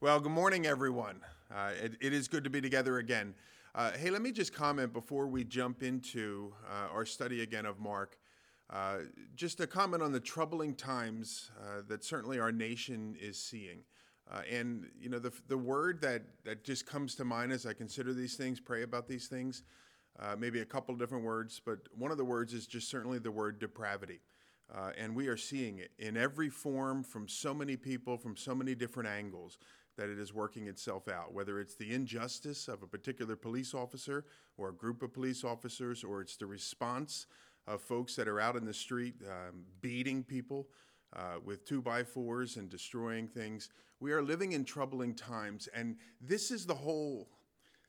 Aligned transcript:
Well, 0.00 0.20
good 0.20 0.30
morning, 0.30 0.64
everyone. 0.64 1.22
Uh, 1.52 1.72
it, 1.82 1.94
it 2.00 2.12
is 2.12 2.28
good 2.28 2.44
to 2.44 2.50
be 2.50 2.60
together 2.60 2.98
again. 2.98 3.34
Uh, 3.74 3.90
hey, 3.90 4.10
let 4.10 4.22
me 4.22 4.30
just 4.30 4.54
comment 4.54 4.92
before 4.92 5.26
we 5.26 5.42
jump 5.42 5.82
into 5.82 6.54
uh, 6.70 6.86
our 6.94 7.04
study 7.04 7.42
again 7.42 7.66
of 7.66 7.80
Mark. 7.80 8.16
Uh, 8.70 8.98
just 9.34 9.58
a 9.58 9.66
comment 9.66 10.00
on 10.00 10.12
the 10.12 10.20
troubling 10.20 10.76
times 10.76 11.50
uh, 11.60 11.82
that 11.88 12.04
certainly 12.04 12.38
our 12.38 12.52
nation 12.52 13.16
is 13.20 13.42
seeing. 13.42 13.80
Uh, 14.30 14.42
and, 14.48 14.86
you 15.00 15.08
know, 15.08 15.18
the, 15.18 15.32
the 15.48 15.58
word 15.58 16.00
that, 16.02 16.22
that 16.44 16.62
just 16.62 16.86
comes 16.86 17.16
to 17.16 17.24
mind 17.24 17.50
as 17.50 17.66
I 17.66 17.72
consider 17.72 18.14
these 18.14 18.36
things, 18.36 18.60
pray 18.60 18.84
about 18.84 19.08
these 19.08 19.26
things, 19.26 19.64
maybe 20.38 20.60
a 20.60 20.64
couple 20.64 20.94
different 20.94 21.24
words, 21.24 21.60
but 21.66 21.78
one 21.96 22.12
of 22.12 22.18
the 22.18 22.24
words 22.24 22.52
is 22.52 22.68
just 22.68 22.88
certainly 22.88 23.18
the 23.18 23.32
word 23.32 23.58
depravity. 23.58 24.20
and 24.96 25.16
we 25.16 25.26
are 25.26 25.36
seeing 25.36 25.78
it 25.78 25.90
in 25.98 26.16
every 26.16 26.50
form 26.50 27.02
from 27.02 27.26
so 27.26 27.52
many 27.52 27.76
people, 27.76 28.16
from 28.16 28.36
so 28.36 28.54
many 28.54 28.76
different 28.76 29.08
angles 29.08 29.58
that 29.98 30.08
it 30.08 30.18
is 30.18 30.32
working 30.32 30.68
itself 30.68 31.08
out, 31.08 31.34
whether 31.34 31.60
it's 31.60 31.74
the 31.74 31.92
injustice 31.92 32.68
of 32.68 32.82
a 32.82 32.86
particular 32.86 33.36
police 33.36 33.74
officer 33.74 34.24
or 34.56 34.70
a 34.70 34.72
group 34.72 35.02
of 35.02 35.12
police 35.12 35.44
officers, 35.44 36.04
or 36.04 36.22
it's 36.22 36.36
the 36.36 36.46
response 36.46 37.26
of 37.66 37.82
folks 37.82 38.14
that 38.14 38.28
are 38.28 38.40
out 38.40 38.56
in 38.56 38.64
the 38.64 38.72
street 38.72 39.16
um, 39.28 39.64
beating 39.82 40.22
people 40.22 40.68
uh, 41.14 41.40
with 41.44 41.64
two 41.64 41.82
by 41.82 42.04
fours 42.04 42.56
and 42.56 42.70
destroying 42.70 43.26
things. 43.26 43.70
We 44.00 44.12
are 44.12 44.22
living 44.22 44.52
in 44.52 44.64
troubling 44.64 45.14
times, 45.14 45.68
and 45.74 45.96
this 46.20 46.50
is 46.52 46.64
the 46.64 46.74
whole. 46.74 47.28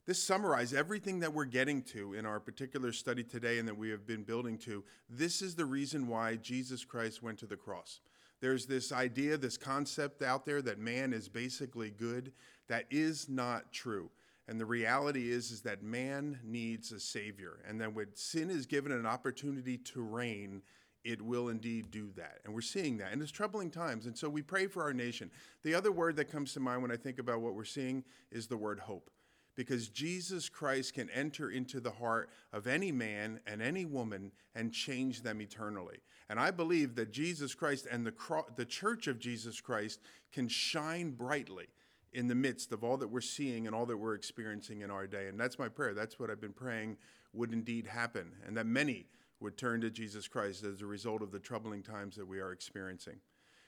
This 0.08 0.22
summarizes 0.22 0.74
everything 0.74 1.20
that 1.20 1.32
we're 1.32 1.46
getting 1.46 1.84
to 1.84 2.16
in 2.16 2.26
our 2.26 2.40
particular 2.40 2.92
study 2.92 3.24
today 3.24 3.60
and 3.60 3.68
that 3.68 3.78
we 3.78 3.92
have 3.92 4.08
been 4.08 4.24
building 4.24 4.58
to. 4.60 4.84
This 5.08 5.44
is 5.44 5.54
the 5.54 5.66
reason 5.66 6.08
why 6.08 6.38
Jesus 6.38 6.84
Christ 6.84 7.22
went 7.22 7.38
to 7.40 7.46
the 7.46 7.56
cross. 7.56 8.00
There's 8.42 8.66
this 8.66 8.92
idea, 8.92 9.38
this 9.38 9.58
concept 9.58 10.22
out 10.22 10.46
there 10.46 10.62
that 10.62 10.80
man 10.80 11.14
is 11.14 11.28
basically 11.28 11.92
good. 11.92 12.32
That 12.68 12.86
is 12.90 13.28
not 13.28 13.72
true. 13.72 14.10
And 14.48 14.60
the 14.60 14.66
reality 14.66 15.30
is, 15.30 15.52
is 15.52 15.62
that 15.62 15.84
man 15.84 16.40
needs 16.44 16.92
a 16.92 17.00
savior. 17.00 17.60
And 17.68 17.80
then 17.80 17.94
when 17.94 18.08
sin 18.16 18.50
is 18.50 18.66
given 18.66 18.92
an 18.92 19.06
opportunity 19.06 19.78
to 19.78 20.02
reign, 20.02 20.64
it 21.04 21.22
will 21.22 21.50
indeed 21.50 21.92
do 21.92 22.10
that. 22.16 22.40
And 22.46 22.54
we're 22.54 22.62
seeing 22.62 22.98
that. 22.98 23.12
And 23.12 23.22
it's 23.22 23.32
troubling 23.32 23.70
times. 23.70 24.06
And 24.06 24.18
so 24.18 24.28
we 24.30 24.42
pray 24.42 24.68
for 24.68 24.84
our 24.84 24.94
nation. 24.94 25.30
The 25.64 25.76
other 25.76 25.92
word 25.92 26.16
that 26.16 26.32
comes 26.32 26.54
to 26.54 26.60
mind 26.60 26.82
when 26.82 26.92
I 26.92 26.98
think 26.98 27.20
about 27.20 27.42
what 27.42 27.54
we're 27.54 27.64
seeing 27.64 28.04
is 28.32 28.48
the 28.48 28.58
word 28.58 28.80
hope 28.80 29.12
because 29.60 29.90
Jesus 29.90 30.48
Christ 30.48 30.94
can 30.94 31.10
enter 31.10 31.52
into 31.52 31.82
the 31.82 31.92
heart 31.92 32.30
of 32.54 32.66
any 32.66 32.94
man 32.94 33.42
and 33.46 33.62
any 33.62 33.84
woman 33.84 34.32
and 34.56 34.72
change 34.72 35.22
them 35.22 35.42
eternally. 35.42 35.98
And 36.30 36.40
I 36.40 36.52
believe 36.52 36.96
that 36.96 37.12
Jesus 37.12 37.56
Christ 37.56 37.88
and 37.90 38.06
the, 38.06 38.12
cro- 38.12 38.46
the 38.56 38.66
church 38.66 39.08
of 39.08 39.20
Jesus 39.20 39.60
Christ 39.60 40.00
can 40.32 40.48
shine 40.48 41.12
brightly 41.12 41.68
in 42.14 42.28
the 42.28 42.36
midst 42.36 42.72
of 42.72 42.84
all 42.84 42.98
that 42.98 43.08
we're 43.08 43.22
seeing 43.22 43.66
and 43.66 43.76
all 43.76 43.86
that 43.88 43.98
we're 43.98 44.16
experiencing 44.16 44.82
in 44.82 44.92
our 44.92 45.08
day. 45.08 45.28
And 45.28 45.40
that's 45.40 45.58
my 45.60 45.70
prayer. 45.70 45.94
That's 45.94 46.20
what 46.20 46.30
I've 46.30 46.42
been 46.42 46.54
praying 46.54 46.98
would 47.34 47.54
indeed 47.54 47.86
happen, 47.86 48.32
and 48.48 48.58
that 48.58 48.66
many 48.66 49.06
would 49.40 49.58
turn 49.58 49.82
to 49.82 49.90
Jesus 49.90 50.28
Christ 50.28 50.64
as 50.64 50.82
a 50.82 50.86
result 50.86 51.22
of 51.22 51.32
the 51.32 51.40
troubling 51.40 51.84
times 51.84 52.16
that 52.16 52.28
we 52.28 52.40
are 52.40 52.52
experiencing. 52.52 53.18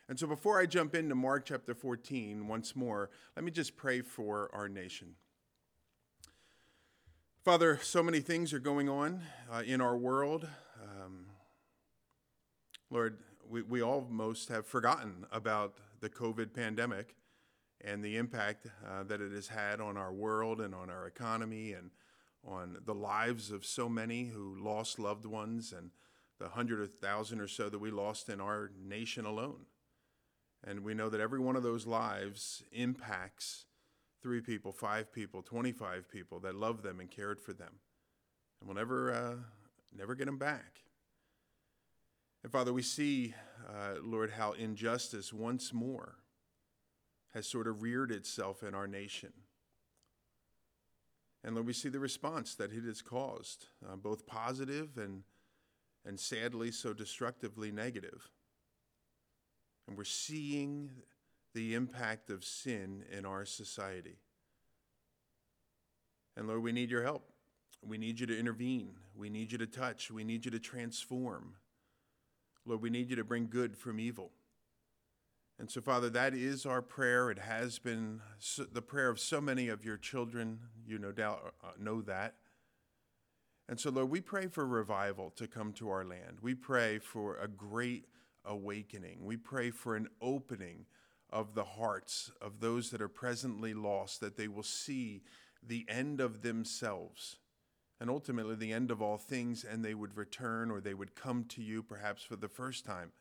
And 0.10 0.20
so 0.20 0.28
before 0.28 0.60
I 0.60 0.66
jump 0.66 0.96
into 0.96 1.16
Mark 1.16 1.46
chapter 1.46 1.74
14 1.74 2.48
once 2.48 2.76
more, 2.76 3.10
let 3.36 3.46
me 3.46 3.52
just 3.52 3.78
pray 3.78 4.02
for 4.02 4.50
our 4.54 4.68
nation. 4.68 5.16
Father, 7.46 7.80
so 7.82 8.04
many 8.04 8.20
things 8.20 8.54
are 8.54 8.60
going 8.60 8.90
on 8.90 9.22
uh, 9.52 9.62
in 9.66 9.80
our 9.80 9.96
world. 9.96 10.48
Um, 10.84 11.28
Lord, 12.92 13.20
we, 13.50 13.62
we 13.62 13.82
almost 13.82 14.50
have 14.50 14.68
forgotten 14.68 15.26
about 15.32 15.76
the 16.02 16.10
COVID 16.10 16.54
pandemic 16.54 17.16
and 17.80 18.04
the 18.04 18.18
impact 18.18 18.68
uh, 18.86 19.04
that 19.04 19.22
it 19.22 19.32
has 19.32 19.48
had 19.48 19.80
on 19.80 19.96
our 19.96 20.12
world 20.12 20.60
and 20.60 20.76
on 20.76 20.90
our 20.90 21.08
economy 21.08 21.72
and 21.72 21.92
on 22.46 22.78
the 22.86 22.94
lives 22.94 23.50
of 23.50 23.66
so 23.66 23.88
many 23.88 24.26
who 24.26 24.58
lost 24.62 25.00
loved 25.00 25.26
ones 25.26 25.72
and 25.76 25.92
the 26.38 26.50
hundred 26.50 26.82
or 26.82 26.86
thousand 26.86 27.40
or 27.40 27.48
so 27.48 27.70
that 27.70 27.80
we 27.80 27.92
lost 27.92 28.28
in 28.28 28.42
our 28.42 28.72
nation 28.78 29.26
alone. 29.26 29.66
And 30.62 30.84
we 30.84 30.94
know 30.94 31.10
that 31.10 31.22
every 31.22 31.40
one 31.40 31.56
of 31.56 31.64
those 31.64 31.88
lives 31.88 32.62
impacts 32.74 33.68
three 34.22 34.42
people, 34.42 34.74
five 34.74 35.14
people, 35.14 35.42
25 35.42 36.12
people 36.12 36.42
that 36.42 36.56
loved 36.56 36.84
them 36.84 37.00
and 37.00 37.10
cared 37.10 37.40
for 37.40 37.54
them. 37.54 37.76
And 38.60 38.68
we'll 38.68 38.76
never, 38.76 39.14
uh, 39.14 39.36
never 39.96 40.14
get 40.14 40.26
them 40.26 40.38
back. 40.38 40.82
And 42.44 42.52
Father, 42.52 42.74
we 42.74 42.82
see, 42.82 43.36
uh, 43.70 43.96
Lord, 44.02 44.32
how 44.32 44.54
injustice 44.54 45.32
once 45.32 45.74
more 45.74 46.16
has 47.34 47.48
sort 47.48 47.68
of 47.68 47.82
reared 47.82 48.12
itself 48.12 48.64
in 48.64 48.74
our 48.74 48.88
nation. 48.88 49.32
And 51.44 51.56
Lord, 51.56 51.68
we 51.68 51.74
see 51.74 51.90
the 51.90 52.00
response 52.00 52.56
that 52.56 52.72
it 52.72 52.84
has 52.84 53.02
caused, 53.02 53.68
uh, 53.88 53.96
both 53.96 54.28
positive 54.28 54.98
and, 54.98 55.24
and 56.06 56.20
sadly 56.20 56.72
so 56.72 56.94
destructively 56.94 57.72
negative. 57.72 58.30
And 59.88 59.98
we're 59.98 60.04
seeing 60.04 60.92
the 61.54 61.74
impact 61.74 62.30
of 62.30 62.44
sin 62.44 63.04
in 63.12 63.26
our 63.26 63.46
society. 63.46 64.18
And 66.38 66.48
Lord, 66.48 66.64
we 66.64 66.72
need 66.72 66.90
your 66.90 67.04
help. 67.04 67.28
We 67.84 67.98
need 67.98 68.20
you 68.20 68.28
to 68.28 68.38
intervene. 68.38 68.94
We 69.16 69.30
need 69.30 69.52
you 69.52 69.58
to 69.58 69.68
touch. 69.68 70.12
We 70.12 70.24
need 70.24 70.46
you 70.46 70.52
to 70.52 70.60
transform. 70.60 71.56
Lord, 72.66 72.82
we 72.82 72.90
need 72.90 73.10
you 73.10 73.16
to 73.16 73.24
bring 73.24 73.48
good 73.48 73.78
from 73.78 74.00
evil. 74.00 74.32
And 75.60 75.70
so, 75.70 75.82
Father, 75.82 76.10
that 76.10 76.34
is 76.34 76.66
our 76.66 76.82
prayer. 76.82 77.30
It 77.30 77.40
has 77.40 77.78
been 77.80 78.22
the 78.72 78.82
prayer 78.82 79.10
of 79.10 79.20
so 79.20 79.40
many 79.40 79.68
of 79.68 79.86
your 79.86 79.98
children. 79.98 80.60
You 80.88 80.98
no 80.98 81.12
doubt 81.12 81.54
uh, 81.64 81.68
know 81.80 82.02
that. 82.02 82.36
And 83.70 83.80
so, 83.80 83.90
Lord, 83.90 84.10
we 84.10 84.22
pray 84.22 84.48
for 84.48 84.66
revival 84.66 85.32
to 85.36 85.48
come 85.48 85.72
to 85.74 85.90
our 85.90 86.04
land. 86.04 86.40
We 86.42 86.56
pray 86.56 87.00
for 87.00 87.38
a 87.38 87.48
great 87.48 88.06
awakening. 88.44 89.24
We 89.24 89.38
pray 89.38 89.70
for 89.72 89.96
an 89.96 90.08
opening 90.22 90.86
of 91.30 91.54
the 91.54 91.64
hearts 91.64 92.32
of 92.42 92.60
those 92.60 92.90
that 92.90 93.02
are 93.02 93.08
presently 93.08 93.74
lost, 93.74 94.20
that 94.20 94.38
they 94.38 94.48
will 94.48 94.64
see 94.64 95.22
the 95.66 95.86
end 95.88 96.20
of 96.20 96.42
themselves 96.42 97.38
and 98.02 98.10
ultimately 98.10 98.56
the 98.56 98.74
end 98.74 98.92
of 98.92 99.02
all 99.02 99.18
things, 99.18 99.64
and 99.64 99.86
they 99.86 99.94
would 99.94 100.18
return 100.18 100.70
or 100.70 100.82
they 100.82 100.94
would 100.94 101.16
come 101.16 101.46
to 101.46 101.62
you 101.62 101.82
perhaps 101.82 102.24
for 102.24 102.36
the 102.36 102.50
first 102.50 102.84
time, 102.84 103.14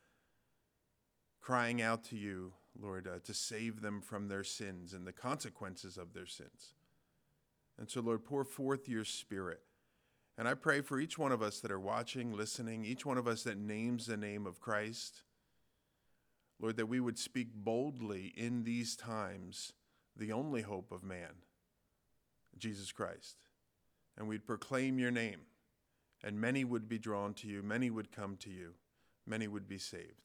crying 1.41 1.81
out 1.81 2.03
to 2.05 2.17
you, 2.17 2.55
Lord, 2.77 3.07
uh, 3.07 3.21
to 3.25 3.33
save 3.33 3.83
them 3.83 4.01
from 4.01 4.27
their 4.27 4.43
sins 4.43 4.93
and 4.93 5.07
the 5.07 5.13
consequences 5.13 5.97
of 5.97 6.15
their 6.15 6.27
sins. 6.27 6.75
And 7.79 7.89
so, 7.89 8.01
Lord, 8.01 8.25
pour 8.25 8.43
forth 8.43 8.89
your 8.89 9.05
spirit. 9.05 9.61
And 10.37 10.49
I 10.49 10.55
pray 10.55 10.81
for 10.81 10.99
each 10.99 11.17
one 11.17 11.31
of 11.31 11.43
us 11.43 11.61
that 11.61 11.71
are 11.71 11.79
watching, 11.79 12.33
listening, 12.33 12.85
each 12.85 13.07
one 13.07 13.19
of 13.19 13.29
us 13.29 13.45
that 13.45 13.59
names 13.59 14.07
the 14.07 14.17
name 14.17 14.47
of 14.47 14.61
Christ 14.61 15.23
Lord, 16.61 16.77
that 16.77 16.87
we 16.87 17.01
would 17.01 17.19
speak 17.19 17.49
boldly 17.55 18.35
in 18.37 18.65
these 18.65 18.95
times 18.95 19.73
the 20.15 20.33
only 20.33 20.63
hope 20.63 20.93
of 20.93 21.03
man, 21.03 21.43
Jesus 22.59 22.93
Christ. 22.93 23.37
And 24.21 24.29
we'd 24.29 24.47
proclaim 24.47 24.99
your 24.99 25.11
name, 25.11 25.41
and 26.23 26.39
many 26.39 26.63
would 26.63 26.91
be 26.91 26.99
drawn 26.99 27.33
to 27.35 27.49
you, 27.49 27.63
many 27.63 27.89
would 27.89 28.13
come 28.13 28.37
to 28.41 28.51
you, 28.51 28.75
many 29.27 29.49
would 29.49 29.67
be 29.67 29.79
saved. 29.79 30.21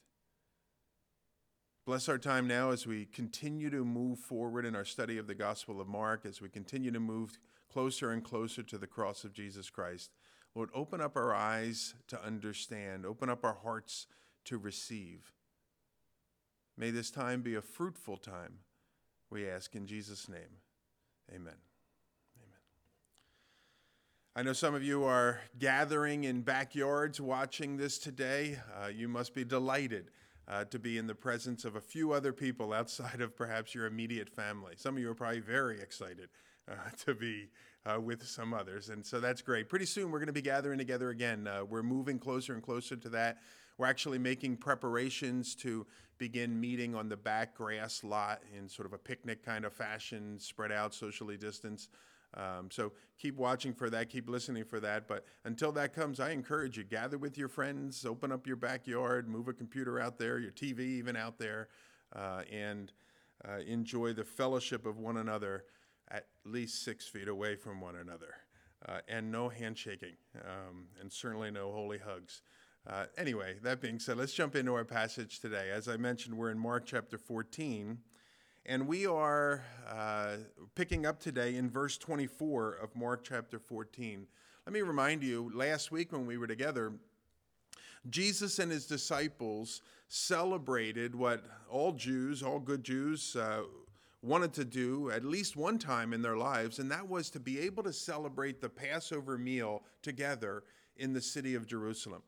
Bless 1.85 2.09
our 2.09 2.17
time 2.17 2.45
now 2.45 2.71
as 2.71 2.85
we 2.85 3.05
continue 3.05 3.69
to 3.69 3.85
move 3.85 4.19
forward 4.19 4.65
in 4.65 4.75
our 4.75 4.83
study 4.83 5.17
of 5.17 5.27
the 5.27 5.33
Gospel 5.33 5.79
of 5.79 5.87
Mark, 5.87 6.25
as 6.25 6.41
we 6.41 6.49
continue 6.49 6.91
to 6.91 6.99
move 6.99 7.39
closer 7.71 8.11
and 8.11 8.21
closer 8.21 8.63
to 8.63 8.77
the 8.77 8.85
cross 8.85 9.23
of 9.23 9.31
Jesus 9.31 9.69
Christ. 9.69 10.11
Lord, 10.55 10.71
open 10.73 10.99
up 10.99 11.15
our 11.15 11.33
eyes 11.33 11.93
to 12.09 12.21
understand, 12.21 13.05
open 13.05 13.29
up 13.29 13.45
our 13.45 13.59
hearts 13.63 14.07
to 14.43 14.57
receive. 14.57 15.31
May 16.77 16.91
this 16.91 17.11
time 17.11 17.41
be 17.41 17.55
a 17.55 17.61
fruitful 17.61 18.17
time, 18.17 18.55
we 19.29 19.47
ask 19.47 19.73
in 19.73 19.87
Jesus' 19.87 20.27
name. 20.27 20.59
Amen. 21.33 21.55
I 24.37 24.43
know 24.43 24.51
some 24.51 24.75
of 24.75 24.83
you 24.83 25.05
are 25.05 25.39
gathering 25.59 26.25
in 26.25 26.41
backyards 26.41 27.21
watching 27.21 27.77
this 27.77 27.97
today. 27.97 28.59
Uh, 28.77 28.87
you 28.87 29.07
must 29.07 29.33
be 29.33 29.45
delighted 29.45 30.11
uh, 30.49 30.65
to 30.65 30.77
be 30.77 30.97
in 30.97 31.07
the 31.07 31.15
presence 31.15 31.63
of 31.63 31.77
a 31.77 31.79
few 31.79 32.11
other 32.11 32.33
people 32.33 32.73
outside 32.73 33.21
of 33.21 33.33
perhaps 33.33 33.73
your 33.73 33.85
immediate 33.85 34.29
family. 34.29 34.73
Some 34.75 34.97
of 34.97 35.01
you 35.01 35.09
are 35.09 35.15
probably 35.15 35.39
very 35.39 35.79
excited 35.79 36.27
uh, 36.69 36.73
to 37.05 37.15
be 37.15 37.47
uh, 37.85 38.01
with 38.01 38.27
some 38.27 38.53
others, 38.53 38.89
and 38.89 39.05
so 39.05 39.21
that's 39.21 39.41
great. 39.41 39.69
Pretty 39.69 39.85
soon 39.85 40.11
we're 40.11 40.19
going 40.19 40.27
to 40.27 40.33
be 40.33 40.41
gathering 40.41 40.79
together 40.79 41.11
again. 41.11 41.47
Uh, 41.47 41.63
we're 41.63 41.81
moving 41.81 42.19
closer 42.19 42.53
and 42.53 42.61
closer 42.61 42.97
to 42.97 43.07
that. 43.07 43.37
We're 43.77 43.87
actually 43.87 44.19
making 44.19 44.57
preparations 44.57 45.55
to 45.55 45.87
begin 46.17 46.59
meeting 46.59 46.93
on 46.93 47.07
the 47.07 47.15
back 47.15 47.55
grass 47.55 48.03
lot 48.03 48.41
in 48.53 48.67
sort 48.67 48.85
of 48.85 48.91
a 48.91 48.97
picnic 48.97 49.45
kind 49.45 49.63
of 49.63 49.71
fashion, 49.71 50.37
spread 50.39 50.73
out, 50.73 50.93
socially 50.93 51.37
distanced. 51.37 51.89
Um, 52.35 52.69
so 52.69 52.91
keep 53.17 53.37
watching 53.37 53.73
for 53.73 53.89
that, 53.89 54.09
keep 54.09 54.29
listening 54.29 54.65
for 54.65 54.79
that. 54.81 55.07
But 55.07 55.25
until 55.45 55.71
that 55.73 55.93
comes, 55.93 56.19
I 56.19 56.31
encourage 56.31 56.77
you 56.77 56.83
gather 56.83 57.17
with 57.17 57.37
your 57.37 57.47
friends, 57.47 58.05
open 58.05 58.31
up 58.31 58.45
your 58.45 58.57
backyard, 58.57 59.29
move 59.29 59.47
a 59.47 59.53
computer 59.53 59.99
out 59.99 60.19
there, 60.19 60.37
your 60.39 60.51
TV 60.51 60.79
even 60.79 61.15
out 61.15 61.37
there, 61.37 61.69
uh, 62.15 62.41
and 62.51 62.91
uh, 63.47 63.59
enjoy 63.65 64.13
the 64.13 64.25
fellowship 64.25 64.85
of 64.85 64.97
one 64.97 65.17
another 65.17 65.65
at 66.11 66.27
least 66.45 66.83
six 66.83 67.07
feet 67.07 67.27
away 67.27 67.55
from 67.55 67.81
one 67.81 67.95
another, 67.95 68.35
uh, 68.87 68.99
and 69.07 69.31
no 69.31 69.49
handshaking, 69.49 70.15
um, 70.41 70.85
and 70.99 71.11
certainly 71.11 71.49
no 71.49 71.71
holy 71.71 71.97
hugs. 71.97 72.41
Uh, 72.87 73.05
anyway, 73.17 73.55
that 73.63 73.81
being 73.81 73.97
said, 73.97 74.17
let's 74.17 74.33
jump 74.33 74.55
into 74.55 74.73
our 74.73 74.85
passage 74.85 75.39
today. 75.39 75.71
As 75.73 75.87
I 75.87 75.97
mentioned, 75.97 76.37
we're 76.37 76.51
in 76.51 76.59
Mark 76.59 76.85
chapter 76.85 77.17
14, 77.17 77.97
and 78.65 78.87
we 78.87 79.05
are 79.05 79.63
uh, 79.87 80.37
picking 80.73 81.05
up 81.05 81.19
today 81.19 81.55
in 81.55 81.69
verse 81.69 81.97
24 81.97 82.73
of 82.81 82.95
Mark 82.95 83.23
chapter 83.23 83.59
14. 83.59 84.25
Let 84.65 84.73
me 84.73 84.81
remind 84.81 85.23
you, 85.23 85.51
last 85.53 85.91
week 85.91 86.11
when 86.11 86.25
we 86.25 86.37
were 86.37 86.47
together, 86.47 86.93
Jesus 88.09 88.57
and 88.57 88.71
his 88.71 88.87
disciples 88.87 89.81
celebrated 90.07 91.13
what 91.13 91.45
all 91.69 91.91
Jews, 91.91 92.41
all 92.41 92.59
good 92.59 92.83
Jews, 92.83 93.35
uh, 93.35 93.63
wanted 94.23 94.53
to 94.53 94.65
do 94.65 95.11
at 95.11 95.23
least 95.23 95.55
one 95.55 95.77
time 95.77 96.11
in 96.11 96.23
their 96.23 96.37
lives, 96.37 96.79
and 96.79 96.89
that 96.89 97.07
was 97.07 97.29
to 97.31 97.39
be 97.39 97.59
able 97.59 97.83
to 97.83 97.93
celebrate 97.93 98.61
the 98.61 98.69
Passover 98.69 99.37
meal 99.37 99.83
together 100.01 100.63
in 100.97 101.13
the 101.13 101.21
city 101.21 101.53
of 101.53 101.67
Jerusalem. 101.67 102.23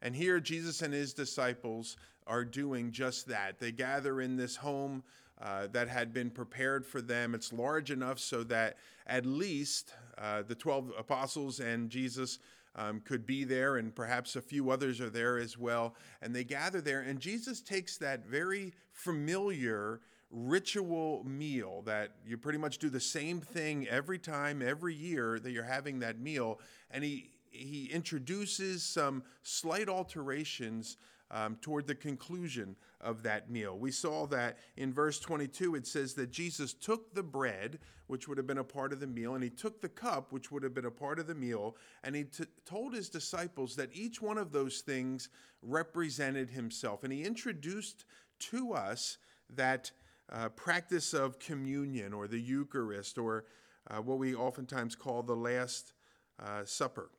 And 0.00 0.16
here, 0.16 0.40
Jesus 0.40 0.80
and 0.80 0.94
his 0.94 1.12
disciples 1.12 1.98
are 2.26 2.44
doing 2.44 2.92
just 2.92 3.26
that. 3.28 3.58
They 3.58 3.72
gather 3.72 4.22
in 4.22 4.36
this 4.36 4.56
home 4.56 5.02
uh, 5.42 5.66
that 5.72 5.88
had 5.88 6.12
been 6.12 6.30
prepared 6.30 6.86
for 6.86 7.02
them. 7.02 7.34
It's 7.34 7.52
large 7.52 7.90
enough 7.90 8.18
so 8.18 8.44
that 8.44 8.76
at 9.06 9.26
least 9.26 9.92
uh, 10.16 10.42
the 10.42 10.54
12 10.54 10.92
apostles 10.96 11.58
and 11.58 11.90
Jesus 11.90 12.38
um, 12.76 13.00
could 13.00 13.26
be 13.26 13.44
there, 13.44 13.76
and 13.76 13.94
perhaps 13.94 14.36
a 14.36 14.40
few 14.40 14.70
others 14.70 15.00
are 15.00 15.10
there 15.10 15.38
as 15.38 15.58
well. 15.58 15.94
And 16.22 16.34
they 16.34 16.44
gather 16.44 16.80
there, 16.80 17.00
and 17.00 17.20
Jesus 17.20 17.60
takes 17.60 17.98
that 17.98 18.24
very 18.24 18.72
familiar 18.92 20.00
ritual 20.30 21.22
meal 21.24 21.82
that 21.84 22.12
you 22.26 22.38
pretty 22.38 22.58
much 22.58 22.78
do 22.78 22.88
the 22.88 23.00
same 23.00 23.40
thing 23.40 23.86
every 23.88 24.18
time, 24.18 24.62
every 24.62 24.94
year 24.94 25.38
that 25.38 25.50
you're 25.50 25.64
having 25.64 25.98
that 25.98 26.18
meal, 26.18 26.60
and 26.90 27.04
he 27.04 27.30
he 27.50 27.90
introduces 27.92 28.82
some 28.82 29.22
slight 29.42 29.86
alterations 29.88 30.96
um, 31.32 31.56
toward 31.60 31.86
the 31.86 31.94
conclusion 31.94 32.76
of 33.00 33.22
that 33.22 33.50
meal. 33.50 33.76
We 33.76 33.90
saw 33.90 34.26
that 34.28 34.58
in 34.76 34.92
verse 34.92 35.18
22, 35.18 35.74
it 35.74 35.86
says 35.86 36.14
that 36.14 36.30
Jesus 36.30 36.74
took 36.74 37.14
the 37.14 37.22
bread, 37.22 37.78
which 38.06 38.28
would 38.28 38.36
have 38.36 38.46
been 38.46 38.58
a 38.58 38.64
part 38.64 38.92
of 38.92 39.00
the 39.00 39.06
meal, 39.06 39.34
and 39.34 39.42
he 39.42 39.50
took 39.50 39.80
the 39.80 39.88
cup, 39.88 40.30
which 40.30 40.52
would 40.52 40.62
have 40.62 40.74
been 40.74 40.84
a 40.84 40.90
part 40.90 41.18
of 41.18 41.26
the 41.26 41.34
meal, 41.34 41.76
and 42.04 42.14
he 42.14 42.24
t- 42.24 42.44
told 42.66 42.94
his 42.94 43.08
disciples 43.08 43.74
that 43.76 43.90
each 43.92 44.20
one 44.20 44.38
of 44.38 44.52
those 44.52 44.80
things 44.80 45.30
represented 45.62 46.50
himself. 46.50 47.02
And 47.02 47.12
he 47.12 47.24
introduced 47.24 48.04
to 48.50 48.74
us 48.74 49.18
that 49.50 49.90
uh, 50.30 50.48
practice 50.50 51.14
of 51.14 51.38
communion 51.38 52.12
or 52.12 52.28
the 52.28 52.40
Eucharist 52.40 53.18
or 53.18 53.44
uh, 53.90 53.96
what 53.96 54.18
we 54.18 54.34
oftentimes 54.34 54.94
call 54.94 55.22
the 55.22 55.34
Last 55.34 55.92
uh, 56.38 56.64
Supper. 56.64 57.10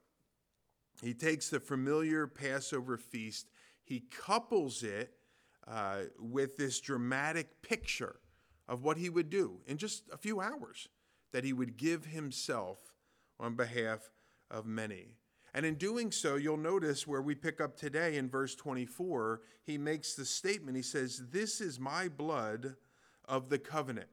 He 1.02 1.14
takes 1.14 1.50
the 1.50 1.60
familiar 1.60 2.28
Passover 2.28 2.98
feast 2.98 3.48
he 3.94 4.04
couples 4.10 4.82
it 4.82 5.14
uh, 5.68 6.00
with 6.20 6.58
this 6.58 6.80
dramatic 6.80 7.62
picture 7.62 8.16
of 8.68 8.84
what 8.84 8.98
he 8.98 9.08
would 9.08 9.30
do 9.30 9.60
in 9.68 9.78
just 9.78 10.10
a 10.12 10.18
few 10.18 10.42
hours, 10.42 10.90
that 11.32 11.44
he 11.44 11.54
would 11.54 11.78
give 11.78 12.06
himself 12.06 12.80
on 13.40 13.54
behalf 13.54 14.10
of 14.50 14.66
many. 14.66 15.10
And 15.54 15.64
in 15.64 15.76
doing 15.76 16.12
so, 16.12 16.38
you'll 16.38 16.58
notice 16.58 17.06
where 17.06 17.22
we 17.22 17.36
pick 17.36 17.62
up 17.62 17.78
today 17.78 18.18
in 18.18 18.32
verse 18.32 18.56
24, 18.56 19.42
he 19.64 19.78
makes 19.78 20.16
the 20.16 20.26
statement. 20.26 20.76
He 20.76 20.82
says, 20.82 21.22
This 21.30 21.62
is 21.62 21.80
my 21.80 22.10
blood 22.10 22.76
of 23.26 23.50
the 23.50 23.60
covenant. 23.60 24.10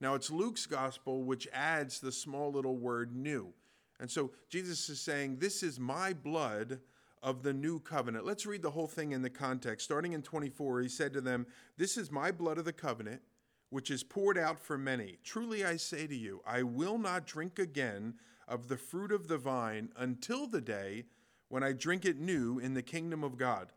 Now, 0.00 0.14
it's 0.14 0.30
Luke's 0.30 0.64
gospel 0.64 1.22
which 1.22 1.46
adds 1.52 2.00
the 2.00 2.12
small 2.12 2.50
little 2.50 2.78
word 2.78 3.14
new. 3.14 3.52
And 4.00 4.10
so 4.10 4.30
Jesus 4.48 4.88
is 4.88 5.02
saying, 5.02 5.36
This 5.36 5.62
is 5.62 5.78
my 5.78 6.14
blood 6.14 6.80
of 7.22 7.42
the 7.42 7.52
new 7.52 7.80
covenant. 7.80 8.24
Let's 8.24 8.46
read 8.46 8.62
the 8.62 8.70
whole 8.70 8.86
thing 8.86 9.12
in 9.12 9.22
the 9.22 9.30
context. 9.30 9.84
Starting 9.84 10.12
in 10.12 10.22
24, 10.22 10.82
he 10.82 10.88
said 10.88 11.12
to 11.12 11.20
them, 11.20 11.46
This 11.76 11.96
is 11.96 12.10
my 12.10 12.30
blood 12.30 12.58
of 12.58 12.64
the 12.64 12.72
covenant, 12.72 13.22
which 13.70 13.90
is 13.90 14.02
poured 14.02 14.38
out 14.38 14.58
for 14.58 14.78
many. 14.78 15.18
Truly 15.24 15.64
I 15.64 15.76
say 15.76 16.06
to 16.06 16.14
you, 16.14 16.40
I 16.46 16.62
will 16.62 16.98
not 16.98 17.26
drink 17.26 17.58
again 17.58 18.14
of 18.46 18.68
the 18.68 18.76
fruit 18.76 19.12
of 19.12 19.28
the 19.28 19.38
vine 19.38 19.90
until 19.96 20.46
the 20.46 20.60
day 20.60 21.04
when 21.48 21.62
I 21.62 21.72
drink 21.72 22.04
it 22.04 22.18
new 22.18 22.58
in 22.58 22.74
the 22.74 22.82
kingdom 22.82 23.22
of 23.22 23.36
God. 23.36 23.72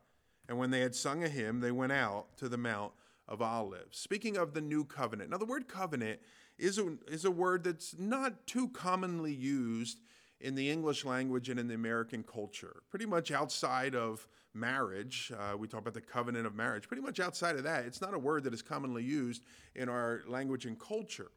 And 0.48 0.58
when 0.58 0.72
they 0.72 0.82
had 0.82 0.96
sung 0.96 1.24
a 1.24 1.30
hymn, 1.30 1.60
they 1.60 1.72
went 1.72 1.92
out 1.92 2.38
to 2.38 2.50
the 2.50 2.58
Mount 2.58 2.94
of 3.28 3.42
Olives. 3.42 3.98
Speaking 3.98 4.38
of 4.38 4.54
the 4.54 4.62
new 4.62 4.84
covenant. 4.84 5.30
Now, 5.30 5.38
the 5.38 5.46
word 5.46 5.68
covenant 5.68 6.20
is 6.58 6.78
a, 6.78 6.98
is 7.08 7.26
a 7.26 7.32
word 7.32 7.64
that's 7.64 7.96
not 7.98 8.46
too 8.46 8.68
commonly 8.70 9.34
used 9.34 10.00
in 10.42 10.56
the 10.56 10.70
English 10.70 11.06
language 11.06 11.50
and 11.50 11.60
in 11.60 11.68
the 11.68 11.76
American 11.76 12.24
culture. 12.24 12.82
Pretty 12.90 13.06
much 13.06 13.32
outside 13.32 13.96
of 13.96 14.28
marriage, 14.54 15.32
uh, 15.38 15.56
we 15.58 15.68
talk 15.68 15.82
about 15.82 15.94
the 15.94 16.02
covenant 16.02 16.46
of 16.46 16.56
marriage, 16.56 16.88
pretty 16.88 17.04
much 17.04 17.20
outside 17.20 17.56
of 17.56 17.64
that, 17.64 17.86
it's 17.86 18.02
not 18.02 18.14
a 18.14 18.20
word 18.20 18.44
that 18.44 18.54
is 18.54 18.62
commonly 18.62 19.04
used 19.04 19.44
in 19.76 19.88
our 19.88 20.22
language 20.28 20.66
and 20.66 20.80
culture. 20.80 21.32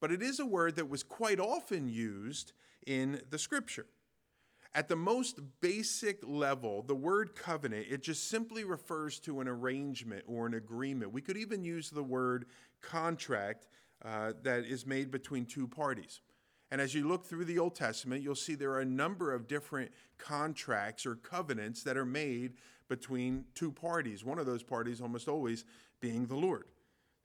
But 0.00 0.12
it 0.12 0.22
is 0.22 0.38
a 0.38 0.46
word 0.46 0.76
that 0.76 0.88
was 0.88 1.02
quite 1.02 1.40
often 1.40 1.88
used 1.88 2.52
in 2.86 3.20
the 3.30 3.38
scripture. 3.38 3.86
At 4.74 4.88
the 4.88 4.96
most 4.96 5.40
basic 5.60 6.18
level, 6.22 6.82
the 6.82 6.94
word 6.94 7.34
covenant, 7.34 7.86
it 7.88 8.02
just 8.02 8.28
simply 8.28 8.64
refers 8.64 9.18
to 9.20 9.40
an 9.40 9.48
arrangement 9.48 10.24
or 10.26 10.46
an 10.46 10.54
agreement. 10.54 11.12
We 11.12 11.22
could 11.22 11.38
even 11.38 11.64
use 11.64 11.90
the 11.90 12.02
word 12.02 12.46
contract 12.82 13.66
uh, 14.04 14.34
that 14.42 14.64
is 14.64 14.86
made 14.86 15.10
between 15.10 15.46
two 15.46 15.66
parties. 15.66 16.20
And 16.70 16.80
as 16.80 16.94
you 16.94 17.08
look 17.08 17.24
through 17.24 17.46
the 17.46 17.58
Old 17.58 17.74
Testament, 17.74 18.22
you'll 18.22 18.34
see 18.34 18.54
there 18.54 18.72
are 18.72 18.80
a 18.80 18.84
number 18.84 19.32
of 19.32 19.48
different 19.48 19.90
contracts 20.18 21.06
or 21.06 21.14
covenants 21.14 21.82
that 21.84 21.96
are 21.96 22.04
made 22.04 22.54
between 22.88 23.44
two 23.54 23.72
parties, 23.72 24.24
one 24.24 24.38
of 24.38 24.46
those 24.46 24.62
parties 24.62 25.00
almost 25.00 25.28
always 25.28 25.64
being 26.00 26.26
the 26.26 26.36
Lord. 26.36 26.64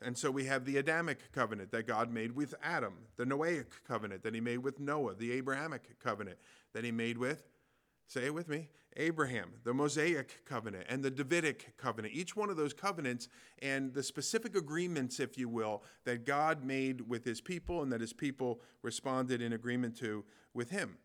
And 0.02 0.18
so 0.18 0.30
we 0.30 0.46
have 0.46 0.66
the 0.66 0.78
Adamic 0.78 1.32
covenant 1.32 1.72
that 1.72 1.88
God 1.88 2.12
made 2.12 2.36
with 2.36 2.54
Adam, 2.62 2.94
the 3.16 3.26
Noahic 3.26 3.68
covenant 3.88 4.24
that 4.24 4.34
he 4.34 4.42
made 4.42 4.58
with 4.58 4.80
Noah, 4.80 5.16
the 5.16 5.32
Abrahamic 5.32 5.98
covenant 6.00 6.38
that 6.74 6.84
he 6.84 6.92
made 6.92 7.18
with 7.18 7.44
Say 8.08 8.26
it 8.26 8.34
with 8.34 8.48
me 8.48 8.70
Abraham, 8.98 9.54
the 9.64 9.74
Mosaic 9.74 10.46
covenant, 10.46 10.86
and 10.90 11.04
the 11.04 11.12
Davidic 11.12 11.78
covenant. 11.78 12.14
Each 12.14 12.36
one 12.36 12.50
of 12.50 12.58
those 12.58 12.74
covenants 12.74 13.28
and 13.62 13.94
the 13.94 14.04
specific 14.04 14.56
agreements, 14.56 15.20
if 15.20 15.38
you 15.38 15.50
will, 15.50 15.84
that 16.06 16.26
God 16.26 16.64
made 16.64 17.02
with 17.02 17.26
his 17.26 17.42
people 17.42 17.82
and 17.82 17.92
that 17.92 18.02
his 18.02 18.14
people 18.14 18.62
responded 18.82 19.42
in 19.42 19.54
agreement 19.54 19.98
to 19.98 20.24
with 20.54 20.70
him. 20.70 20.98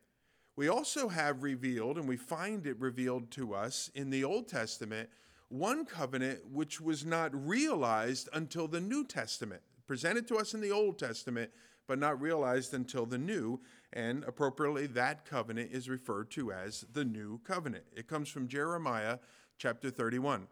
We 0.57 0.69
also 0.69 1.09
have 1.09 1.45
revealed, 1.45 1.99
and 1.99 2.09
we 2.09 2.17
find 2.17 2.67
it 2.67 2.81
revealed 2.81 3.31
to 3.33 3.55
us 3.55 3.91
in 3.95 4.11
the 4.11 4.25
Old 4.25 4.49
Testament, 4.49 5.09
one 5.49 5.85
covenant 5.85 6.41
which 6.51 6.81
was 6.81 7.07
not 7.07 7.33
realized 7.47 8.29
until 8.33 8.67
the 8.67 8.81
New 8.81 9.05
Testament, 9.05 9.63
presented 9.87 10.27
to 10.29 10.37
us 10.37 10.55
in 10.55 10.61
the 10.61 10.73
Old 10.73 10.99
Testament, 10.99 11.53
but 11.87 11.99
not 11.99 12.21
realized 12.21 12.75
until 12.75 13.07
the 13.07 13.19
New 13.19 13.61
and 13.93 14.25
appropriately 14.25 14.87
that 14.87 15.25
covenant 15.25 15.71
is 15.73 15.89
referred 15.89 16.31
to 16.33 16.53
as 16.53 16.85
the 16.93 17.05
new 17.05 17.41
covenant. 17.45 17.85
It 17.97 18.09
comes 18.09 18.29
from 18.29 18.49
Jeremiah 18.49 19.19
chapter 19.59 19.91
31. 19.91 20.47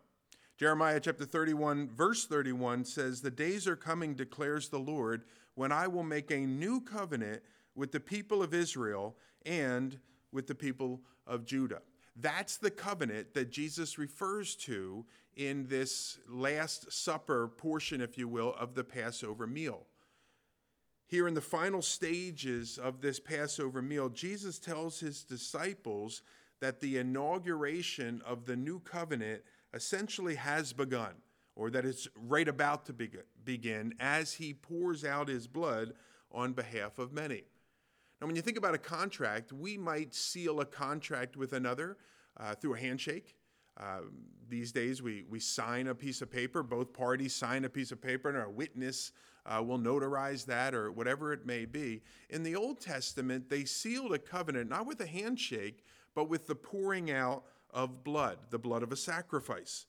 Jeremiah 0.59 1.01
chapter 1.01 1.27
31, 1.27 1.91
verse 1.91 2.27
31 2.27 2.85
says, 2.87 3.21
The 3.21 3.31
days 3.31 3.67
are 3.67 3.77
coming, 3.77 4.15
declares 4.15 4.69
the 4.69 4.79
Lord, 4.79 5.25
when 5.55 5.71
I 5.71 5.87
will 5.87 6.03
make 6.03 6.31
a 6.31 6.39
new 6.39 6.81
covenant 6.81 7.43
with 7.75 7.93
the 7.93 8.01
people 8.01 8.43
of 8.43 8.55
Israel 8.55 9.17
and 9.45 9.99
with 10.33 10.47
the 10.47 10.55
people 10.55 11.03
of 11.27 11.45
Judah. 11.45 11.83
That's 12.17 12.57
the 12.57 12.71
covenant 12.71 13.35
that 13.35 13.51
Jesus 13.51 13.99
refers 13.99 14.57
to 14.57 15.05
in 15.37 15.67
this 15.67 16.19
Last 16.27 16.91
Supper 16.91 17.49
portion, 17.49 18.01
if 18.01 18.17
you 18.17 18.27
will, 18.27 18.55
of 18.55 18.75
the 18.75 18.85
Passover 18.85 19.47
meal. 19.47 19.87
Here 21.09 21.29
in 21.29 21.35
the 21.35 21.41
final 21.41 21.83
stages 21.83 22.79
of 22.79 23.01
this 23.01 23.21
Passover 23.21 23.81
meal, 23.81 24.09
Jesus 24.09 24.59
tells 24.59 24.99
his 24.99 25.23
disciples 25.23 26.23
that 26.61 26.81
the 26.81 26.99
inauguration 26.99 28.23
of 28.27 28.45
the 28.45 28.57
new 28.57 28.81
covenant 28.81 29.43
essentially 29.73 30.35
has 30.35 30.73
begun, 30.73 31.15
or 31.55 31.71
that 31.71 31.85
it's 31.85 32.09
right 32.17 32.49
about 32.49 32.87
to 32.87 32.93
begin 33.45 33.95
as 34.01 34.35
he 34.35 34.53
pours 34.53 35.05
out 35.05 35.29
his 35.29 35.47
blood 35.47 35.93
on 36.33 36.53
behalf 36.53 36.99
of 36.99 37.13
many. 37.13 37.45
Now, 38.21 38.27
when 38.27 38.35
you 38.35 38.43
think 38.43 38.59
about 38.59 38.75
a 38.75 38.79
contract, 38.79 39.53
we 39.53 39.79
might 39.79 40.13
seal 40.13 40.61
a 40.61 40.65
contract 40.65 41.37
with 41.37 41.53
another 41.53 41.99
uh, 42.39 42.55
through 42.55 42.75
a 42.75 42.79
handshake. 42.79 43.37
Uh, 43.79 44.01
these 44.49 44.73
days, 44.73 45.03
we, 45.03 45.25
we 45.29 45.39
sign 45.39 45.87
a 45.87 45.95
piece 45.95 46.23
of 46.23 46.31
paper, 46.31 46.63
both 46.63 46.93
parties 46.93 47.35
sign 47.35 47.65
a 47.65 47.69
piece 47.69 47.93
of 47.93 48.01
paper, 48.01 48.29
and 48.29 48.39
a 48.39 48.51
witness 48.51 49.13
uh, 49.47 49.63
will 49.63 49.79
notarize 49.79 50.45
that 50.47 50.75
or 50.75 50.91
whatever 50.91 51.33
it 51.33 51.47
may 51.47 51.65
be. 51.65 52.03
In 52.31 52.43
the 52.43 52.57
Old 52.57 52.81
Testament, 52.81 53.49
they 53.49 53.65
sealed 53.65 54.13
a 54.13 54.19
covenant 54.19 54.69
not 54.71 54.87
with 54.87 55.01
a 55.01 55.07
handshake, 55.07 55.85
but 56.15 56.29
with 56.29 56.47
the 56.47 56.55
pouring 56.55 57.11
out 57.11 57.45
of 57.71 58.03
blood, 58.03 58.39
the 58.51 58.59
blood 58.59 58.83
of 58.83 58.93
a 58.93 58.97
sacrifice. 58.97 59.87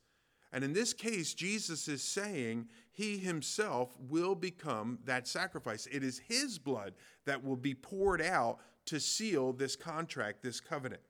And 0.54 0.64
in 0.64 0.74
this 0.74 0.94
case, 0.94 1.34
Jesus 1.34 1.88
is 1.88 2.02
saying 2.02 2.68
he 2.92 3.18
himself 3.18 3.98
will 4.00 4.36
become 4.36 5.00
that 5.06 5.28
sacrifice. 5.28 5.88
It 5.92 6.04
is 6.04 6.20
his 6.20 6.58
blood 6.58 6.94
that 7.26 7.44
will 7.44 7.58
be 7.58 7.74
poured 7.74 8.22
out 8.22 8.60
to 8.86 9.00
seal 9.00 9.52
this 9.52 9.76
contract, 9.76 10.42
this 10.42 10.62
covenant. 10.62 11.02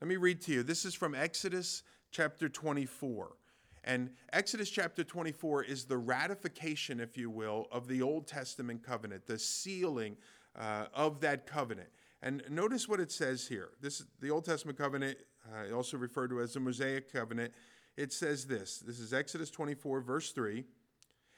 Let 0.00 0.08
me 0.08 0.16
read 0.16 0.40
to 0.42 0.52
you. 0.52 0.62
This 0.62 0.84
is 0.84 0.94
from 0.94 1.14
Exodus 1.14 1.82
chapter 2.10 2.48
24. 2.48 3.36
And 3.86 4.10
Exodus 4.32 4.68
chapter 4.68 5.04
24 5.04 5.62
is 5.62 5.84
the 5.84 5.96
ratification, 5.96 6.98
if 6.98 7.16
you 7.16 7.30
will, 7.30 7.68
of 7.70 7.86
the 7.86 8.02
Old 8.02 8.26
Testament 8.26 8.82
covenant, 8.82 9.26
the 9.26 9.38
sealing 9.38 10.16
uh, 10.58 10.86
of 10.92 11.20
that 11.20 11.46
covenant. 11.46 11.88
And 12.20 12.42
notice 12.50 12.88
what 12.88 12.98
it 12.98 13.12
says 13.12 13.46
here. 13.46 13.70
This 13.80 14.04
the 14.20 14.30
Old 14.30 14.44
Testament 14.44 14.76
covenant, 14.76 15.18
uh, 15.52 15.72
also 15.72 15.96
referred 15.96 16.30
to 16.30 16.40
as 16.40 16.54
the 16.54 16.60
Mosaic 16.60 17.12
covenant. 17.12 17.52
It 17.96 18.12
says 18.12 18.46
this. 18.46 18.80
This 18.80 18.98
is 18.98 19.14
Exodus 19.14 19.50
24, 19.50 20.00
verse 20.00 20.32
3. 20.32 20.64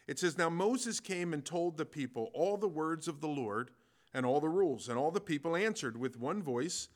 It 0.07 0.19
says, 0.19 0.39
Now 0.39 0.49
Moses 0.49 1.01
came 1.01 1.35
and 1.35 1.45
told 1.45 1.77
the 1.77 1.85
people 1.85 2.31
all 2.33 2.57
the 2.57 2.67
words 2.67 3.09
of 3.09 3.21
the 3.21 3.29
Lord 3.29 3.71
and 4.15 4.25
all 4.25 4.41
the 4.41 4.49
rules. 4.49 4.89
And 4.89 4.99
all 4.99 5.11
the 5.11 5.21
people 5.21 5.55
answered 5.55 5.99
with 5.99 6.19
one 6.19 6.43
voice, 6.43 6.89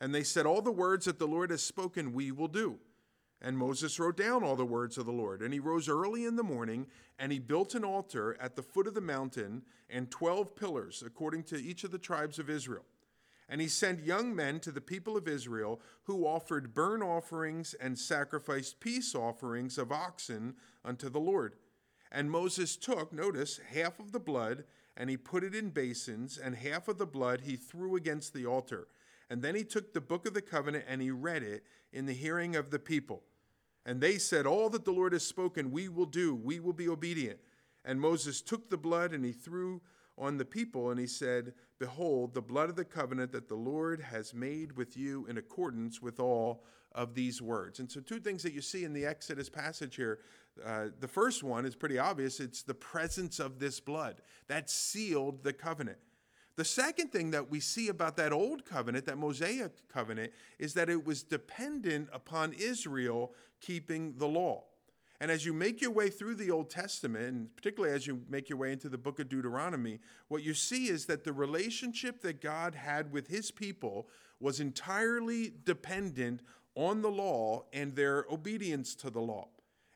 and 0.00 0.14
they 0.14 0.22
said, 0.22 0.46
All 0.46 0.62
the 0.62 0.70
words 0.70 1.06
that 1.06 1.18
the 1.18 1.26
Lord 1.26 1.50
has 1.50 1.62
spoken, 1.62 2.12
we 2.12 2.30
will 2.30 2.48
do. 2.48 2.78
And 3.42 3.56
Moses 3.56 3.98
wrote 3.98 4.16
down 4.16 4.44
all 4.44 4.56
the 4.56 4.66
words 4.66 4.98
of 4.98 5.06
the 5.06 5.12
Lord. 5.12 5.40
And 5.40 5.52
he 5.52 5.60
rose 5.60 5.88
early 5.88 6.26
in 6.26 6.36
the 6.36 6.42
morning, 6.42 6.86
and 7.18 7.32
he 7.32 7.38
built 7.38 7.74
an 7.74 7.84
altar 7.84 8.36
at 8.38 8.54
the 8.54 8.62
foot 8.62 8.86
of 8.86 8.94
the 8.94 9.00
mountain 9.00 9.62
and 9.88 10.10
12 10.10 10.54
pillars, 10.54 11.02
according 11.04 11.44
to 11.44 11.56
each 11.56 11.84
of 11.84 11.90
the 11.90 11.98
tribes 11.98 12.38
of 12.38 12.50
Israel. 12.50 12.84
And 13.48 13.60
he 13.60 13.66
sent 13.66 14.04
young 14.04 14.34
men 14.34 14.60
to 14.60 14.70
the 14.70 14.80
people 14.80 15.16
of 15.16 15.26
Israel 15.26 15.80
who 16.04 16.26
offered 16.26 16.74
burnt 16.74 17.02
offerings 17.02 17.74
and 17.74 17.98
sacrificed 17.98 18.78
peace 18.78 19.14
offerings 19.14 19.76
of 19.76 19.90
oxen 19.90 20.54
unto 20.84 21.08
the 21.08 21.18
Lord. 21.18 21.54
And 22.12 22.30
Moses 22.30 22.76
took, 22.76 23.12
notice, 23.12 23.58
half 23.72 23.98
of 23.98 24.12
the 24.12 24.20
blood, 24.20 24.64
and 24.96 25.08
he 25.08 25.16
put 25.16 25.42
it 25.42 25.54
in 25.54 25.70
basins, 25.70 26.38
and 26.38 26.54
half 26.54 26.88
of 26.88 26.98
the 26.98 27.06
blood 27.06 27.40
he 27.42 27.56
threw 27.56 27.96
against 27.96 28.34
the 28.34 28.46
altar. 28.46 28.86
And 29.30 29.42
then 29.42 29.54
he 29.54 29.64
took 29.64 29.94
the 29.94 30.00
book 30.00 30.26
of 30.26 30.34
the 30.34 30.42
covenant 30.42 30.84
and 30.88 31.00
he 31.00 31.12
read 31.12 31.44
it 31.44 31.64
in 31.92 32.06
the 32.06 32.12
hearing 32.12 32.56
of 32.56 32.70
the 32.70 32.80
people. 32.80 33.22
And 33.86 34.00
they 34.00 34.18
said, 34.18 34.46
All 34.46 34.68
that 34.70 34.84
the 34.84 34.92
Lord 34.92 35.12
has 35.12 35.26
spoken, 35.26 35.70
we 35.70 35.88
will 35.88 36.06
do, 36.06 36.34
we 36.34 36.60
will 36.60 36.72
be 36.72 36.88
obedient. 36.88 37.38
And 37.84 38.00
Moses 38.00 38.42
took 38.42 38.68
the 38.68 38.76
blood 38.76 39.12
and 39.12 39.24
he 39.24 39.32
threw 39.32 39.80
on 40.18 40.36
the 40.36 40.44
people, 40.44 40.90
and 40.90 41.00
he 41.00 41.06
said, 41.06 41.54
Behold, 41.78 42.34
the 42.34 42.42
blood 42.42 42.68
of 42.68 42.76
the 42.76 42.84
covenant 42.84 43.32
that 43.32 43.48
the 43.48 43.54
Lord 43.54 44.02
has 44.02 44.34
made 44.34 44.76
with 44.76 44.96
you 44.96 45.26
in 45.26 45.38
accordance 45.38 46.02
with 46.02 46.20
all 46.20 46.62
of 46.92 47.14
these 47.14 47.40
words. 47.40 47.78
And 47.78 47.90
so, 47.90 48.00
two 48.00 48.20
things 48.20 48.42
that 48.42 48.52
you 48.52 48.60
see 48.60 48.84
in 48.84 48.92
the 48.92 49.06
Exodus 49.06 49.48
passage 49.48 49.96
here. 49.96 50.18
Uh, 50.64 50.86
the 50.98 51.08
first 51.08 51.42
one 51.42 51.64
is 51.64 51.74
pretty 51.74 51.98
obvious 51.98 52.38
it's 52.38 52.62
the 52.62 52.74
presence 52.74 53.38
of 53.38 53.58
this 53.58 53.80
blood 53.80 54.20
that 54.48 54.68
sealed 54.68 55.42
the 55.42 55.52
covenant. 55.52 55.98
The 56.56 56.64
second 56.64 57.12
thing 57.12 57.30
that 57.30 57.50
we 57.50 57.60
see 57.60 57.88
about 57.88 58.16
that 58.16 58.32
old 58.32 58.64
covenant, 58.64 59.06
that 59.06 59.18
Mosaic 59.18 59.88
covenant, 59.88 60.32
is 60.58 60.74
that 60.74 60.90
it 60.90 61.06
was 61.06 61.22
dependent 61.22 62.08
upon 62.12 62.52
Israel 62.52 63.32
keeping 63.60 64.14
the 64.18 64.26
law. 64.26 64.64
And 65.20 65.30
as 65.30 65.44
you 65.44 65.52
make 65.52 65.82
your 65.82 65.90
way 65.90 66.08
through 66.08 66.36
the 66.36 66.50
Old 66.50 66.70
Testament, 66.70 67.24
and 67.24 67.54
particularly 67.54 67.94
as 67.94 68.06
you 68.06 68.22
make 68.28 68.48
your 68.48 68.58
way 68.58 68.72
into 68.72 68.88
the 68.88 68.96
book 68.96 69.20
of 69.20 69.28
Deuteronomy, 69.28 70.00
what 70.28 70.42
you 70.42 70.54
see 70.54 70.88
is 70.88 71.04
that 71.06 71.24
the 71.24 71.32
relationship 71.32 72.22
that 72.22 72.40
God 72.40 72.74
had 72.74 73.12
with 73.12 73.28
his 73.28 73.50
people 73.50 74.08
was 74.40 74.60
entirely 74.60 75.52
dependent 75.64 76.40
on 76.74 77.02
the 77.02 77.10
law 77.10 77.64
and 77.74 77.94
their 77.94 78.24
obedience 78.30 78.94
to 78.94 79.10
the 79.10 79.20
law. 79.20 79.48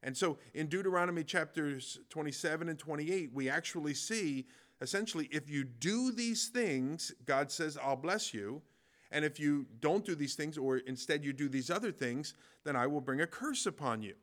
And 0.03 0.15
so 0.15 0.37
in 0.53 0.67
Deuteronomy 0.67 1.25
chapters 1.25 1.99
27 2.11 2.69
and 2.69 2.79
28, 2.79 3.31
we 3.33 3.49
actually 3.49 3.95
see 3.95 4.47
essentially, 4.81 5.29
if 5.31 5.49
you 5.49 5.65
do 5.65 6.13
these 6.13 6.49
things, 6.49 7.13
God 7.25 7.51
says, 7.51 7.79
I'll 7.83 7.97
bless 7.97 8.35
you. 8.35 8.63
And 9.11 9.25
if 9.25 9.39
you 9.39 9.67
don't 9.81 10.05
do 10.05 10.15
these 10.15 10.35
things, 10.35 10.59
or 10.59 10.79
instead 10.79 11.25
you 11.25 11.33
do 11.33 11.49
these 11.49 11.71
other 11.71 11.93
things, 11.93 12.35
then 12.65 12.75
I 12.75 12.87
will 12.87 13.01
bring 13.01 13.21
a 13.21 13.27
curse 13.27 13.67
upon 13.67 14.03
you. 14.03 14.15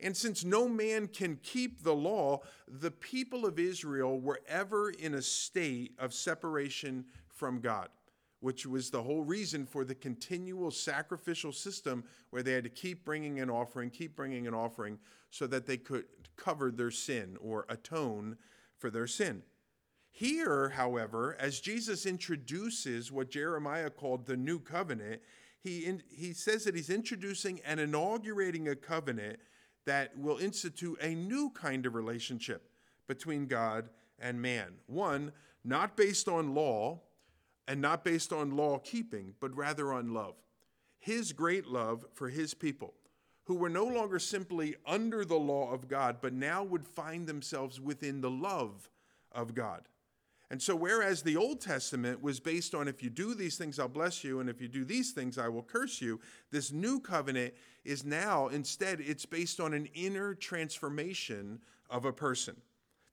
And 0.00 0.16
since 0.16 0.44
no 0.44 0.68
man 0.68 1.08
can 1.08 1.36
keep 1.42 1.82
the 1.82 1.94
law, 1.94 2.40
the 2.66 2.90
people 2.90 3.46
of 3.46 3.58
Israel 3.58 4.20
were 4.20 4.40
ever 4.48 4.90
in 4.90 5.14
a 5.14 5.22
state 5.22 5.92
of 5.98 6.12
separation 6.12 7.04
from 7.28 7.60
God, 7.60 7.88
which 8.40 8.66
was 8.66 8.90
the 8.90 9.02
whole 9.02 9.22
reason 9.22 9.66
for 9.66 9.84
the 9.84 9.94
continual 9.94 10.70
sacrificial 10.70 11.52
system 11.52 12.04
where 12.30 12.42
they 12.42 12.52
had 12.52 12.64
to 12.64 12.70
keep 12.70 13.04
bringing 13.04 13.40
an 13.40 13.50
offering, 13.50 13.90
keep 13.90 14.16
bringing 14.16 14.46
an 14.46 14.54
offering, 14.54 14.98
so 15.30 15.46
that 15.46 15.66
they 15.66 15.76
could 15.76 16.04
cover 16.36 16.70
their 16.70 16.90
sin 16.90 17.36
or 17.40 17.66
atone 17.68 18.36
for 18.76 18.90
their 18.90 19.06
sin. 19.06 19.42
Here, 20.16 20.68
however, 20.68 21.36
as 21.40 21.58
Jesus 21.58 22.06
introduces 22.06 23.10
what 23.10 23.30
Jeremiah 23.30 23.90
called 23.90 24.26
the 24.26 24.36
new 24.36 24.60
covenant, 24.60 25.20
he, 25.58 25.86
in, 25.86 26.04
he 26.08 26.32
says 26.32 26.62
that 26.64 26.76
he's 26.76 26.88
introducing 26.88 27.60
and 27.66 27.80
inaugurating 27.80 28.68
a 28.68 28.76
covenant 28.76 29.40
that 29.86 30.16
will 30.16 30.38
institute 30.38 30.96
a 31.02 31.16
new 31.16 31.50
kind 31.50 31.84
of 31.84 31.96
relationship 31.96 32.70
between 33.08 33.46
God 33.46 33.88
and 34.20 34.40
man. 34.40 34.74
One, 34.86 35.32
not 35.64 35.96
based 35.96 36.28
on 36.28 36.54
law 36.54 37.00
and 37.66 37.80
not 37.80 38.04
based 38.04 38.32
on 38.32 38.56
law 38.56 38.78
keeping, 38.78 39.34
but 39.40 39.56
rather 39.56 39.92
on 39.92 40.14
love. 40.14 40.36
His 41.00 41.32
great 41.32 41.66
love 41.66 42.06
for 42.12 42.28
his 42.28 42.54
people, 42.54 42.94
who 43.46 43.56
were 43.56 43.68
no 43.68 43.84
longer 43.84 44.20
simply 44.20 44.76
under 44.86 45.24
the 45.24 45.34
law 45.34 45.72
of 45.72 45.88
God, 45.88 46.18
but 46.20 46.32
now 46.32 46.62
would 46.62 46.86
find 46.86 47.26
themselves 47.26 47.80
within 47.80 48.20
the 48.20 48.30
love 48.30 48.88
of 49.32 49.56
God. 49.56 49.88
And 50.50 50.60
so, 50.60 50.76
whereas 50.76 51.22
the 51.22 51.36
Old 51.36 51.60
Testament 51.60 52.22
was 52.22 52.38
based 52.38 52.74
on 52.74 52.86
if 52.86 53.02
you 53.02 53.08
do 53.08 53.34
these 53.34 53.56
things, 53.56 53.78
I'll 53.78 53.88
bless 53.88 54.22
you, 54.22 54.40
and 54.40 54.50
if 54.50 54.60
you 54.60 54.68
do 54.68 54.84
these 54.84 55.12
things, 55.12 55.38
I 55.38 55.48
will 55.48 55.62
curse 55.62 56.02
you, 56.02 56.20
this 56.50 56.70
new 56.70 57.00
covenant 57.00 57.54
is 57.84 58.04
now, 58.04 58.48
instead, 58.48 59.00
it's 59.00 59.24
based 59.24 59.58
on 59.58 59.72
an 59.72 59.88
inner 59.94 60.34
transformation 60.34 61.60
of 61.88 62.04
a 62.04 62.12
person. 62.12 62.56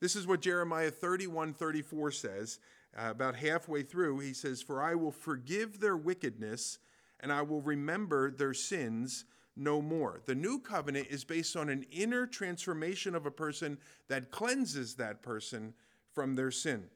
This 0.02 0.16
is 0.16 0.28
what 0.28 0.42
Jeremiah 0.42 0.92
31 0.92 1.54
34 1.54 2.12
says. 2.12 2.60
Uh, 2.98 3.10
about 3.10 3.36
halfway 3.36 3.84
through, 3.84 4.20
he 4.20 4.34
says, 4.34 4.62
For 4.62 4.84
I 4.84 4.96
will 4.96 5.12
forgive 5.12 5.80
their 5.80 5.96
wickedness, 5.96 6.80
and 7.22 7.32
I 7.32 7.42
will 7.44 7.62
remember 7.62 8.30
their 8.30 8.54
sins 8.54 9.24
no 9.56 9.82
more. 9.82 10.22
The 10.26 10.36
new 10.36 10.60
covenant 10.60 11.08
is 11.10 11.24
based 11.24 11.56
on 11.56 11.70
an 11.70 11.86
inner 11.92 12.28
transformation 12.28 13.16
of 13.16 13.26
a 13.26 13.32
person 13.32 13.78
that 14.10 14.32
cleanses 14.32 14.96
that 14.96 15.22
person 15.22 15.74
from 16.14 16.36
their 16.36 16.52
sin 16.52 16.90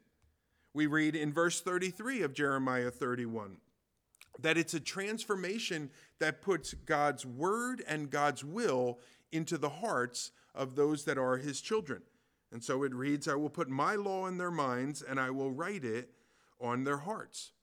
we 0.76 0.88
read 0.88 1.16
in 1.16 1.32
verse 1.32 1.62
33 1.62 2.22
of 2.22 2.34
Jeremiah 2.34 2.92
31 2.92 3.58
that 4.42 4.58
it's 4.58 4.74
a 4.74 4.80
transformation 4.82 5.90
that 6.20 6.42
puts 6.42 6.74
God's 6.74 7.26
word 7.26 7.82
and 7.88 8.10
God's 8.10 8.44
will 8.44 9.00
into 9.32 9.58
the 9.58 9.70
hearts 9.70 10.32
of 10.54 10.76
those 10.76 11.06
that 11.06 11.18
are 11.18 11.38
his 11.38 11.62
children. 11.62 12.02
And 12.52 12.62
so 12.62 12.84
it 12.84 12.94
reads, 12.94 13.30
I 13.30 13.36
will 13.36 13.50
put 13.50 13.70
my 13.70 13.96
law 13.96 14.28
in 14.28 14.38
their 14.38 14.52
minds 14.52 15.02
and 15.02 15.18
I 15.18 15.30
will 15.30 15.50
write 15.50 15.86
it 15.86 16.10
on 16.60 16.84
their 16.84 16.98
hearts. 16.98 17.54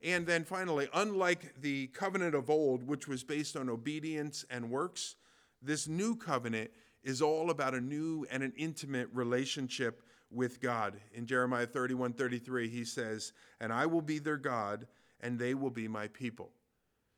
And 0.00 0.24
then 0.24 0.44
finally, 0.44 0.88
unlike 0.94 1.60
the 1.60 1.88
covenant 1.88 2.36
of 2.36 2.48
old, 2.48 2.84
which 2.86 3.08
was 3.08 3.24
based 3.24 3.56
on 3.56 3.68
obedience 3.68 4.44
and 4.48 4.70
works, 4.70 5.16
this 5.60 5.88
new 5.88 6.14
covenant 6.14 6.70
is 7.02 7.20
all 7.20 7.50
about 7.50 7.74
a 7.74 7.80
new 7.80 8.24
and 8.30 8.44
an 8.44 8.52
intimate 8.56 9.08
relationship 9.12 10.02
with 10.32 10.60
God. 10.60 10.96
In 11.12 11.26
Jeremiah 11.26 11.66
31 11.66 12.14
33, 12.14 12.68
he 12.68 12.84
says, 12.84 13.32
And 13.60 13.72
I 13.72 13.86
will 13.86 14.02
be 14.02 14.18
their 14.18 14.36
God, 14.36 14.86
and 15.20 15.38
they 15.38 15.54
will 15.54 15.70
be 15.70 15.88
my 15.88 16.08
people. 16.08 16.50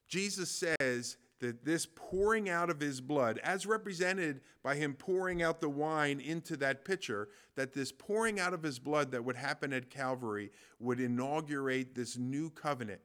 Jesus 0.08 0.50
says 0.50 1.16
that 1.40 1.64
this 1.64 1.86
pouring 1.94 2.48
out 2.48 2.70
of 2.70 2.80
his 2.80 3.00
blood, 3.00 3.38
as 3.42 3.66
represented 3.66 4.40
by 4.62 4.76
him 4.76 4.94
pouring 4.94 5.42
out 5.42 5.60
the 5.60 5.68
wine 5.68 6.20
into 6.20 6.56
that 6.56 6.84
pitcher, 6.84 7.28
that 7.56 7.72
this 7.72 7.92
pouring 7.92 8.38
out 8.40 8.54
of 8.54 8.62
his 8.62 8.78
blood 8.78 9.10
that 9.10 9.24
would 9.24 9.36
happen 9.36 9.72
at 9.72 9.90
Calvary 9.90 10.50
would 10.78 11.00
inaugurate 11.00 11.94
this 11.94 12.16
new 12.16 12.50
covenant 12.50 13.00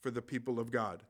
for 0.00 0.10
the 0.10 0.22
people 0.22 0.60
of 0.60 0.70
God. 0.70 1.02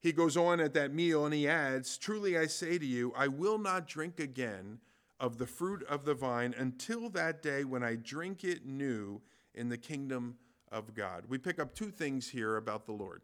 He 0.00 0.12
goes 0.12 0.36
on 0.36 0.60
at 0.60 0.74
that 0.74 0.92
meal 0.92 1.24
and 1.24 1.34
he 1.34 1.48
adds, 1.48 1.96
Truly 1.98 2.38
I 2.38 2.46
say 2.46 2.78
to 2.78 2.86
you, 2.86 3.12
I 3.16 3.28
will 3.28 3.58
not 3.58 3.88
drink 3.88 4.20
again 4.20 4.78
of 5.20 5.38
the 5.38 5.46
fruit 5.46 5.82
of 5.88 6.04
the 6.04 6.14
vine 6.14 6.54
until 6.56 7.08
that 7.10 7.42
day 7.42 7.64
when 7.64 7.82
I 7.82 7.94
drink 7.96 8.44
it 8.44 8.66
new 8.66 9.20
in 9.54 9.68
the 9.68 9.78
kingdom 9.78 10.36
of 10.70 10.94
God. 10.94 11.24
We 11.28 11.38
pick 11.38 11.58
up 11.58 11.74
two 11.74 11.90
things 11.90 12.28
here 12.28 12.56
about 12.56 12.86
the 12.86 12.92
Lord. 12.92 13.22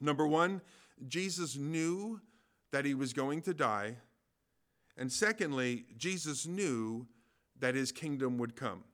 Number 0.00 0.26
one, 0.26 0.60
Jesus 1.06 1.56
knew 1.56 2.20
that 2.72 2.84
he 2.84 2.94
was 2.94 3.12
going 3.12 3.42
to 3.42 3.54
die. 3.54 3.96
And 4.96 5.10
secondly, 5.10 5.86
Jesus 5.96 6.46
knew 6.46 7.06
that 7.58 7.74
his 7.74 7.92
kingdom 7.92 8.38
would 8.38 8.56
come. 8.56 8.84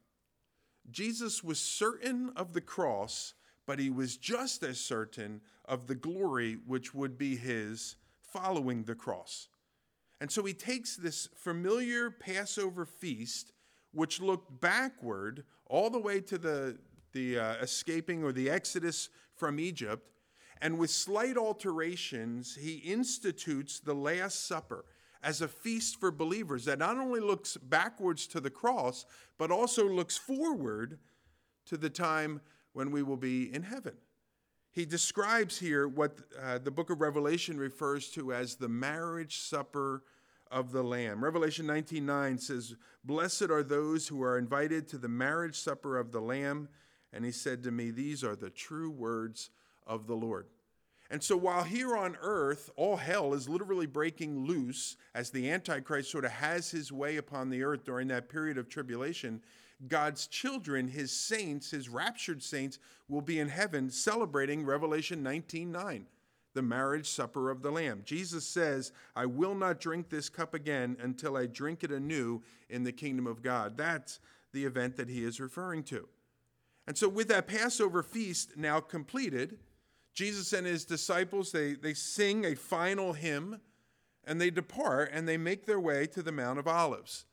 Jesus 0.91 1.43
was 1.43 1.59
certain 1.59 2.31
of 2.37 2.53
the 2.53 2.61
cross, 2.61 3.35
but 3.67 3.79
he 3.79 3.91
was 3.91 4.17
just 4.17 4.62
as 4.62 4.79
certain 4.79 5.41
of 5.65 5.87
the 5.87 5.95
glory 5.95 6.59
which 6.67 6.95
would 6.95 7.19
be 7.19 7.37
his 7.37 7.97
following 8.21 8.85
the 8.85 8.95
cross. 8.95 9.49
And 10.20 10.30
so 10.30 10.44
he 10.44 10.54
takes 10.54 10.96
this 10.96 11.28
familiar 11.35 12.11
Passover 12.11 12.87
feast, 12.87 13.52
which 13.92 14.20
looked 14.20 14.61
backward 14.61 15.44
all 15.66 15.90
the 15.90 15.99
way 15.99 16.20
to 16.23 16.38
the, 16.38 16.78
the 17.12 17.38
uh, 17.38 17.54
escaping 17.56 18.25
or 18.25 18.32
the 18.32 18.49
exodus 18.49 19.11
from 19.35 19.61
Egypt, 19.61 20.08
and 20.62 20.78
with 20.78 20.90
slight 20.90 21.37
alterations, 21.37 22.56
he 22.58 22.76
institutes 22.76 23.80
the 23.80 23.94
Last 23.94 24.46
Supper 24.46 24.87
as 25.23 25.42
a 25.42 25.49
feast 25.49 26.00
for 26.00 26.11
believers 26.11 26.64
that 26.64 26.78
not 26.78 26.96
only 26.96 27.20
looks 27.20 27.56
backwards 27.56 28.26
to 28.28 28.40
the 28.40 28.50
cross, 28.50 29.04
but 29.38 29.50
also 29.50 29.87
looks 29.87 30.16
forward 30.16 30.99
to 31.66 31.76
the 31.76 31.90
time 31.90 32.40
when 32.73 32.90
we 32.90 33.02
will 33.02 33.16
be 33.16 33.52
in 33.52 33.62
heaven. 33.62 33.94
He 34.76 34.85
describes 34.85 35.59
here 35.59 35.88
what 35.88 36.18
uh, 36.38 36.59
the 36.59 36.71
book 36.71 36.90
of 36.90 37.00
Revelation 37.00 37.56
refers 37.56 38.11
to 38.11 38.35
as 38.35 38.56
the 38.56 38.68
marriage 38.68 39.38
supper 39.38 40.02
of 40.50 40.71
the 40.71 40.83
Lamb. 40.83 41.25
Revelation 41.25 41.66
19:9 41.66 42.38
says, 42.38 42.76
"Blessed 43.02 43.50
are 43.50 43.62
those 43.62 44.06
who 44.09 44.23
are 44.23 44.37
invited 44.37 44.87
to 44.88 44.99
the 44.99 45.09
marriage 45.09 45.59
supper 45.59 45.97
of 45.97 46.12
the 46.12 46.21
Lamb." 46.21 46.68
And 47.11 47.25
he 47.25 47.33
said 47.33 47.62
to 47.62 47.71
me, 47.71 47.90
"These 47.90 48.23
are 48.23 48.37
the 48.37 48.50
true 48.50 48.90
words 48.90 49.49
of 49.87 50.06
the 50.06 50.14
Lord." 50.14 50.47
And 51.09 51.25
so 51.25 51.38
while 51.38 51.64
here 51.64 51.97
on 51.97 52.18
earth 52.21 52.68
all 52.76 52.97
hell 52.97 53.33
is 53.33 53.49
literally 53.49 53.87
breaking 53.87 54.45
loose 54.45 54.99
as 55.14 55.30
the 55.30 55.50
Antichrist 55.50 56.11
sort 56.11 56.26
of 56.26 56.33
has 56.33 56.71
his 56.71 56.92
way 56.92 57.16
upon 57.16 57.49
the 57.49 57.62
earth 57.62 57.85
during 57.85 58.09
that 58.09 58.28
period 58.28 58.59
of 58.59 58.68
tribulation, 58.68 59.42
God's 59.88 60.26
children, 60.26 60.88
his 60.88 61.12
saints, 61.12 61.71
his 61.71 61.88
raptured 61.88 62.42
saints, 62.42 62.78
will 63.09 63.21
be 63.21 63.38
in 63.38 63.49
heaven 63.49 63.90
celebrating 63.90 64.64
Revelation 64.64 65.23
19:9, 65.23 66.06
the 66.54 66.62
marriage 66.62 67.09
supper 67.09 67.50
of 67.50 67.62
the 67.62 67.71
Lamb. 67.71 68.02
Jesus 68.04 68.47
says, 68.47 68.92
I 69.14 69.26
will 69.26 69.54
not 69.54 69.80
drink 69.80 70.09
this 70.09 70.28
cup 70.28 70.54
again 70.54 70.97
until 71.00 71.37
I 71.37 71.47
drink 71.47 71.85
it 71.85 71.92
anew 71.92 72.42
in 72.71 72.85
the 72.85 72.92
kingdom 72.92 73.26
of 73.26 73.42
God. 73.42 73.76
That's 73.76 74.21
the 74.52 74.64
event 74.64 74.97
that 74.97 75.09
he 75.09 75.23
is 75.23 75.40
referring 75.40 75.83
to. 75.85 76.09
And 76.87 76.97
so, 76.97 77.09
with 77.09 77.28
that 77.28 77.47
Passover 77.47 78.02
feast 78.02 78.56
now 78.56 78.80
completed, 78.80 79.59
Jesus 80.14 80.54
and 80.54 80.66
his 80.66 80.87
disciples, 80.87 81.52
they, 81.52 81.75
they 81.75 81.92
sing 81.92 82.47
a 82.47 82.56
final 82.56 83.12
hymn 83.12 83.61
and 84.25 84.40
they 84.40 84.50
depart 84.50 85.11
and 85.12 85.28
they 85.28 85.37
make 85.37 85.66
their 85.66 85.78
way 85.78 86.06
to 86.06 86.23
the 86.23 86.33
Mount 86.33 86.59
of 86.59 86.66
Olives. 86.66 87.25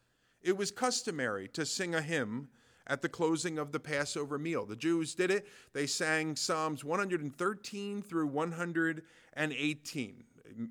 It 0.43 0.57
was 0.57 0.71
customary 0.71 1.47
to 1.50 1.65
sing 1.65 1.95
a 1.95 2.01
hymn 2.01 2.50
at 2.85 3.01
the 3.01 3.09
closing 3.09 3.57
of 3.57 3.71
the 3.71 3.79
Passover 3.79 4.38
meal. 4.38 4.65
The 4.65 4.75
Jews 4.75 5.15
did 5.15 5.31
it. 5.31 5.47
They 5.71 5.88
sang 5.88 6.35
Psalms 6.35 6.83
113 6.83 8.01
through 8.01 8.27
118, 8.27 10.23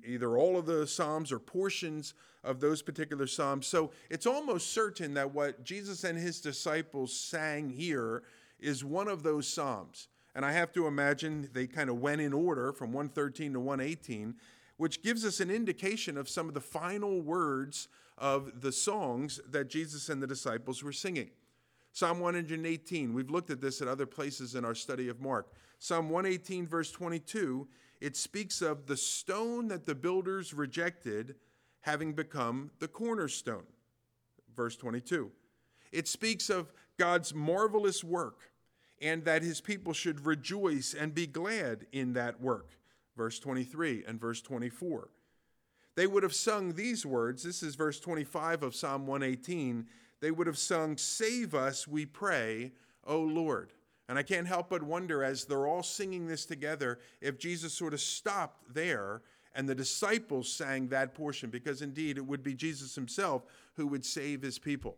either 0.05 0.37
all 0.37 0.57
of 0.57 0.67
the 0.67 0.85
Psalms 0.85 1.31
or 1.31 1.39
portions 1.39 2.13
of 2.43 2.59
those 2.59 2.83
particular 2.83 3.25
Psalms. 3.25 3.65
So 3.65 3.91
it's 4.11 4.27
almost 4.27 4.73
certain 4.73 5.15
that 5.15 5.33
what 5.33 5.63
Jesus 5.63 6.03
and 6.03 6.19
his 6.19 6.39
disciples 6.39 7.17
sang 7.17 7.69
here 7.69 8.21
is 8.59 8.83
one 8.83 9.07
of 9.07 9.23
those 9.23 9.47
Psalms. 9.47 10.07
And 10.35 10.45
I 10.45 10.51
have 10.51 10.71
to 10.73 10.87
imagine 10.87 11.49
they 11.53 11.67
kind 11.67 11.89
of 11.89 11.99
went 11.99 12.21
in 12.21 12.33
order 12.33 12.73
from 12.73 12.91
113 12.93 13.53
to 13.53 13.59
118, 13.59 14.35
which 14.77 15.01
gives 15.01 15.25
us 15.25 15.39
an 15.39 15.49
indication 15.49 16.17
of 16.17 16.29
some 16.29 16.47
of 16.47 16.53
the 16.53 16.61
final 16.61 17.21
words 17.21 17.87
of 18.23 18.61
the 18.61 18.71
songs 18.71 19.41
that 19.49 19.67
Jesus 19.69 20.07
and 20.07 20.23
the 20.23 20.27
disciples 20.27 20.81
were 20.81 20.93
singing. 20.93 21.29
Psalm 21.91 22.21
118, 22.21 23.13
we've 23.13 23.29
looked 23.29 23.49
at 23.49 23.59
this 23.59 23.81
at 23.81 23.89
other 23.89 24.05
places 24.05 24.55
in 24.55 24.63
our 24.63 24.73
study 24.73 25.09
of 25.09 25.19
Mark. 25.19 25.51
Psalm 25.77 26.09
118, 26.09 26.65
verse 26.65 26.89
22, 26.89 27.67
it 27.99 28.15
speaks 28.15 28.61
of 28.61 28.87
the 28.87 28.95
stone 28.95 29.67
that 29.67 29.85
the 29.85 29.93
builders 29.93 30.53
rejected 30.53 31.35
having 31.81 32.13
become 32.13 32.71
the 32.79 32.87
cornerstone. 32.87 33.65
Verse 34.55 34.77
22. 34.77 35.29
It 35.91 36.07
speaks 36.07 36.49
of 36.49 36.71
God's 36.97 37.33
marvelous 37.33 38.05
work 38.05 38.51
and 39.01 39.25
that 39.25 39.43
his 39.43 39.59
people 39.59 39.91
should 39.91 40.25
rejoice 40.25 40.95
and 40.97 41.13
be 41.13 41.27
glad 41.27 41.87
in 41.91 42.13
that 42.13 42.39
work. 42.39 42.69
Verse 43.17 43.37
23 43.37 44.05
and 44.07 44.17
verse 44.17 44.41
24. 44.41 45.09
They 45.95 46.07
would 46.07 46.23
have 46.23 46.33
sung 46.33 46.73
these 46.73 47.05
words. 47.05 47.43
This 47.43 47.61
is 47.61 47.75
verse 47.75 47.99
25 47.99 48.63
of 48.63 48.75
Psalm 48.75 49.05
118. 49.05 49.87
They 50.21 50.31
would 50.31 50.47
have 50.47 50.57
sung, 50.57 50.97
Save 50.97 51.53
us, 51.53 51.87
we 51.87 52.05
pray, 52.05 52.71
O 53.05 53.19
Lord. 53.19 53.73
And 54.09 54.17
I 54.17 54.23
can't 54.23 54.47
help 54.47 54.69
but 54.69 54.83
wonder 54.83 55.23
as 55.23 55.45
they're 55.45 55.67
all 55.67 55.83
singing 55.83 56.27
this 56.27 56.45
together 56.45 56.99
if 57.21 57.37
Jesus 57.37 57.73
sort 57.73 57.93
of 57.93 58.01
stopped 58.01 58.73
there 58.73 59.21
and 59.55 59.69
the 59.69 59.75
disciples 59.75 60.51
sang 60.51 60.87
that 60.87 61.13
portion, 61.13 61.49
because 61.49 61.81
indeed 61.81 62.17
it 62.17 62.25
would 62.25 62.43
be 62.43 62.55
Jesus 62.55 62.95
himself 62.95 63.43
who 63.75 63.87
would 63.87 64.03
save 64.03 64.41
his 64.41 64.57
people. 64.57 64.97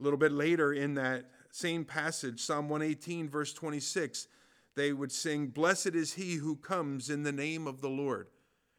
A 0.00 0.02
little 0.02 0.18
bit 0.18 0.32
later 0.32 0.72
in 0.72 0.94
that 0.94 1.30
same 1.52 1.84
passage, 1.84 2.40
Psalm 2.40 2.68
118, 2.68 3.28
verse 3.28 3.52
26, 3.52 4.28
they 4.74 4.92
would 4.92 5.12
sing, 5.12 5.46
Blessed 5.46 5.94
is 5.94 6.14
he 6.14 6.34
who 6.34 6.56
comes 6.56 7.08
in 7.08 7.22
the 7.22 7.32
name 7.32 7.66
of 7.66 7.80
the 7.80 7.88
Lord. 7.88 8.28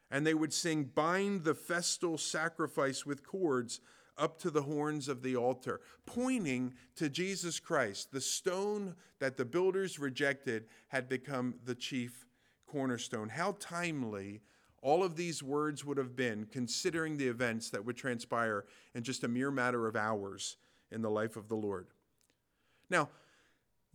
And 0.10 0.26
they 0.26 0.34
would 0.34 0.54
sing, 0.54 0.86
Bind 0.86 1.44
the 1.44 1.56
festal 1.56 2.18
sacrifice 2.18 3.06
with 3.06 3.26
cords 3.26 3.82
up 4.18 4.40
to 4.40 4.50
the 4.50 4.64
horns 4.64 5.08
of 5.08 5.22
the 5.22 5.36
altar, 5.36 5.82
pointing 6.06 6.74
to 6.96 7.10
Jesus 7.10 7.60
Christ. 7.60 8.12
The 8.12 8.22
stone 8.22 8.96
that 9.20 9.38
the 9.38 9.46
builders 9.46 10.00
rejected 10.00 10.66
had 10.88 11.08
become 11.08 11.56
the 11.66 11.76
chief 11.76 12.26
cornerstone. 12.66 13.30
How 13.30 13.56
timely 13.60 14.42
all 14.82 15.04
of 15.04 15.16
these 15.16 15.42
words 15.42 15.84
would 15.84 15.98
have 15.98 16.16
been, 16.16 16.46
considering 16.52 17.18
the 17.18 17.28
events 17.28 17.70
that 17.72 17.84
would 17.84 17.98
transpire 17.98 18.66
in 18.94 19.04
just 19.04 19.24
a 19.24 19.28
mere 19.28 19.52
matter 19.52 19.88
of 19.88 19.96
hours 19.96 20.58
in 20.92 21.02
the 21.02 21.10
life 21.10 21.36
of 21.36 21.48
the 21.48 21.56
Lord. 21.56 21.88
Now, 22.90 23.10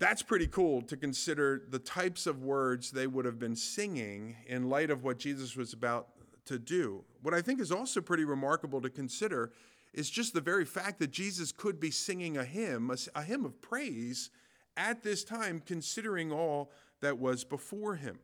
that's 0.03 0.21
pretty 0.21 0.49
cool 0.49 0.83
to 0.83 0.97
consider 0.97 1.63
the 1.71 1.79
types 1.79 2.27
of 2.27 2.43
words 2.43 2.91
they 2.91 3.07
would 3.07 3.25
have 3.25 3.39
been 3.39 3.55
singing 3.55 4.35
in 4.49 4.69
light 4.69 4.91
of 4.91 5.05
what 5.05 5.17
Jesus 5.17 5.55
was 5.55 5.73
about 5.73 6.09
to 6.45 6.59
do. 6.59 7.05
What 7.23 7.35
I 7.35 7.41
think 7.41 7.61
is 7.61 7.71
also 7.71 8.01
pretty 8.01 8.25
remarkable 8.25 8.81
to 8.81 8.91
consider 8.91 9.53
is 9.95 10.11
just 10.11 10.35
the 10.35 10.41
very 10.41 10.65
fact 10.65 10.99
that 10.99 11.13
Jesus 11.13 11.53
could 11.53 11.79
be 11.79 11.93
singing 11.93 12.37
a 12.37 12.45
hymn, 12.45 12.91
a, 13.15 13.23
hymn 13.23 13.45
of 13.45 13.63
praise 13.63 14.31
at 14.77 15.05
this 15.05 15.23
time, 15.23 15.63
considering 15.65 16.33
all 16.33 16.73
that 17.01 17.19
was 17.19 17.45
before 17.45 17.95
him. 17.95 18.19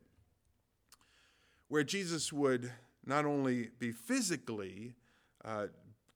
Where 1.68 1.84
Jesus 1.84 2.32
would 2.32 2.72
not 3.06 3.24
only 3.24 3.70
be 3.78 3.92
physically 3.92 4.94
uh, 5.44 5.66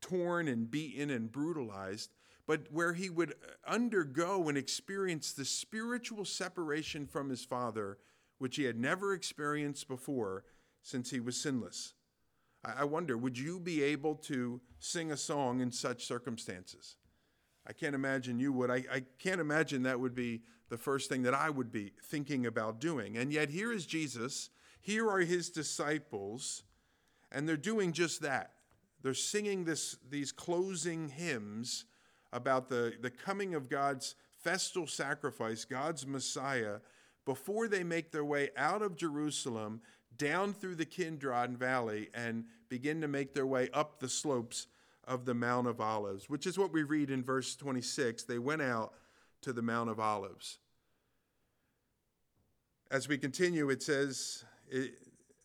torn 0.01 0.49
and 0.49 0.69
beaten 0.69 1.09
and 1.11 1.31
brutalized, 1.31 2.11
but 2.47 2.67
where 2.71 2.93
he 2.93 3.09
would 3.09 3.33
uh, 3.33 3.71
undergo 3.71 4.49
and 4.49 4.59
experience 4.59 5.33
the 5.33 5.45
spiritual 5.45 6.25
separation 6.25 7.07
from 7.07 7.29
his 7.29 7.45
Father, 7.45 7.99
which 8.39 8.57
he 8.57 8.65
had 8.65 8.79
never 8.79 9.15
experienced 9.15 9.89
before 9.89 10.45
since 10.83 11.11
he 11.11 11.21
was 11.21 11.41
sinless. 11.41 11.95
I 12.65 12.85
wonder, 12.85 13.17
would 13.19 13.37
you 13.37 13.59
be 13.59 13.83
able 13.83 14.15
to 14.17 14.61
sing 14.79 15.11
a 15.11 15.17
song 15.17 15.61
in 15.61 15.73
such 15.73 16.05
circumstances? 16.05 16.97
I 17.67 17.73
can't 17.73 17.95
imagine 17.95 18.39
you 18.39 18.53
would. 18.53 18.71
I, 18.71 18.85
I 18.93 19.03
can't 19.19 19.41
imagine 19.41 19.83
that 19.83 19.99
would 19.99 20.15
be 20.15 20.43
the 20.69 20.79
first 20.79 21.09
thing 21.09 21.23
that 21.23 21.35
I 21.35 21.51
would 21.51 21.73
be 21.73 21.93
thinking 22.05 22.47
about 22.47 22.81
doing. 22.81 23.17
And 23.17 23.33
yet, 23.33 23.51
here 23.51 23.73
is 23.73 23.85
Jesus, 23.85 24.51
here 24.81 25.09
are 25.09 25.21
his 25.21 25.51
disciples, 25.51 26.63
and 27.33 27.49
they're 27.49 27.57
doing 27.57 27.93
just 27.93 28.23
that. 28.23 28.53
They're 29.03 29.15
singing 29.15 29.65
this, 29.65 29.97
these 30.09 30.31
closing 30.31 31.09
hymns 31.09 31.85
about 32.33 32.69
the, 32.69 32.95
the 33.01 33.11
coming 33.11 33.55
of 33.55 33.69
God's 33.69 34.15
festal 34.43 34.87
sacrifice, 34.87 35.65
God's 35.65 36.07
Messiah, 36.07 36.79
before 37.25 37.69
they 37.69 37.85
make 37.85 38.11
their 38.11 38.25
way 38.25 38.51
out 38.57 38.83
of 38.83 38.97
Jerusalem, 38.97 39.81
down 40.17 40.53
through 40.53 40.75
the 40.75 40.85
Kidron 40.85 41.57
Valley, 41.57 42.09
and 42.15 42.45
begin 42.69 43.01
to 43.01 43.09
make 43.09 43.35
their 43.35 43.47
way 43.47 43.69
up 43.73 44.01
the 44.01 44.09
slopes 44.09 44.67
of 45.07 45.25
the 45.25 45.35
Mount 45.35 45.67
of 45.67 45.81
Olives, 45.81 46.29
which 46.29 46.47
is 46.47 46.59
what 46.59 46.73
we 46.73 46.83
read 46.83 47.11
in 47.11 47.23
verse 47.23 47.57
26. 47.57 48.25
They 48.25 48.39
went 48.39 48.63
out 48.63 48.95
to 49.43 49.53
the 49.53 49.63
Mount 49.63 49.91
of 49.91 50.01
Olives. 50.01 50.59
As 52.91 53.09
we 53.09 53.19
continue, 53.19 53.71
it 53.71 53.83
says, 53.83 54.45
it, 54.69 54.95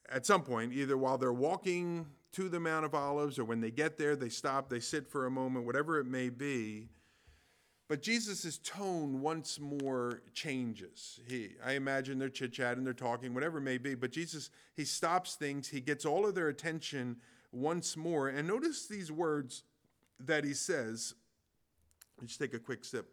at 0.10 0.26
some 0.26 0.44
point, 0.44 0.74
either 0.74 0.98
while 0.98 1.18
they're 1.18 1.34
walking 1.34 2.06
to 2.38 2.50
the 2.50 2.60
Mount 2.60 2.86
of 2.86 2.94
Olives, 2.94 3.40
or 3.40 3.46
when 3.46 3.62
they 3.62 3.72
get 3.72 3.98
there, 3.98 4.16
they 4.16 4.30
stop, 4.30 4.70
they 4.70 4.80
sit 4.80 5.08
for 5.08 5.26
a 5.26 5.32
moment, 5.32 5.66
whatever 5.66 6.00
it 6.00 6.06
may 6.06 6.30
be. 6.30 6.88
But 7.88 8.04
Jesus' 8.04 8.60
tone 8.64 9.22
once 9.22 9.60
more 9.60 10.22
changes. 10.36 11.20
He, 11.28 11.54
I 11.66 11.72
imagine 11.72 12.20
they're 12.20 12.30
chit 12.30 12.54
chatting, 12.54 12.84
they're 12.84 12.94
talking, 12.94 13.34
whatever 13.34 13.58
it 13.58 13.62
may 13.62 13.80
be. 13.80 13.96
But 13.96 14.12
Jesus, 14.12 14.52
he 14.76 14.86
stops 14.86 15.34
things, 15.34 15.68
he 15.68 15.82
gets 15.82 16.06
all 16.06 16.28
of 16.28 16.36
their 16.36 16.50
attention 16.50 17.16
once 17.52 17.98
more. 17.98 18.28
And 18.28 18.48
notice 18.48 18.86
these 18.86 19.12
words 19.12 19.64
that 20.20 20.44
he 20.44 20.54
says. 20.54 21.16
Let's 22.22 22.38
take 22.38 22.54
a 22.54 22.60
quick 22.60 22.86
sip. 22.86 23.10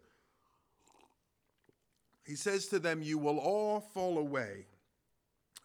He 2.27 2.35
says 2.35 2.67
to 2.67 2.77
them, 2.77 3.01
You 3.01 3.17
will 3.17 3.39
all 3.39 3.79
fall 3.79 4.19
away, 4.19 4.67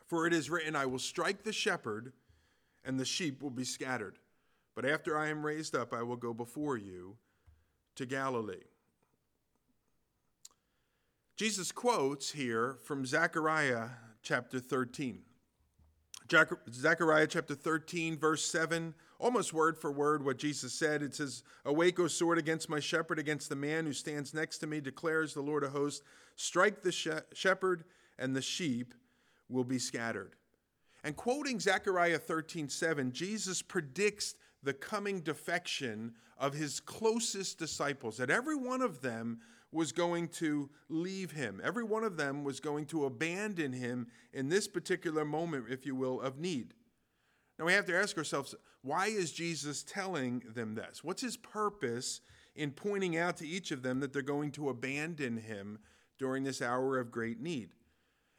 for 0.06 0.26
it 0.26 0.32
is 0.32 0.48
written, 0.48 0.74
I 0.74 0.86
will 0.86 0.98
strike 0.98 1.42
the 1.42 1.52
shepherd 1.52 2.14
and 2.84 2.98
the 2.98 3.04
sheep 3.04 3.42
will 3.42 3.50
be 3.50 3.64
scattered. 3.64 4.18
But 4.74 4.84
after 4.84 5.18
I 5.18 5.28
am 5.28 5.44
raised 5.44 5.74
up, 5.74 5.92
I 5.92 6.02
will 6.02 6.16
go 6.16 6.32
before 6.32 6.76
you 6.76 7.16
to 7.96 8.06
Galilee. 8.06 8.64
Jesus 11.36 11.72
quotes 11.72 12.32
here 12.32 12.78
from 12.84 13.06
Zechariah 13.06 13.88
chapter 14.22 14.60
13. 14.60 15.22
Zechariah 16.70 17.26
chapter 17.26 17.54
13, 17.54 18.16
verse 18.16 18.44
7, 18.44 18.94
almost 19.18 19.52
word 19.52 19.76
for 19.76 19.90
word 19.90 20.24
what 20.24 20.38
Jesus 20.38 20.72
said. 20.72 21.02
It 21.02 21.14
says, 21.14 21.42
Awake, 21.64 21.98
O 21.98 22.06
sword, 22.06 22.38
against 22.38 22.68
my 22.68 22.78
shepherd, 22.78 23.18
against 23.18 23.48
the 23.48 23.56
man 23.56 23.84
who 23.84 23.92
stands 23.92 24.32
next 24.32 24.58
to 24.58 24.66
me, 24.66 24.80
declares 24.80 25.34
the 25.34 25.40
Lord 25.40 25.64
of 25.64 25.72
hosts. 25.72 26.02
Strike 26.36 26.82
the 26.82 27.22
shepherd, 27.34 27.84
and 28.18 28.36
the 28.36 28.42
sheep 28.42 28.94
will 29.48 29.64
be 29.64 29.78
scattered. 29.78 30.36
And 31.02 31.16
quoting 31.16 31.60
Zechariah 31.60 32.18
13, 32.18 32.68
7, 32.68 33.12
Jesus 33.12 33.62
predicts 33.62 34.34
the 34.62 34.74
coming 34.74 35.20
defection 35.20 36.14
of 36.38 36.54
his 36.54 36.80
closest 36.80 37.58
disciples, 37.58 38.16
that 38.18 38.30
every 38.30 38.56
one 38.56 38.82
of 38.82 39.00
them 39.00 39.40
was 39.72 39.92
going 39.92 40.28
to 40.28 40.68
leave 40.88 41.30
him. 41.30 41.60
Every 41.62 41.84
one 41.84 42.04
of 42.04 42.16
them 42.16 42.44
was 42.44 42.60
going 42.60 42.86
to 42.86 43.04
abandon 43.04 43.72
him 43.72 44.08
in 44.32 44.48
this 44.48 44.66
particular 44.66 45.24
moment, 45.24 45.66
if 45.70 45.86
you 45.86 45.94
will, 45.94 46.20
of 46.20 46.38
need. 46.38 46.74
Now 47.58 47.66
we 47.66 47.72
have 47.72 47.86
to 47.86 47.96
ask 47.96 48.16
ourselves 48.18 48.54
why 48.82 49.06
is 49.06 49.32
Jesus 49.32 49.82
telling 49.82 50.42
them 50.54 50.74
this? 50.74 51.04
What's 51.04 51.22
his 51.22 51.36
purpose 51.36 52.22
in 52.56 52.70
pointing 52.70 53.18
out 53.18 53.36
to 53.36 53.46
each 53.46 53.70
of 53.70 53.82
them 53.82 54.00
that 54.00 54.12
they're 54.12 54.22
going 54.22 54.52
to 54.52 54.70
abandon 54.70 55.36
him 55.36 55.78
during 56.18 56.42
this 56.42 56.62
hour 56.62 56.98
of 56.98 57.10
great 57.10 57.40
need? 57.40 57.70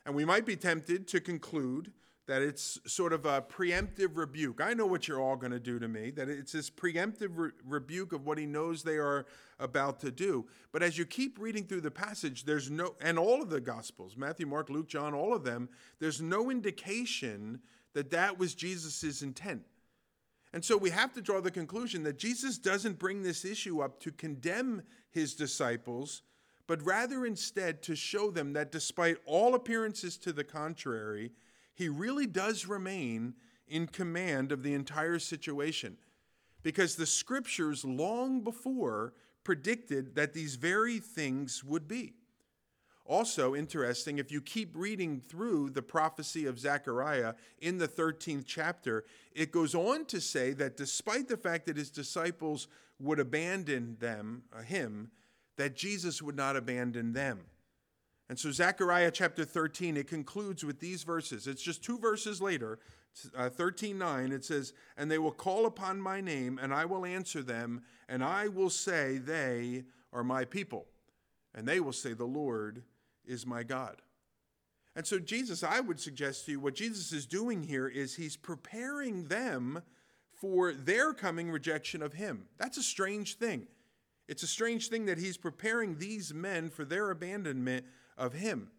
And 0.05 0.15
we 0.15 0.25
might 0.25 0.47
be 0.47 0.55
tempted 0.55 1.07
to 1.09 1.21
conclude 1.21 1.91
that 2.27 2.41
it's 2.41 2.79
sort 2.85 3.13
of 3.13 3.25
a 3.25 3.41
preemptive 3.41 4.15
rebuke. 4.15 4.61
I 4.61 4.73
know 4.73 4.85
what 4.85 5.07
you're 5.07 5.21
all 5.21 5.35
going 5.35 5.51
to 5.51 5.59
do 5.59 5.79
to 5.79 5.87
me, 5.87 6.11
that 6.11 6.29
it's 6.29 6.51
this 6.51 6.69
preemptive 6.69 7.31
re- 7.35 7.51
rebuke 7.65 8.13
of 8.13 8.25
what 8.25 8.37
he 8.37 8.45
knows 8.45 8.83
they 8.83 8.97
are 8.97 9.25
about 9.59 9.99
to 10.01 10.11
do. 10.11 10.45
But 10.71 10.83
as 10.83 10.97
you 10.97 11.05
keep 11.05 11.39
reading 11.39 11.65
through 11.65 11.81
the 11.81 11.91
passage, 11.91 12.45
there's 12.45 12.69
no, 12.69 12.95
and 13.01 13.17
all 13.17 13.41
of 13.41 13.49
the 13.49 13.59
Gospels, 13.59 14.15
Matthew, 14.15 14.45
Mark, 14.45 14.69
Luke, 14.69 14.87
John, 14.87 15.13
all 15.13 15.33
of 15.33 15.43
them, 15.43 15.69
there's 15.99 16.21
no 16.21 16.49
indication 16.49 17.59
that 17.93 18.11
that 18.11 18.37
was 18.37 18.55
Jesus' 18.55 19.21
intent. 19.21 19.63
And 20.53 20.63
so 20.63 20.77
we 20.77 20.89
have 20.89 21.13
to 21.13 21.21
draw 21.21 21.41
the 21.41 21.51
conclusion 21.51 22.03
that 22.03 22.17
Jesus 22.17 22.57
doesn't 22.57 22.99
bring 22.99 23.23
this 23.23 23.45
issue 23.45 23.81
up 23.81 23.99
to 24.01 24.11
condemn 24.11 24.83
his 25.09 25.33
disciples, 25.33 26.23
but 26.67 26.85
rather 26.85 27.25
instead 27.25 27.81
to 27.83 27.95
show 27.95 28.31
them 28.31 28.53
that 28.53 28.71
despite 28.71 29.17
all 29.25 29.55
appearances 29.55 30.17
to 30.17 30.33
the 30.33 30.43
contrary, 30.43 31.31
he 31.73 31.89
really 31.89 32.27
does 32.27 32.65
remain 32.65 33.35
in 33.67 33.87
command 33.87 34.51
of 34.51 34.63
the 34.63 34.73
entire 34.73 35.19
situation. 35.19 35.97
Because 36.63 36.95
the 36.95 37.05
scriptures 37.05 37.83
long 37.83 38.41
before 38.41 39.13
predicted 39.43 40.15
that 40.15 40.33
these 40.33 40.55
very 40.55 40.99
things 40.99 41.63
would 41.63 41.87
be. 41.87 42.13
Also, 43.05 43.55
interesting, 43.55 44.19
if 44.19 44.31
you 44.31 44.41
keep 44.41 44.75
reading 44.75 45.19
through 45.19 45.71
the 45.71 45.81
prophecy 45.81 46.45
of 46.45 46.59
Zechariah 46.59 47.33
in 47.59 47.77
the 47.77 47.87
13th 47.87 48.45
chapter, 48.45 49.03
it 49.33 49.51
goes 49.51 49.73
on 49.73 50.05
to 50.05 50.21
say 50.21 50.53
that 50.53 50.77
despite 50.77 51.27
the 51.27 51.37
fact 51.37 51.65
that 51.65 51.77
his 51.77 51.89
disciples 51.89 52.67
would 52.99 53.19
abandon 53.19 53.97
them, 53.99 54.43
uh, 54.55 54.61
him, 54.61 55.09
that 55.57 55.75
Jesus 55.75 56.21
would 56.21 56.35
not 56.35 56.55
abandon 56.55 57.13
them. 57.13 57.41
And 58.31 58.39
so, 58.39 58.49
Zechariah 58.49 59.11
chapter 59.11 59.43
13, 59.43 59.97
it 59.97 60.07
concludes 60.07 60.63
with 60.63 60.79
these 60.79 61.03
verses. 61.03 61.47
It's 61.47 61.61
just 61.61 61.83
two 61.83 61.99
verses 61.99 62.41
later, 62.41 62.79
uh, 63.35 63.49
13 63.49 63.97
9. 63.97 64.31
It 64.31 64.45
says, 64.45 64.71
And 64.95 65.11
they 65.11 65.17
will 65.17 65.33
call 65.33 65.65
upon 65.65 65.99
my 65.99 66.21
name, 66.21 66.57
and 66.57 66.73
I 66.73 66.85
will 66.85 67.05
answer 67.05 67.43
them, 67.43 67.81
and 68.07 68.23
I 68.23 68.47
will 68.47 68.69
say, 68.69 69.17
They 69.17 69.83
are 70.13 70.23
my 70.23 70.45
people. 70.45 70.85
And 71.53 71.67
they 71.67 71.81
will 71.81 71.91
say, 71.91 72.13
The 72.13 72.23
Lord 72.23 72.83
is 73.25 73.45
my 73.45 73.63
God. 73.63 74.01
And 74.95 75.05
so, 75.05 75.19
Jesus, 75.19 75.61
I 75.61 75.81
would 75.81 75.99
suggest 75.99 76.45
to 76.45 76.53
you, 76.53 76.61
what 76.61 76.75
Jesus 76.75 77.11
is 77.11 77.25
doing 77.25 77.61
here 77.61 77.89
is 77.89 78.15
he's 78.15 78.37
preparing 78.37 79.25
them 79.25 79.81
for 80.39 80.71
their 80.71 81.11
coming 81.11 81.51
rejection 81.51 82.01
of 82.01 82.13
him. 82.13 82.45
That's 82.57 82.77
a 82.77 82.83
strange 82.83 83.35
thing. 83.35 83.67
It's 84.29 84.43
a 84.43 84.47
strange 84.47 84.87
thing 84.87 85.07
that 85.07 85.17
he's 85.17 85.35
preparing 85.35 85.97
these 85.97 86.33
men 86.33 86.69
for 86.69 86.85
their 86.85 87.11
abandonment 87.11 87.83
of 88.21 88.33
him. 88.33 88.69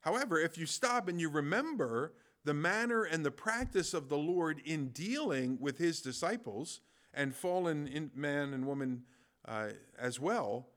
However, 0.00 0.38
if 0.38 0.58
you 0.58 0.66
stop 0.66 1.08
and 1.08 1.20
you 1.20 1.30
remember 1.30 2.12
the 2.44 2.54
manner 2.54 3.04
and 3.04 3.24
the 3.24 3.30
practice 3.30 3.94
of 3.94 4.08
the 4.08 4.18
Lord 4.18 4.60
in 4.64 4.88
dealing 4.88 5.58
with 5.60 5.78
his 5.78 6.02
disciples 6.02 6.80
and 7.14 7.34
fallen 7.34 8.10
man 8.14 8.52
and 8.52 8.66
woman 8.66 9.04
uh, 9.46 9.68
as 9.98 10.18
well, 10.18 10.68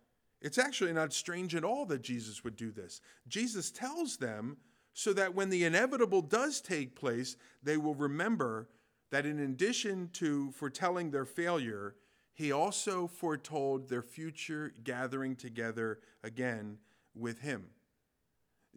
it's 0.41 0.57
actually 0.57 0.93
not 0.93 1.13
strange 1.13 1.55
at 1.55 1.63
all 1.63 1.85
that 1.87 2.01
Jesus 2.01 2.43
would 2.43 2.55
do 2.55 2.71
this. 2.71 3.01
Jesus 3.27 3.71
tells 3.71 4.17
them 4.17 4.57
so 4.93 5.13
that 5.13 5.33
when 5.33 5.49
the 5.49 5.63
inevitable 5.63 6.21
does 6.21 6.61
take 6.61 6.95
place, 6.95 7.37
they 7.63 7.77
will 7.77 7.95
remember 7.95 8.69
that 9.09 9.25
in 9.25 9.39
addition 9.39 10.09
to 10.13 10.51
foretelling 10.51 11.11
their 11.11 11.25
failure, 11.25 11.95
he 12.33 12.51
also 12.51 13.07
foretold 13.07 13.89
their 13.89 14.01
future 14.01 14.73
gathering 14.83 15.35
together 15.35 15.99
again 16.23 16.77
with 17.13 17.39
him. 17.39 17.65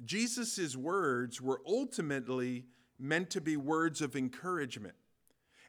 Jesus' 0.04 0.76
words 0.76 1.40
were 1.40 1.60
ultimately 1.66 2.64
meant 2.98 3.30
to 3.30 3.40
be 3.40 3.56
words 3.56 4.00
of 4.00 4.16
encouragement. 4.16 4.94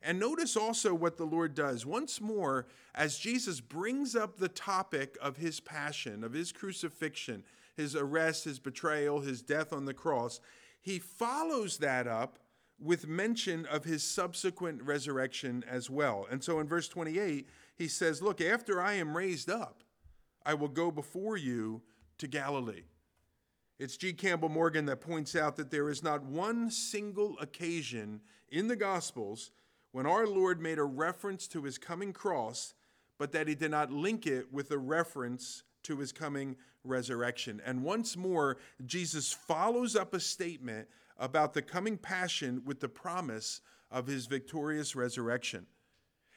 And 0.02 0.20
notice 0.20 0.56
also 0.56 0.94
what 0.94 1.18
the 1.18 1.26
Lord 1.26 1.56
does. 1.56 1.86
Once 1.86 2.22
more, 2.22 2.68
as 2.94 3.18
Jesus 3.18 3.60
brings 3.60 4.16
up 4.16 4.38
the 4.38 4.48
topic 4.50 5.18
of 5.20 5.38
his 5.38 5.60
passion, 5.60 6.24
of 6.24 6.34
his 6.34 6.52
crucifixion, 6.52 7.44
his 7.76 7.96
arrest, 7.96 8.44
his 8.44 8.60
betrayal, 8.60 9.22
his 9.22 9.42
death 9.42 9.74
on 9.74 9.86
the 9.86 9.94
cross, 9.94 10.40
he 10.80 11.00
follows 11.00 11.80
that 11.80 12.08
up 12.08 12.38
with 12.80 13.08
mention 13.08 13.66
of 13.66 13.84
his 13.84 14.04
subsequent 14.04 14.82
resurrection 14.84 15.64
as 15.68 15.90
well. 15.90 16.28
And 16.30 16.44
so 16.44 16.60
in 16.60 16.68
verse 16.68 16.88
28, 16.88 17.50
he 17.76 17.88
says, 17.88 18.22
Look, 18.22 18.42
after 18.42 18.82
I 18.82 18.94
am 18.94 19.18
raised 19.18 19.50
up, 19.50 19.84
I 20.46 20.54
will 20.54 20.68
go 20.68 20.92
before 20.92 21.38
you 21.38 21.82
to 22.20 22.28
Galilee. 22.28 22.84
It's 23.78 23.98
G. 23.98 24.14
Campbell 24.14 24.48
Morgan 24.48 24.86
that 24.86 25.02
points 25.02 25.36
out 25.36 25.58
that 25.58 25.70
there 25.70 25.90
is 25.90 26.02
not 26.02 26.24
one 26.24 26.72
single 26.72 27.38
occasion 27.40 28.22
in 28.50 28.70
the 28.70 28.76
Gospels 28.78 29.52
when 29.92 30.06
our 30.06 30.26
Lord 30.26 30.62
made 30.62 30.80
a 30.80 30.84
reference 30.84 31.46
to 31.50 31.64
his 31.64 31.78
coming 31.78 32.14
cross, 32.14 32.74
but 33.18 33.34
that 33.34 33.50
he 33.50 33.56
did 33.56 33.72
not 33.72 33.92
link 33.92 34.28
it 34.28 34.52
with 34.54 34.72
a 34.72 34.78
reference 34.78 35.64
to 35.84 35.98
his 35.98 36.14
coming 36.14 36.56
resurrection. 36.86 37.62
And 37.66 37.84
once 37.84 38.16
more, 38.16 38.58
Jesus 38.86 39.34
follows 39.34 39.94
up 39.94 40.14
a 40.14 40.22
statement 40.22 40.88
about 41.18 41.54
the 41.54 41.62
coming 41.62 41.98
passion 41.98 42.62
with 42.66 42.80
the 42.80 42.90
promise 42.90 43.60
of 43.92 44.08
his 44.08 44.26
victorious 44.26 44.96
resurrection. 44.96 45.66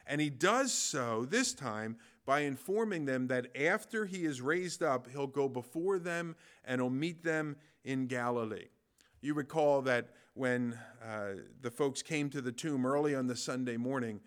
And 0.08 0.20
he 0.20 0.30
does 0.30 0.72
so 0.72 1.26
this 1.26 1.52
time 1.52 1.98
by 2.24 2.40
informing 2.40 3.04
them 3.04 3.28
that 3.28 3.54
after 3.56 4.06
he 4.06 4.24
is 4.24 4.40
raised 4.40 4.82
up, 4.82 5.06
he'll 5.12 5.26
go 5.26 5.48
before 5.48 5.98
them 5.98 6.34
and 6.64 6.80
he'll 6.80 6.90
meet 6.90 7.22
them 7.22 7.56
in 7.84 8.06
Galilee. 8.06 8.68
You 9.20 9.34
recall 9.34 9.82
that 9.82 10.08
when 10.34 10.78
uh, 11.04 11.40
the 11.60 11.70
folks 11.70 12.02
came 12.02 12.30
to 12.30 12.40
the 12.40 12.52
tomb 12.52 12.86
early 12.86 13.14
on 13.14 13.26
the 13.26 13.36
Sunday 13.36 13.76
morning, 13.76 14.20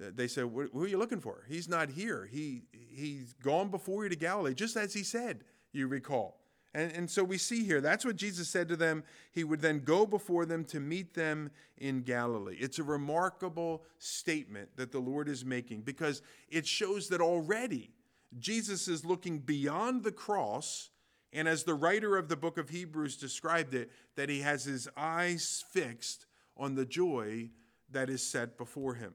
uh, 0.00 0.10
they 0.14 0.26
said, 0.26 0.50
Who 0.52 0.82
are 0.82 0.88
you 0.88 0.98
looking 0.98 1.20
for? 1.20 1.44
He's 1.48 1.68
not 1.68 1.90
here. 1.90 2.28
He, 2.30 2.62
he's 2.72 3.34
gone 3.34 3.70
before 3.70 4.04
you 4.04 4.08
to 4.08 4.16
Galilee, 4.16 4.54
just 4.54 4.76
as 4.76 4.94
he 4.94 5.02
said, 5.02 5.44
you 5.72 5.86
recall. 5.86 6.40
And, 6.78 6.92
and 6.92 7.10
so 7.10 7.24
we 7.24 7.38
see 7.38 7.64
here, 7.64 7.80
that's 7.80 8.04
what 8.04 8.14
Jesus 8.14 8.48
said 8.48 8.68
to 8.68 8.76
them. 8.76 9.02
He 9.32 9.42
would 9.42 9.60
then 9.60 9.80
go 9.80 10.06
before 10.06 10.46
them 10.46 10.64
to 10.66 10.78
meet 10.78 11.12
them 11.12 11.50
in 11.76 12.02
Galilee. 12.02 12.56
It's 12.60 12.78
a 12.78 12.84
remarkable 12.84 13.82
statement 13.98 14.68
that 14.76 14.92
the 14.92 15.00
Lord 15.00 15.28
is 15.28 15.44
making 15.44 15.80
because 15.80 16.22
it 16.48 16.68
shows 16.68 17.08
that 17.08 17.20
already 17.20 17.90
Jesus 18.38 18.86
is 18.86 19.04
looking 19.04 19.40
beyond 19.40 20.04
the 20.04 20.12
cross. 20.12 20.90
And 21.32 21.48
as 21.48 21.64
the 21.64 21.74
writer 21.74 22.16
of 22.16 22.28
the 22.28 22.36
book 22.36 22.58
of 22.58 22.68
Hebrews 22.68 23.16
described 23.16 23.74
it, 23.74 23.90
that 24.14 24.28
he 24.28 24.42
has 24.42 24.62
his 24.62 24.88
eyes 24.96 25.64
fixed 25.72 26.26
on 26.56 26.76
the 26.76 26.86
joy 26.86 27.50
that 27.90 28.08
is 28.08 28.22
set 28.22 28.56
before 28.56 28.94
him. 28.94 29.14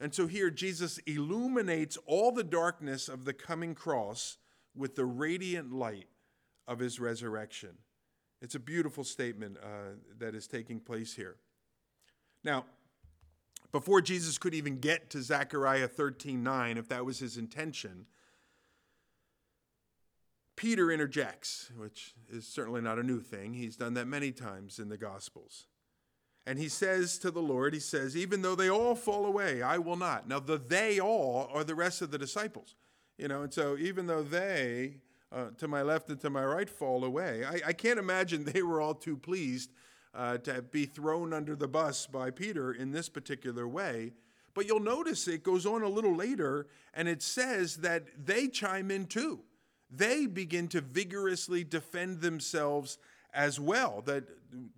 And 0.00 0.14
so 0.14 0.26
here, 0.26 0.50
Jesus 0.50 0.98
illuminates 1.06 1.96
all 2.04 2.30
the 2.30 2.44
darkness 2.44 3.08
of 3.08 3.24
the 3.24 3.32
coming 3.32 3.74
cross 3.74 4.36
with 4.76 4.96
the 4.96 5.06
radiant 5.06 5.72
light 5.72 6.08
of 6.66 6.78
his 6.78 7.00
resurrection. 7.00 7.70
It's 8.40 8.54
a 8.54 8.60
beautiful 8.60 9.04
statement 9.04 9.56
uh, 9.62 9.96
that 10.18 10.34
is 10.34 10.46
taking 10.46 10.80
place 10.80 11.14
here. 11.14 11.36
Now, 12.42 12.64
before 13.72 14.00
Jesus 14.00 14.38
could 14.38 14.54
even 14.54 14.78
get 14.78 15.10
to 15.10 15.22
Zechariah 15.22 15.88
13:9, 15.88 16.76
if 16.76 16.88
that 16.88 17.04
was 17.04 17.18
his 17.18 17.36
intention, 17.36 18.06
Peter 20.56 20.90
interjects, 20.90 21.70
which 21.76 22.14
is 22.28 22.46
certainly 22.46 22.80
not 22.80 22.98
a 22.98 23.02
new 23.02 23.20
thing. 23.20 23.54
He's 23.54 23.76
done 23.76 23.94
that 23.94 24.06
many 24.06 24.30
times 24.30 24.78
in 24.78 24.88
the 24.88 24.96
Gospels. 24.96 25.66
And 26.46 26.58
he 26.58 26.68
says 26.68 27.18
to 27.20 27.30
the 27.30 27.40
Lord, 27.40 27.72
he 27.72 27.80
says, 27.80 28.16
even 28.16 28.42
though 28.42 28.54
they 28.54 28.68
all 28.68 28.94
fall 28.94 29.24
away, 29.24 29.62
I 29.62 29.78
will 29.78 29.96
not. 29.96 30.28
Now, 30.28 30.40
the 30.40 30.58
they 30.58 31.00
all 31.00 31.48
are 31.52 31.64
the 31.64 31.74
rest 31.74 32.02
of 32.02 32.10
the 32.10 32.18
disciples. 32.18 32.76
You 33.16 33.28
know, 33.28 33.42
and 33.42 33.52
so 33.52 33.76
even 33.78 34.06
though 34.06 34.22
they, 34.22 34.98
uh, 35.32 35.46
to 35.58 35.68
my 35.68 35.82
left 35.82 36.08
and 36.08 36.20
to 36.20 36.30
my 36.30 36.44
right, 36.44 36.68
fall 36.68 37.04
away, 37.04 37.44
I, 37.44 37.68
I 37.68 37.72
can't 37.72 37.98
imagine 37.98 38.44
they 38.52 38.62
were 38.62 38.80
all 38.80 38.94
too 38.94 39.16
pleased 39.16 39.72
uh, 40.14 40.38
to 40.38 40.62
be 40.62 40.86
thrown 40.86 41.32
under 41.32 41.56
the 41.56 41.68
bus 41.68 42.06
by 42.06 42.30
Peter 42.30 42.72
in 42.72 42.92
this 42.92 43.08
particular 43.08 43.66
way. 43.66 44.12
But 44.54 44.66
you'll 44.66 44.80
notice 44.80 45.26
it 45.26 45.42
goes 45.42 45.66
on 45.66 45.82
a 45.82 45.88
little 45.88 46.14
later, 46.14 46.68
and 46.94 47.08
it 47.08 47.22
says 47.22 47.78
that 47.78 48.04
they 48.24 48.46
chime 48.46 48.90
in 48.90 49.06
too. 49.06 49.40
They 49.90 50.26
begin 50.26 50.68
to 50.68 50.80
vigorously 50.80 51.64
defend 51.64 52.20
themselves 52.20 52.98
as 53.32 53.58
well. 53.58 54.02
That, 54.06 54.24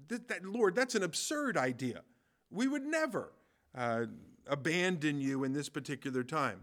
that, 0.09 0.29
that 0.29 0.45
Lord, 0.45 0.75
that's 0.75 0.95
an 0.95 1.03
absurd 1.03 1.59
idea. 1.59 2.03
We 2.51 2.69
would 2.69 2.85
never 2.85 3.33
uh, 3.75 4.07
abandon 4.47 5.21
you 5.21 5.45
in 5.45 5.53
this 5.53 5.69
particular 5.69 6.23
time. 6.23 6.61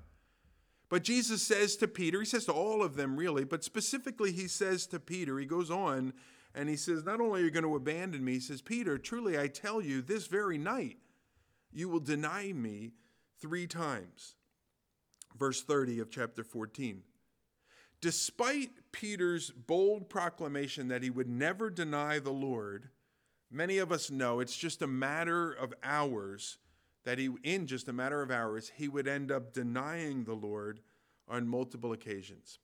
But 0.94 1.04
Jesus 1.04 1.42
says 1.42 1.76
to 1.78 1.88
Peter, 1.88 2.20
he 2.20 2.26
says 2.28 2.46
to 2.46 2.52
all 2.52 2.84
of 2.84 2.96
them 2.96 3.18
really, 3.18 3.46
but 3.46 3.64
specifically 3.64 4.32
he 4.32 4.48
says 4.48 4.86
to 4.86 5.00
Peter, 5.00 5.40
he 5.40 5.46
goes 5.48 5.72
on 5.72 6.14
and 6.54 6.70
he 6.70 6.76
says, 6.76 7.04
Not 7.04 7.20
only 7.20 7.42
are 7.42 7.46
you 7.46 7.50
going 7.50 7.64
to 7.64 7.76
abandon 7.76 8.24
me, 8.24 8.34
he 8.34 8.40
says, 8.40 8.62
Peter, 8.62 9.00
truly 9.00 9.40
I 9.40 9.48
tell 9.48 9.82
you, 9.82 10.04
this 10.04 10.28
very 10.28 10.60
night 10.60 10.98
you 11.72 11.90
will 11.90 12.00
deny 12.00 12.54
me 12.54 12.92
three 13.42 13.66
times. 13.66 14.36
Verse 15.36 15.64
30 15.64 16.00
of 16.00 16.12
chapter 16.12 16.44
14. 16.44 17.02
Despite 18.00 18.70
Peter's 18.92 19.50
bold 19.50 20.12
proclamation 20.12 20.90
that 20.90 21.02
he 21.02 21.10
would 21.10 21.28
never 21.28 21.72
deny 21.72 22.20
the 22.20 22.30
Lord, 22.30 22.90
many 23.50 23.80
of 23.80 23.92
us 23.92 24.12
know 24.12 24.40
it's 24.40 24.56
just 24.56 24.84
a 24.84 24.88
matter 24.88 25.52
of 25.52 25.74
hours 25.82 26.60
that 27.06 27.18
he, 27.18 27.30
in 27.44 27.68
just 27.68 27.88
a 27.88 27.94
matter 27.94 28.22
of 28.22 28.32
hours, 28.32 28.72
he 28.76 28.88
would 28.88 29.08
end 29.08 29.32
up 29.32 29.54
denying 29.54 30.24
the 30.24 30.34
Lord 30.34 30.80
on 31.28 31.48
multiple 31.48 31.94
occasions. 31.94 32.60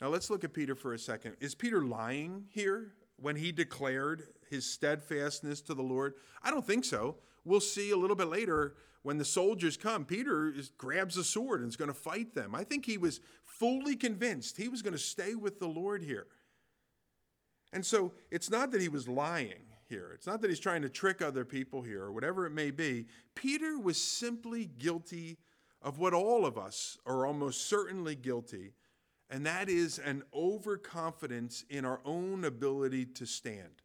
Now 0.00 0.08
let's 0.08 0.30
look 0.30 0.44
at 0.44 0.54
Peter 0.54 0.74
for 0.74 0.94
a 0.94 0.98
second. 0.98 1.36
Is 1.40 1.54
Peter 1.54 1.84
lying 1.84 2.46
here 2.48 2.94
when 3.16 3.36
he 3.36 3.52
declared 3.52 4.22
his 4.48 4.64
steadfastness 4.64 5.60
to 5.62 5.74
the 5.74 5.82
Lord? 5.82 6.14
I 6.42 6.50
don't 6.50 6.66
think 6.66 6.84
so. 6.84 7.16
We'll 7.44 7.60
see 7.60 7.90
a 7.90 7.96
little 7.96 8.16
bit 8.16 8.28
later 8.28 8.74
when 9.02 9.18
the 9.18 9.24
soldiers 9.24 9.76
come. 9.76 10.04
Peter 10.04 10.50
is, 10.50 10.70
grabs 10.78 11.16
a 11.16 11.24
sword 11.24 11.60
and 11.60 11.68
is 11.68 11.76
going 11.76 11.88
to 11.88 11.94
fight 11.94 12.34
them. 12.34 12.54
I 12.54 12.64
think 12.64 12.86
he 12.86 12.98
was 12.98 13.20
fully 13.44 13.96
convinced 13.96 14.56
he 14.56 14.68
was 14.68 14.82
going 14.82 14.92
to 14.92 14.98
stay 14.98 15.34
with 15.34 15.58
the 15.58 15.68
Lord 15.68 16.02
here. 16.02 16.26
And 17.72 17.84
so 17.84 18.12
it's 18.30 18.50
not 18.50 18.72
that 18.72 18.80
he 18.80 18.88
was 18.88 19.06
lying 19.06 19.69
here. 19.90 20.12
It's 20.14 20.26
not 20.26 20.40
that 20.40 20.48
he's 20.48 20.58
trying 20.58 20.80
to 20.82 20.88
trick 20.88 21.20
other 21.20 21.44
people 21.44 21.82
here 21.82 22.04
or 22.04 22.12
whatever 22.12 22.46
it 22.46 22.52
may 22.52 22.70
be. 22.70 23.06
Peter 23.34 23.78
was 23.78 24.00
simply 24.02 24.64
guilty 24.78 25.36
of 25.82 25.98
what 25.98 26.14
all 26.14 26.46
of 26.46 26.56
us 26.56 26.96
are 27.04 27.26
almost 27.26 27.68
certainly 27.68 28.14
guilty 28.14 28.72
and 29.30 29.46
that 29.46 29.68
is 29.68 29.98
an 29.98 30.24
overconfidence 30.34 31.64
in 31.70 31.84
our 31.84 32.00
own 32.04 32.44
ability 32.44 33.06
to 33.06 33.24
stand. 33.24 33.82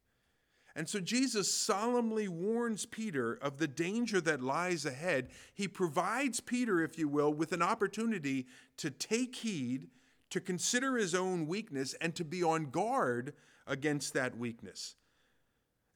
And 0.75 0.89
so 0.89 0.99
Jesus 0.99 1.53
solemnly 1.53 2.27
warns 2.27 2.85
Peter 2.85 3.35
of 3.35 3.59
the 3.59 3.67
danger 3.67 4.19
that 4.21 4.41
lies 4.41 4.85
ahead. 4.85 5.29
He 5.53 5.67
provides 5.67 6.41
Peter, 6.41 6.81
if 6.81 6.97
you 6.97 7.07
will, 7.07 7.33
with 7.33 7.53
an 7.53 7.61
opportunity 7.61 8.47
to 8.77 8.89
take 8.89 9.35
heed, 9.35 9.87
to 10.31 10.41
consider 10.41 10.97
his 10.97 11.15
own 11.15 11.47
weakness, 11.47 11.93
and 12.01 12.13
to 12.15 12.25
be 12.25 12.43
on 12.43 12.71
guard 12.71 13.33
against 13.67 14.13
that 14.15 14.37
weakness. 14.37 14.95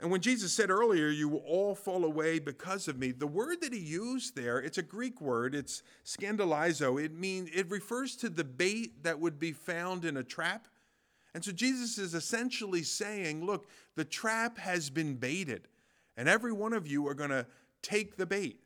And 0.01 0.09
when 0.11 0.21
Jesus 0.21 0.53
said 0.53 0.69
earlier, 0.69 1.09
you 1.09 1.27
will 1.27 1.43
all 1.45 1.75
fall 1.75 2.05
away 2.05 2.39
because 2.39 2.87
of 2.87 2.97
me, 2.97 3.11
the 3.11 3.27
word 3.27 3.59
that 3.61 3.73
he 3.73 3.79
used 3.79 4.33
there, 4.35 4.59
it's 4.59 4.77
a 4.77 4.83
Greek 4.83 5.19
word, 5.19 5.53
it's 5.53 5.83
scandalizo. 6.05 7.03
It 7.03 7.13
means 7.13 7.49
it 7.53 7.69
refers 7.69 8.15
to 8.17 8.29
the 8.29 8.45
bait 8.45 9.03
that 9.03 9.19
would 9.19 9.39
be 9.39 9.51
found 9.51 10.05
in 10.05 10.15
a 10.15 10.23
trap. 10.23 10.69
And 11.33 11.43
so 11.43 11.51
Jesus 11.51 11.97
is 11.97 12.13
essentially 12.13 12.81
saying, 12.81 13.45
look, 13.45 13.67
the 13.95 14.05
trap 14.05 14.57
has 14.57 14.89
been 14.89 15.15
baited, 15.15 15.67
and 16.15 16.29
every 16.29 16.53
one 16.53 16.73
of 16.73 16.87
you 16.87 17.07
are 17.07 17.13
going 17.13 17.29
to 17.29 17.45
take 17.81 18.15
the 18.15 18.25
bait 18.25 18.61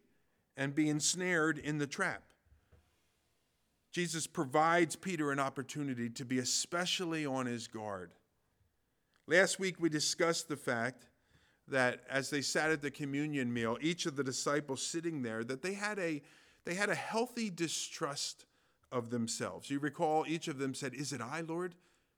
and 0.55 0.75
be 0.75 0.87
ensnared 0.87 1.57
in 1.57 1.79
the 1.79 1.87
trap. 1.87 2.21
Jesus 3.91 4.27
provides 4.27 4.95
Peter 4.95 5.31
an 5.31 5.39
opportunity 5.39 6.09
to 6.11 6.25
be 6.25 6.39
especially 6.39 7.25
on 7.25 7.47
his 7.47 7.67
guard. 7.67 8.11
Last 9.27 9.59
week 9.59 9.79
we 9.79 9.89
discussed 9.89 10.47
the 10.47 10.55
fact 10.55 11.07
that 11.67 12.03
as 12.09 12.29
they 12.29 12.41
sat 12.41 12.71
at 12.71 12.81
the 12.81 12.91
communion 12.91 13.53
meal, 13.53 13.77
each 13.81 14.05
of 14.05 14.15
the 14.15 14.23
disciples 14.23 14.81
sitting 14.81 15.21
there, 15.21 15.43
that 15.43 15.61
they 15.61 15.73
had 15.73 15.99
a 15.99 16.21
they 16.65 16.75
had 16.75 16.89
a 16.89 16.95
healthy 16.95 17.49
distrust 17.49 18.45
of 18.91 19.09
themselves. 19.09 19.69
You 19.69 19.79
recall 19.79 20.25
each 20.27 20.47
of 20.47 20.59
them 20.59 20.73
said, 20.73 20.93
"Is 20.93 21.11
it 21.11 21.21
I, 21.21 21.41
Lord?" 21.41 21.75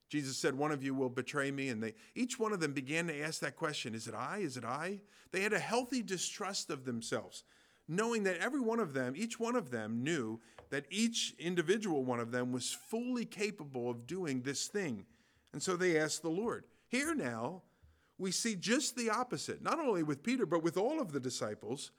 Jesus 0.08 0.38
said, 0.38 0.55
"One 0.55 0.71
of 0.71 0.84
you 0.84 0.93
will 0.93 1.10
betray 1.10 1.51
me," 1.51 1.69
and 1.69 1.81
they 1.81 1.95
each 2.13 2.38
one 2.38 2.53
of 2.53 2.60
them 2.60 2.73
began 2.73 3.08
to 3.08 3.19
ask 3.21 3.39
that 3.39 3.55
question, 3.55 3.95
"Is 3.95 4.08
it 4.08 4.13
I? 4.13 4.39
Is 4.39 4.58
it 4.58 4.63
I?" 4.63 5.01
They 5.31 5.41
had 5.41 5.53
a 5.53 5.60
healthy 5.60 6.01
distrust 6.03 6.69
of 6.69 6.86
themselves, 6.86 7.43
knowing 7.88 8.23
that 8.23 8.38
every 8.38 8.60
one 8.60 8.79
of 8.79 8.93
them, 8.93 9.15
each 9.15 9.39
one 9.39 9.55
of 9.55 9.71
them 9.71 10.03
knew 10.03 10.39
that 10.69 10.86
each 10.89 11.36
individual 11.39 12.03
one 12.03 12.19
of 12.19 12.31
them 12.31 12.51
was 12.51 12.71
fully 12.71 13.25
capable 13.25 13.89
of 13.89 14.08
doing 14.08 14.41
this 14.41 14.67
thing. 14.67 15.05
And 15.53 15.62
so 15.62 15.75
they 15.75 15.97
asked 15.97 16.21
the 16.21 16.29
Lord. 16.29 16.65
Here 16.88 17.15
now, 17.15 17.63
we 18.17 18.32
see 18.32 18.56
just 18.56 18.95
the 18.95 19.10
opposite, 19.10 19.62
not 19.62 19.80
only 19.80 20.04
with 20.04 20.23
Peter, 20.23 20.45
but 20.45 20.63
with 20.63 20.78
all 20.78 21.01
of 21.01 21.12
the 21.12 21.19
disciples. 21.19 21.91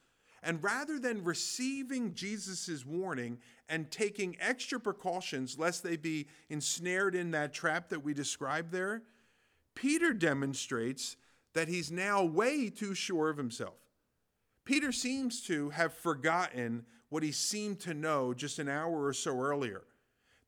And 0.42 0.62
rather 0.62 0.98
than 0.98 1.24
receiving 1.24 2.14
Jesus' 2.14 2.86
warning 2.86 3.38
and 3.68 3.90
taking 3.90 4.36
extra 4.40 4.78
precautions 4.78 5.58
lest 5.58 5.82
they 5.82 5.96
be 5.96 6.28
ensnared 6.48 7.14
in 7.14 7.32
that 7.32 7.52
trap 7.52 7.88
that 7.88 8.04
we 8.04 8.14
described 8.14 8.70
there, 8.70 9.02
Peter 9.74 10.12
demonstrates 10.12 11.16
that 11.54 11.68
he's 11.68 11.90
now 11.90 12.24
way 12.24 12.70
too 12.70 12.94
sure 12.94 13.28
of 13.28 13.36
himself. 13.36 13.74
Peter 14.64 14.92
seems 14.92 15.42
to 15.42 15.70
have 15.70 15.94
forgotten 15.94 16.84
what 17.08 17.22
he 17.22 17.32
seemed 17.32 17.80
to 17.80 17.94
know 17.94 18.34
just 18.34 18.58
an 18.58 18.68
hour 18.68 19.04
or 19.04 19.12
so 19.12 19.40
earlier 19.40 19.84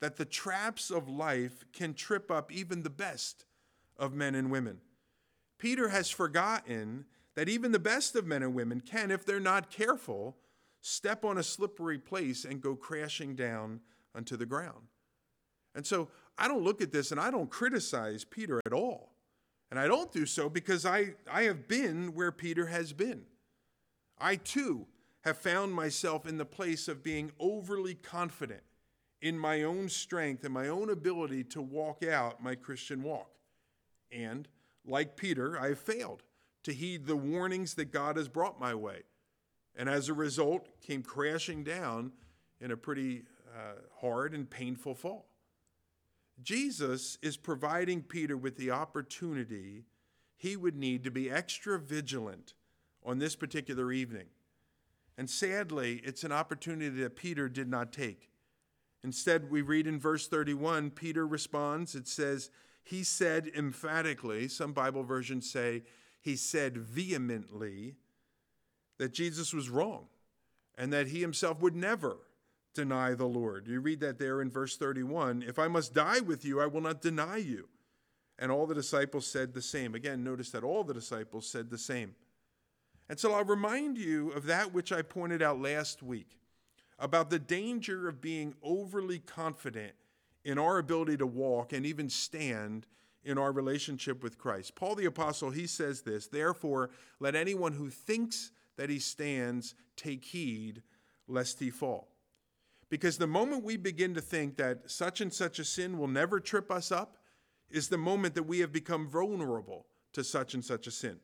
that 0.01 0.17
the 0.17 0.25
traps 0.25 0.91
of 0.91 1.09
life 1.09 1.65
can 1.73 1.95
trip 1.95 2.31
up 2.31 2.53
even 2.53 2.83
the 2.83 2.91
best 2.91 3.47
of 3.97 4.15
men 4.15 4.35
and 4.35 4.51
women. 4.51 4.81
Peter 5.59 5.89
has 5.89 6.11
forgotten 6.11 7.05
that 7.35 7.49
even 7.49 7.73
the 7.73 7.79
best 7.79 8.17
of 8.17 8.27
men 8.27 8.43
and 8.43 8.55
women 8.55 8.81
can, 8.81 9.11
if 9.11 9.25
they're 9.25 9.41
not 9.41 9.71
careful, 9.71 10.37
step 10.81 11.25
on 11.25 11.39
a 11.39 11.43
slippery 11.43 11.99
place 11.99 12.45
and 12.45 12.61
go 12.61 12.75
crashing 12.75 13.35
down 13.35 13.81
onto 14.15 14.37
the 14.37 14.47
ground. 14.47 14.87
And 15.75 15.87
so 15.87 16.09
I 16.37 16.49
don't 16.49 16.65
look 16.65 16.81
at 16.81 16.93
this 16.93 17.13
and 17.13 17.21
I 17.21 17.31
don't 17.31 17.51
criticize 17.51 18.25
Peter 18.25 18.61
at 18.67 18.73
all. 18.73 19.13
And 19.71 19.79
I 19.79 19.87
don't 19.87 20.11
do 20.11 20.25
so 20.25 20.49
because 20.49 20.87
I, 20.87 21.15
I 21.31 21.43
have 21.43 21.69
been 21.69 22.15
where 22.15 22.33
Peter 22.33 22.67
has 22.67 22.93
been. 22.93 23.23
I 24.19 24.37
too 24.37 24.87
have 25.23 25.37
found 25.37 25.75
myself 25.75 26.27
in 26.27 26.39
the 26.39 26.45
place 26.45 26.89
of 26.89 27.03
being 27.03 27.33
overly 27.39 27.95
confident 27.95 28.63
in 29.21 29.39
my 29.39 29.63
own 29.63 29.89
strength 29.89 30.45
and 30.45 30.55
my 30.55 30.69
own 30.69 30.91
ability 30.91 31.45
to 31.45 31.61
walk 31.61 32.03
out 32.05 32.43
my 32.43 32.55
Christian 32.55 33.03
walk. 33.03 33.31
And 34.11 34.49
like 34.89 35.17
Peter, 35.17 35.59
I 35.59 35.69
have 35.69 35.79
failed 35.79 36.23
to 36.65 36.73
heed 36.73 37.07
the 37.07 37.17
warnings 37.17 37.75
that 37.75 37.93
God 37.93 38.17
has 38.17 38.29
brought 38.29 38.61
my 38.61 38.75
way. 38.75 39.03
And 39.77 39.89
as 39.89 40.09
a 40.09 40.15
result, 40.15 40.69
came 40.81 41.03
crashing 41.03 41.63
down 41.63 42.13
in 42.61 42.71
a 42.71 42.77
pretty 42.77 43.23
uh, 43.55 43.81
hard 44.01 44.35
and 44.35 44.49
painful 44.49 44.95
fall. 44.95 45.27
Jesus 46.43 47.19
is 47.23 47.37
providing 47.37 48.03
Peter 48.03 48.37
with 48.37 48.57
the 48.57 48.71
opportunity 48.71 49.85
he 50.37 50.57
would 50.57 50.77
need 50.77 51.05
to 51.05 51.11
be 51.11 51.31
extra 51.31 51.79
vigilant 51.79 52.55
on 53.05 53.19
this 53.19 53.35
particular 53.35 53.93
evening. 53.93 54.27
And 55.17 55.29
sadly, 55.29 56.01
it's 56.05 56.23
an 56.23 56.31
opportunity 56.31 57.01
that 57.03 57.17
Peter 57.17 57.49
did 57.49 57.69
not 57.69 57.93
take. 57.93 58.31
Instead, 59.03 59.51
we 59.51 59.63
read 59.63 59.87
in 59.87 59.99
verse 59.99 60.29
31, 60.29 60.91
Peter 60.91 61.27
responds, 61.27 61.95
it 61.95 62.07
says, 62.07 62.51
he 62.89 63.05
said 63.05 63.51
emphatically, 63.55 64.49
some 64.49 64.73
Bible 64.73 65.03
versions 65.03 65.51
say 65.51 65.83
he 66.23 66.37
said 66.37 66.79
vehemently, 66.79 67.97
that 68.97 69.13
Jesus 69.13 69.53
was 69.53 69.69
wrong 69.69 70.07
and 70.79 70.91
that 70.91 71.09
he 71.09 71.21
himself 71.21 71.61
would 71.61 71.77
never 71.77 72.17
deny 72.73 73.13
the 73.13 73.27
Lord. 73.27 73.69
You 73.69 73.81
read 73.81 74.01
that 74.01 74.19
there 74.19 74.41
in 74.41 74.49
verse 74.49 74.79
31 74.79 75.45
If 75.47 75.59
I 75.59 75.69
must 75.69 75.93
die 75.93 76.21
with 76.21 76.47
you, 76.47 76.63
I 76.63 76.67
will 76.67 76.81
not 76.81 77.03
deny 77.03 77.37
you. 77.37 77.69
And 78.39 78.51
all 78.51 78.67
the 78.67 78.75
disciples 78.75 79.27
said 79.27 79.53
the 79.53 79.61
same. 79.61 79.95
Again, 79.95 80.25
notice 80.25 80.51
that 80.53 80.65
all 80.65 80.83
the 80.83 80.95
disciples 80.95 81.47
said 81.47 81.69
the 81.69 81.77
same. 81.77 82.15
And 83.11 83.21
so 83.21 83.35
I'll 83.35 83.45
remind 83.45 83.99
you 83.99 84.31
of 84.31 84.47
that 84.47 84.73
which 84.73 84.93
I 84.93 85.03
pointed 85.03 85.43
out 85.43 85.61
last 85.61 86.03
week 86.03 86.39
about 86.99 87.29
the 87.29 87.39
danger 87.39 88.09
of 88.09 88.23
being 88.23 88.55
overly 88.63 89.19
confident 89.19 89.93
in 90.49 90.59
our 90.59 90.79
ability 90.79 91.19
to 91.19 91.27
walk 91.27 91.75
and 91.75 91.85
even 91.85 92.09
stand 92.09 92.87
in 93.23 93.37
our 93.37 93.53
relationship 93.53 94.23
with 94.23 94.39
Christ. 94.39 94.75
Paul 94.75 94.95
the 94.95 95.05
Apostle, 95.05 95.51
he 95.51 95.67
says 95.67 96.01
this 96.01 96.27
Therefore, 96.27 96.89
let 97.21 97.35
anyone 97.35 97.75
who 97.75 97.91
thinks 97.91 98.51
that 98.79 98.89
he 98.89 98.99
stands 98.99 99.75
take 99.95 100.25
heed 100.25 100.83
lest 101.27 101.61
he 101.61 101.69
fall. 101.69 102.09
Because 102.89 103.19
the 103.19 103.27
moment 103.27 103.63
we 103.63 103.77
begin 103.77 104.15
to 104.15 104.23
think 104.23 104.57
that 104.57 104.91
such 104.91 105.21
and 105.21 105.31
such 105.31 105.59
a 105.59 105.65
sin 105.67 105.99
will 105.99 106.09
never 106.09 106.41
trip 106.41 106.71
us 106.71 106.91
up 106.91 107.19
is 107.69 107.89
the 107.89 107.99
moment 107.99 108.35
that 108.35 108.45
we 108.45 108.61
have 108.61 108.73
become 108.73 109.07
vulnerable 109.07 109.85
to 110.15 110.25
such 110.25 110.55
and 110.55 110.65
such 110.65 110.87
a 110.87 110.91
sin. 110.91 111.19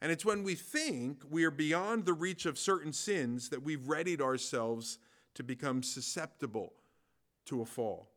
And 0.00 0.10
it's 0.10 0.24
when 0.24 0.42
we 0.42 0.54
think 0.54 1.22
we 1.28 1.44
are 1.44 1.50
beyond 1.50 2.06
the 2.06 2.14
reach 2.14 2.46
of 2.46 2.56
certain 2.56 2.94
sins 2.94 3.50
that 3.50 3.62
we've 3.62 3.86
readied 3.86 4.22
ourselves 4.22 4.98
to 5.34 5.42
become 5.42 5.82
susceptible 5.82 6.72
to 7.44 7.60
a 7.60 7.66
fall. 7.66 8.08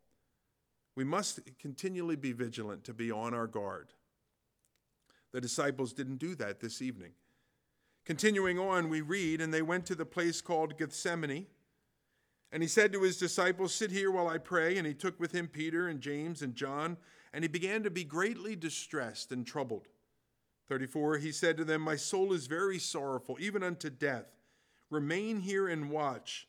We 0.95 1.04
must 1.04 1.39
continually 1.60 2.15
be 2.15 2.34
vigilant 2.34 2.84
to 2.86 2.93
be 2.93 3.12
on 3.12 3.34
our 3.34 3.47
guard. 3.47 3.93
The 5.32 5.41
disciples 5.41 5.93
didn't 5.93 6.17
do 6.17 6.36
that 6.36 6.60
this 6.60 6.82
evening. 6.82 7.13
Continuing 8.06 8.60
on, 8.60 8.89
we 8.89 9.01
read, 9.01 9.39
and 9.39 9.54
they 9.54 9.62
went 9.62 9.86
to 9.86 9.95
the 9.95 10.06
place 10.06 10.41
called 10.41 10.77
Gethsemane. 10.77 11.45
And 12.51 12.62
he 12.62 12.67
said 12.67 12.91
to 12.91 13.04
his 13.04 13.17
disciples, 13.17 13.73
Sit 13.73 13.91
here 13.91 14.12
while 14.12 14.27
I 14.27 14.38
pray. 14.38 14.77
And 14.77 14.86
he 14.86 14.93
took 14.93 15.19
with 15.19 15.32
him 15.32 15.47
Peter 15.47 15.88
and 15.88 16.01
James 16.01 16.41
and 16.41 16.56
John, 16.56 16.97
and 17.34 17.43
he 17.43 17.47
began 17.47 17.84
to 17.84 17.89
be 17.89 18.04
greatly 18.04 18.56
distressed 18.56 19.32
and 19.32 19.47
troubled. 19.47 19.88
34 20.67 21.17
He 21.17 21.32
said 21.32 21.56
to 21.58 21.63
them, 21.63 21.82
My 21.82 21.95
soul 21.95 22.34
is 22.34 22.47
very 22.47 22.80
sorrowful, 22.80 23.38
even 23.39 23.63
unto 23.63 23.89
death. 23.89 24.36
Remain 24.89 25.39
here 25.39 25.67
and 25.67 25.89
watch. 25.89 26.47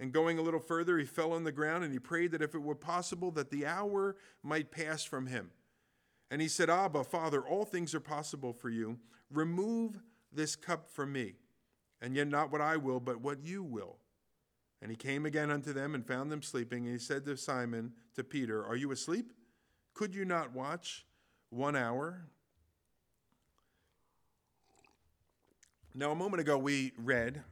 And 0.00 0.12
going 0.12 0.38
a 0.38 0.42
little 0.42 0.60
further, 0.60 0.96
he 0.96 1.04
fell 1.04 1.34
on 1.34 1.44
the 1.44 1.52
ground 1.52 1.84
and 1.84 1.92
he 1.92 1.98
prayed 1.98 2.32
that 2.32 2.40
if 2.40 2.54
it 2.54 2.62
were 2.62 2.74
possible, 2.74 3.30
that 3.32 3.50
the 3.50 3.66
hour 3.66 4.16
might 4.42 4.70
pass 4.70 5.04
from 5.04 5.26
him. 5.26 5.50
And 6.30 6.40
he 6.40 6.48
said, 6.48 6.70
Abba, 6.70 7.04
Father, 7.04 7.46
all 7.46 7.66
things 7.66 7.94
are 7.94 8.00
possible 8.00 8.54
for 8.54 8.70
you. 8.70 8.98
Remove 9.30 10.00
this 10.32 10.56
cup 10.56 10.88
from 10.88 11.12
me. 11.12 11.34
And 12.00 12.16
yet 12.16 12.28
not 12.28 12.50
what 12.50 12.62
I 12.62 12.78
will, 12.78 12.98
but 12.98 13.20
what 13.20 13.44
you 13.44 13.62
will. 13.62 13.98
And 14.80 14.90
he 14.90 14.96
came 14.96 15.26
again 15.26 15.50
unto 15.50 15.74
them 15.74 15.94
and 15.94 16.06
found 16.06 16.32
them 16.32 16.42
sleeping. 16.42 16.84
And 16.84 16.94
he 16.94 16.98
said 16.98 17.26
to 17.26 17.36
Simon, 17.36 17.92
to 18.14 18.24
Peter, 18.24 18.64
Are 18.64 18.76
you 18.76 18.92
asleep? 18.92 19.34
Could 19.92 20.14
you 20.14 20.24
not 20.24 20.54
watch 20.54 21.04
one 21.50 21.76
hour? 21.76 22.22
Now, 25.94 26.12
a 26.12 26.14
moment 26.14 26.40
ago, 26.40 26.56
we 26.56 26.92
read 26.96 27.42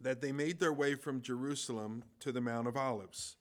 that 0.00 0.20
they 0.20 0.32
made 0.32 0.58
their 0.60 0.72
way 0.72 0.94
from 0.94 1.20
Jerusalem 1.20 2.04
to 2.20 2.32
the 2.32 2.40
Mount 2.40 2.66
of 2.66 2.76
Olives. 2.76 3.36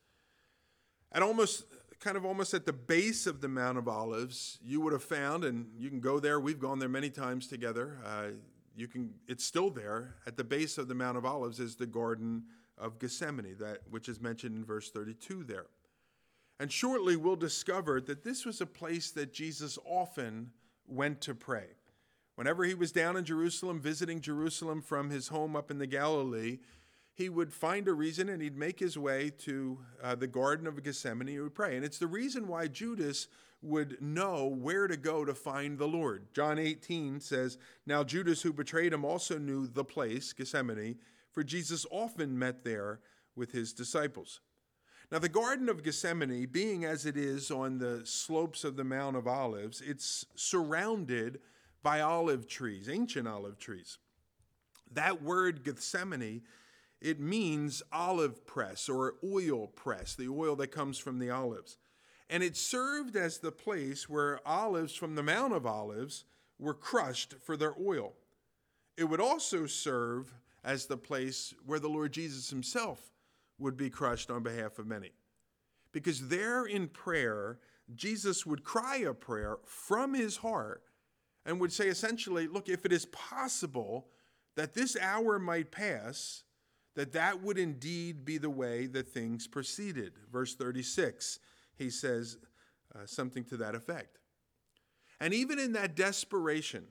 At 1.12 1.22
almost, 1.22 1.66
kind 2.00 2.18
of 2.18 2.26
almost 2.26 2.54
at 2.54 2.66
the 2.66 2.74
base 2.74 3.26
of 3.26 3.42
the 3.42 3.48
Mount 3.48 3.78
of 3.78 3.88
Olives, 3.88 4.60
you 4.64 4.82
would 4.82 4.94
have 4.94 5.04
found, 5.04 5.44
and 5.44 5.68
you 5.78 5.90
can 5.90 6.00
go 6.00 6.20
there. 6.20 6.40
We've 6.40 6.60
gone 6.60 6.80
there 6.80 6.90
many 6.90 7.10
times 7.10 7.48
together. 7.48 7.98
Uh, 8.06 8.28
you 8.76 8.88
can, 8.88 9.14
it's 9.28 9.44
still 9.44 9.70
there. 9.70 10.16
At 10.28 10.38
the 10.38 10.44
base 10.44 10.78
of 10.78 10.88
the 10.88 10.96
Mount 10.96 11.18
of 11.18 11.26
Olives 11.26 11.60
is 11.60 11.76
the 11.76 11.88
Garden 11.88 12.44
of 12.78 13.00
Gethsemane, 13.00 13.56
that 13.60 13.80
which 13.90 14.08
is 14.08 14.22
mentioned 14.22 14.56
in 14.56 14.64
verse 14.64 14.90
32 14.90 15.44
there. 15.44 15.66
And 16.60 16.72
shortly 16.72 17.16
we'll 17.16 17.36
discover 17.36 18.02
that 18.02 18.24
this 18.24 18.46
was 18.46 18.62
a 18.62 18.66
place 18.66 19.12
that 19.12 19.34
Jesus 19.34 19.78
often 19.86 20.52
went 20.88 21.22
to 21.22 21.34
pray. 21.34 21.68
Whenever 22.40 22.64
he 22.64 22.74
was 22.74 22.94
down 22.94 23.18
in 23.18 23.26
Jerusalem, 23.26 23.82
visiting 23.82 24.22
Jerusalem 24.22 24.82
from 24.82 25.10
his 25.10 25.28
home 25.28 25.58
up 25.58 25.70
in 25.70 25.78
the 25.78 25.86
Galilee, 25.86 26.60
he 27.14 27.28
would 27.28 27.52
find 27.52 27.86
a 27.86 27.94
reason 27.94 28.30
and 28.30 28.42
he'd 28.42 28.56
make 28.56 28.80
his 28.80 28.98
way 28.98 29.30
to 29.40 29.78
uh, 30.02 30.16
the 30.16 30.26
Garden 30.26 30.66
of 30.66 30.82
Gethsemane. 30.82 31.28
He 31.28 31.38
would 31.42 31.54
pray. 31.54 31.76
And 31.76 31.84
it's 31.84 31.98
the 31.98 32.08
reason 32.08 32.48
why 32.48 32.68
Judas 32.68 33.28
would 33.62 34.02
know 34.02 34.46
where 34.46 34.88
to 34.88 34.96
go 34.96 35.26
to 35.26 35.34
find 35.34 35.78
the 35.78 35.90
Lord. 35.90 36.34
John 36.34 36.58
18 36.58 37.20
says, 37.20 37.58
Now 37.86 38.06
Judas, 38.06 38.42
who 38.42 38.54
betrayed 38.54 38.94
him, 38.94 39.04
also 39.04 39.38
knew 39.38 39.68
the 39.68 39.84
place, 39.84 40.32
Gethsemane, 40.32 40.96
for 41.34 41.44
Jesus 41.44 41.86
often 41.92 42.40
met 42.40 42.64
there 42.64 43.02
with 43.36 43.52
his 43.52 43.74
disciples. 43.74 44.40
Now, 45.12 45.20
the 45.20 45.28
Garden 45.28 45.68
of 45.68 45.84
Gethsemane, 45.84 46.48
being 46.50 46.86
as 46.86 47.06
it 47.06 47.18
is 47.18 47.52
on 47.52 47.80
the 47.80 48.06
slopes 48.06 48.64
of 48.64 48.78
the 48.78 48.86
Mount 48.86 49.18
of 49.18 49.28
Olives, 49.28 49.82
it's 49.82 50.26
surrounded 50.36 51.42
by 51.82 52.02
olive 52.02 52.48
trees, 52.48 52.90
ancient 52.90 53.28
olive 53.28 53.58
trees. 53.58 53.98
That 54.92 55.22
word 55.22 55.64
Gethsemane, 55.64 56.42
it 57.02 57.20
means 57.20 57.82
olive 57.92 58.46
press 58.46 58.90
or 58.90 59.16
oil 59.24 59.68
press, 59.68 60.16
the 60.16 60.28
oil 60.28 60.56
that 60.58 60.72
comes 60.72 60.98
from 60.98 61.20
the 61.20 61.30
olives. 61.30 61.78
And 62.30 62.44
it 62.44 62.58
served 62.58 63.16
as 63.16 63.40
the 63.40 63.52
place 63.52 64.10
where 64.10 64.40
olives 64.46 64.94
from 64.94 65.16
the 65.16 65.24
Mount 65.24 65.54
of 65.54 65.66
Olives 65.66 66.26
were 66.60 66.74
crushed 66.74 67.36
for 67.44 67.56
their 67.58 67.74
oil. 67.80 68.14
It 68.98 69.06
would 69.06 69.22
also 69.22 69.66
serve 69.66 70.34
as 70.64 70.86
the 70.86 70.98
place 70.98 71.54
where 71.66 71.80
the 71.80 71.88
Lord 71.88 72.12
Jesus 72.12 72.50
himself 72.50 73.14
would 73.58 73.78
be 73.78 73.90
crushed 73.90 74.30
on 74.30 74.44
behalf 74.44 74.78
of 74.78 74.88
many. 74.88 75.12
Because 75.92 76.28
there 76.28 76.66
in 76.66 76.88
prayer, 76.88 77.60
Jesus 77.96 78.46
would 78.46 78.64
cry 78.64 78.98
a 78.98 79.14
prayer 79.14 79.58
from 79.66 80.14
his 80.14 80.38
heart 80.38 80.84
and 81.46 81.60
would 81.60 81.72
say 81.72 81.88
essentially, 81.88 82.48
look, 82.48 82.70
if 82.70 82.86
it 82.86 82.92
is 82.92 83.06
possible 83.06 84.08
that 84.56 84.74
this 84.74 84.98
hour 85.00 85.40
might 85.40 85.72
pass, 85.72 86.44
that 86.96 87.14
that 87.14 87.42
would 87.42 87.58
indeed 87.58 88.26
be 88.26 88.38
the 88.38 88.50
way 88.50 88.86
that 88.88 89.08
things 89.08 89.48
proceeded. 89.48 90.14
Verse 90.32 90.56
36, 90.56 91.40
he 91.78 91.90
says 91.90 92.38
uh, 92.94 93.06
something 93.06 93.44
to 93.46 93.58
that 93.58 93.76
effect. 93.76 94.20
And 95.20 95.34
even 95.34 95.60
in 95.60 95.74
that 95.74 95.96
desperation, 95.96 96.86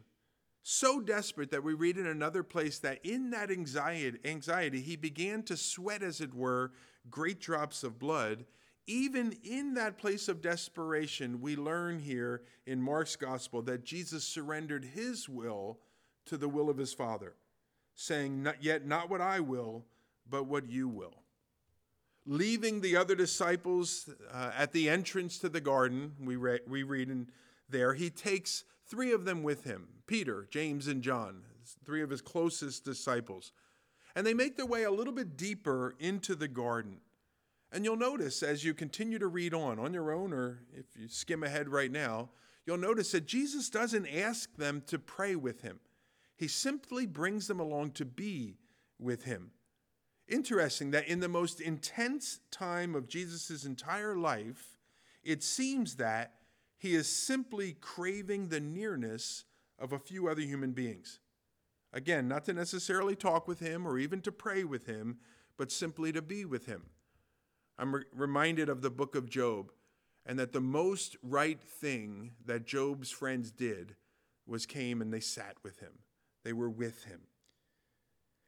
so 0.63 1.01
desperate 1.01 1.51
that 1.51 1.65
we 1.65 1.75
read 1.75 1.97
in 1.97 2.07
another 2.07 2.43
place 2.43 2.79
that 2.81 3.05
in 3.05 3.31
that 3.31 3.51
anxiety, 3.51 4.19
anxiety 4.25 4.81
he 4.81 4.97
began 4.97 5.43
to 5.45 5.57
sweat, 5.57 6.03
as 6.03 6.21
it 6.21 6.35
were, 6.35 6.73
great 7.11 7.41
drops 7.41 7.83
of 7.83 7.99
blood 7.99 8.45
even 8.89 9.37
in 9.45 9.75
that 9.75 9.99
place 9.99 10.29
of 10.29 10.41
desperation, 10.41 11.43
we 11.43 11.57
learn 11.57 11.99
here 11.99 12.43
in 12.67 12.81
Mark's 12.81 13.17
gospel 13.17 13.61
that 13.63 13.85
Jesus 13.85 14.25
surrendered 14.25 14.85
his 14.85 15.29
will 15.29 15.79
to 16.25 16.39
the 16.39 16.49
will 16.49 16.71
of 16.71 16.79
his 16.79 16.95
Father, 16.95 17.35
saying, 17.95 18.43
Not 18.43 18.65
yet 18.65 18.87
not 18.87 19.11
what 19.11 19.21
I 19.21 19.41
will, 19.41 19.85
but 20.29 20.47
what 20.47 20.71
you 20.71 20.89
will. 20.89 21.23
Leaving 22.25 22.81
the 22.81 22.97
other 22.97 23.15
disciples 23.15 24.09
uh, 24.33 24.53
at 24.57 24.73
the 24.73 24.89
entrance 24.89 25.39
to 25.39 25.51
the 25.51 25.61
garden, 25.61 26.13
we, 26.19 26.37
re- 26.37 26.61
we 26.67 26.83
read 26.83 27.11
in 27.11 27.29
there, 27.69 27.93
he 27.93 28.09
takes 28.09 28.65
three 28.87 29.13
of 29.13 29.27
them 29.27 29.43
with 29.43 29.65
him 29.65 29.89
Peter, 30.07 30.49
James, 30.51 30.89
and 30.89 31.03
John, 31.03 31.43
three 31.85 32.03
of 32.03 32.09
his 32.09 32.23
closest 32.23 32.87
disciples. 32.87 33.53
And 34.17 34.27
they 34.27 34.35
make 34.35 34.57
their 34.57 34.67
way 34.67 34.85
a 34.85 34.91
little 34.91 35.13
bit 35.13 35.37
deeper 35.37 35.95
into 35.99 36.35
the 36.35 36.49
garden. 36.49 37.01
And 37.71 37.85
you'll 37.85 37.97
notice 37.97 38.43
as 38.43 38.65
you 38.65 38.73
continue 38.73 39.19
to 39.19 39.27
read 39.27 39.53
on, 39.53 39.79
on 39.79 39.93
your 39.93 40.13
own, 40.13 40.33
or 40.33 40.61
if 40.73 40.87
you 40.97 41.09
skim 41.09 41.43
ahead 41.43 41.69
right 41.69 41.91
now, 41.91 42.31
you'll 42.67 42.79
notice 42.79 43.13
that 43.13 43.27
Jesus 43.27 43.69
doesn't 43.69 44.07
ask 44.07 44.57
them 44.57 44.83
to 44.87 44.99
pray 44.99 45.37
with 45.37 45.61
him. 45.61 45.81
He 46.37 46.49
simply 46.49 47.07
brings 47.07 47.47
them 47.47 47.61
along 47.61 47.93
to 47.93 48.05
be 48.05 48.57
with 48.99 49.25
him. 49.25 49.51
Interesting 50.29 50.91
that 50.93 51.09
in 51.09 51.21
the 51.21 51.29
most 51.29 51.61
intense 51.61 52.41
time 52.51 52.95
of 52.95 53.09
Jesus' 53.09 53.65
entire 53.65 54.17
life, 54.17 54.77
it 55.23 55.43
seems 55.43 55.97
that 55.97 56.35
he 56.79 56.95
is 56.95 57.09
simply 57.09 57.77
craving 57.81 58.49
the 58.49 58.61
nearness 58.61 59.45
of 59.79 59.93
a 59.93 59.99
few 59.99 60.29
other 60.29 60.43
human 60.43 60.73
beings. 60.73 61.21
Again, 61.93 62.29
not 62.29 62.45
to 62.45 62.53
necessarily 62.53 63.17
talk 63.17 63.49
with 63.49 63.61
him 63.61 63.87
or 63.87 63.99
even 63.99 64.21
to 64.23 64.33
pray 64.33 64.65
with 64.65 64.87
him, 64.87 65.19
but 65.57 65.73
simply 65.73 66.13
to 66.13 66.23
be 66.23 66.45
with 66.45 66.67
him. 66.67 66.85
I'm 67.79 67.95
re- 67.95 68.05
reminded 68.13 68.69
of 68.69 68.83
the 68.83 68.91
book 68.91 69.15
of 69.15 69.31
Job, 69.31 69.73
and 70.27 70.39
that 70.39 70.53
the 70.53 70.61
most 70.61 71.17
right 71.23 71.63
thing 71.63 72.33
that 72.45 72.67
Job's 72.67 73.11
friends 73.11 73.51
did 73.51 73.95
was 74.47 74.67
came 74.67 75.01
and 75.01 75.13
they 75.13 75.21
sat 75.21 75.57
with 75.63 75.81
him. 75.81 75.93
They 76.45 76.53
were 76.53 76.71
with 76.71 77.05
him. 77.05 77.21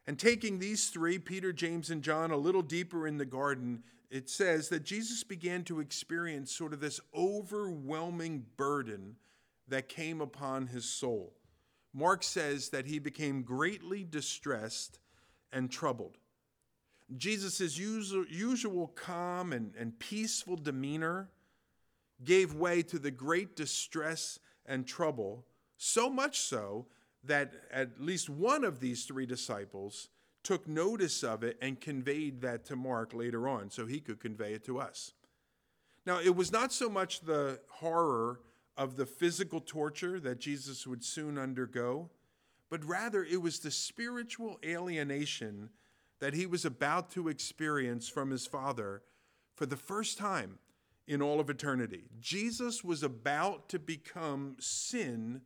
And 0.06 0.18
taking 0.18 0.58
these 0.58 0.88
three, 0.88 1.18
Peter, 1.18 1.52
James, 1.52 1.90
and 1.90 2.02
John, 2.02 2.30
a 2.30 2.36
little 2.36 2.62
deeper 2.62 3.06
in 3.06 3.18
the 3.18 3.24
garden, 3.24 3.82
it 4.10 4.28
says 4.28 4.68
that 4.70 4.82
Jesus 4.82 5.22
began 5.22 5.62
to 5.64 5.80
experience 5.80 6.50
sort 6.50 6.72
of 6.72 6.80
this 6.80 7.00
overwhelming 7.14 8.46
burden 8.56 9.16
that 9.68 9.88
came 9.88 10.20
upon 10.20 10.66
his 10.66 10.84
soul. 10.84 11.34
Mark 11.92 12.22
says 12.22 12.70
that 12.70 12.86
he 12.86 12.98
became 12.98 13.42
greatly 13.42 14.04
distressed 14.04 14.98
and 15.52 15.70
troubled. 15.70 16.18
Jesus' 17.16 17.76
usual, 17.76 18.88
calm 18.88 19.52
and, 19.52 19.74
and 19.76 19.98
peaceful 19.98 20.56
demeanor 20.56 21.28
gave 22.22 22.54
way 22.54 22.82
to 22.82 22.98
the 22.98 23.10
great 23.10 23.56
distress 23.56 24.38
and 24.66 24.86
trouble, 24.86 25.44
so 25.76 26.08
much 26.08 26.40
so 26.40 26.86
that 27.24 27.52
at 27.72 28.00
least 28.00 28.30
one 28.30 28.64
of 28.64 28.80
these 28.80 29.04
three 29.04 29.26
disciples 29.26 30.08
took 30.42 30.66
notice 30.68 31.22
of 31.22 31.42
it 31.42 31.58
and 31.60 31.80
conveyed 31.80 32.40
that 32.40 32.64
to 32.66 32.76
Mark 32.76 33.12
later 33.12 33.48
on 33.48 33.70
so 33.70 33.86
he 33.86 34.00
could 34.00 34.20
convey 34.20 34.54
it 34.54 34.64
to 34.64 34.78
us. 34.78 35.12
Now, 36.06 36.20
it 36.20 36.34
was 36.34 36.50
not 36.50 36.72
so 36.72 36.88
much 36.88 37.20
the 37.20 37.60
horror 37.68 38.40
of 38.76 38.96
the 38.96 39.04
physical 39.04 39.60
torture 39.60 40.18
that 40.20 40.40
Jesus 40.40 40.86
would 40.86 41.04
soon 41.04 41.36
undergo, 41.36 42.08
but 42.70 42.84
rather 42.84 43.22
it 43.24 43.42
was 43.42 43.58
the 43.58 43.70
spiritual 43.70 44.58
alienation 44.64 45.70
that 46.20 46.34
he 46.34 46.46
was 46.46 46.64
about 46.64 47.10
to 47.10 47.28
experience 47.28 48.08
from 48.08 48.30
his 48.30 48.46
Father 48.46 49.02
for 49.54 49.66
the 49.66 49.76
first 49.76 50.18
time 50.18 50.58
in 51.06 51.20
all 51.20 51.40
of 51.40 51.50
eternity. 51.50 52.04
Jesus 52.20 52.84
was 52.84 53.02
about 53.02 53.68
to 53.70 53.78
become 53.78 54.56
sin 54.60 55.40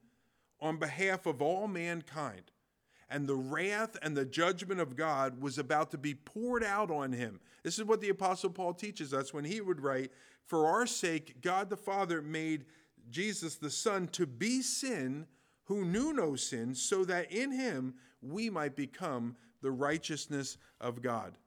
on 0.61 0.77
behalf 0.77 1.27
of 1.27 1.41
all 1.41 1.67
mankind. 1.67 2.51
And 3.09 3.29
the 3.29 3.37
wrath 3.37 3.97
and 4.03 4.17
the 4.17 4.25
judgment 4.25 4.81
of 4.81 4.97
God 4.97 5.41
was 5.41 5.59
about 5.59 5.91
to 5.93 5.99
be 5.99 6.15
poured 6.15 6.65
out 6.65 6.91
on 6.91 7.13
him. 7.13 7.39
This 7.63 7.79
is 7.79 7.85
what 7.85 8.01
the 8.01 8.09
Apostle 8.09 8.51
Paul 8.51 8.75
teaches 8.75 9.15
us 9.15 9.33
when 9.33 9.45
he 9.45 9.61
would 9.61 9.81
write, 9.81 10.11
For 10.45 10.67
our 10.67 10.87
sake, 10.87 11.41
God 11.41 11.71
the 11.71 11.77
Father 11.77 12.21
made 12.23 12.65
Jesus 13.11 13.57
the 13.57 13.71
Son 13.71 14.09
to 14.09 14.27
be 14.27 14.63
sin 14.63 15.27
who 15.65 15.85
knew 15.85 16.13
no 16.13 16.35
sin, 16.37 16.75
so 16.75 17.05
that 17.05 17.31
in 17.31 17.53
him 17.53 17.95
we 18.21 18.51
might 18.51 18.77
become 18.77 19.37
the 19.65 19.73
righteousness 19.73 20.59
of 20.79 21.03
God. 21.03 21.39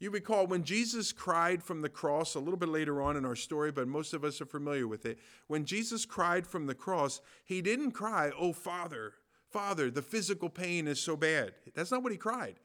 You 0.00 0.10
recall 0.10 0.46
when 0.46 0.64
Jesus 0.64 1.12
cried 1.12 1.62
from 1.62 1.82
the 1.82 1.88
cross, 1.88 2.34
a 2.34 2.40
little 2.40 2.58
bit 2.58 2.68
later 2.68 3.00
on 3.00 3.16
in 3.16 3.24
our 3.24 3.36
story, 3.36 3.70
but 3.70 3.86
most 3.86 4.12
of 4.12 4.24
us 4.24 4.40
are 4.40 4.46
familiar 4.46 4.88
with 4.88 5.06
it. 5.06 5.18
When 5.46 5.64
Jesus 5.64 6.04
cried 6.04 6.46
from 6.46 6.66
the 6.66 6.74
cross, 6.74 7.20
he 7.44 7.62
didn't 7.62 7.92
cry, 7.92 8.32
Oh, 8.36 8.52
Father, 8.52 9.12
Father, 9.50 9.88
the 9.90 10.02
physical 10.02 10.48
pain 10.48 10.88
is 10.88 11.00
so 11.00 11.16
bad. 11.16 11.52
That's 11.74 11.92
not 11.92 12.02
what 12.02 12.12
he 12.12 12.18
cried. 12.18 12.56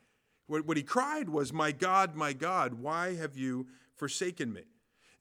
What, 0.47 0.65
what 0.65 0.77
he 0.77 0.83
cried 0.83 1.29
was, 1.29 1.53
My 1.53 1.71
God, 1.71 2.15
my 2.15 2.33
God, 2.33 2.75
why 2.75 3.15
have 3.15 3.37
you 3.37 3.67
forsaken 3.95 4.53
me? 4.53 4.63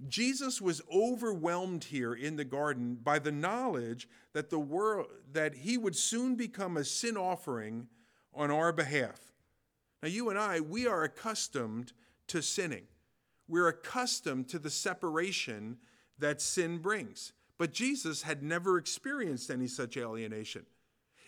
Jesus 0.08 0.62
was 0.62 0.80
overwhelmed 0.92 1.84
here 1.84 2.14
in 2.14 2.36
the 2.36 2.44
garden 2.44 2.96
by 3.02 3.18
the 3.18 3.32
knowledge 3.32 4.08
that 4.32 4.50
the 4.50 4.58
world 4.58 5.08
that 5.32 5.54
he 5.56 5.76
would 5.76 5.96
soon 5.96 6.36
become 6.36 6.76
a 6.76 6.84
sin 6.84 7.16
offering 7.16 7.88
on 8.32 8.50
our 8.50 8.72
behalf. 8.72 9.33
Now 10.04 10.10
you 10.10 10.28
and 10.28 10.38
I, 10.38 10.60
we 10.60 10.86
are 10.86 11.02
accustomed 11.02 11.94
to 12.26 12.42
sinning. 12.42 12.82
We're 13.48 13.68
accustomed 13.68 14.50
to 14.50 14.58
the 14.58 14.68
separation 14.68 15.78
that 16.18 16.42
sin 16.42 16.76
brings. 16.76 17.32
But 17.56 17.72
Jesus 17.72 18.20
had 18.20 18.42
never 18.42 18.76
experienced 18.76 19.50
any 19.50 19.66
such 19.66 19.96
alienation. 19.96 20.66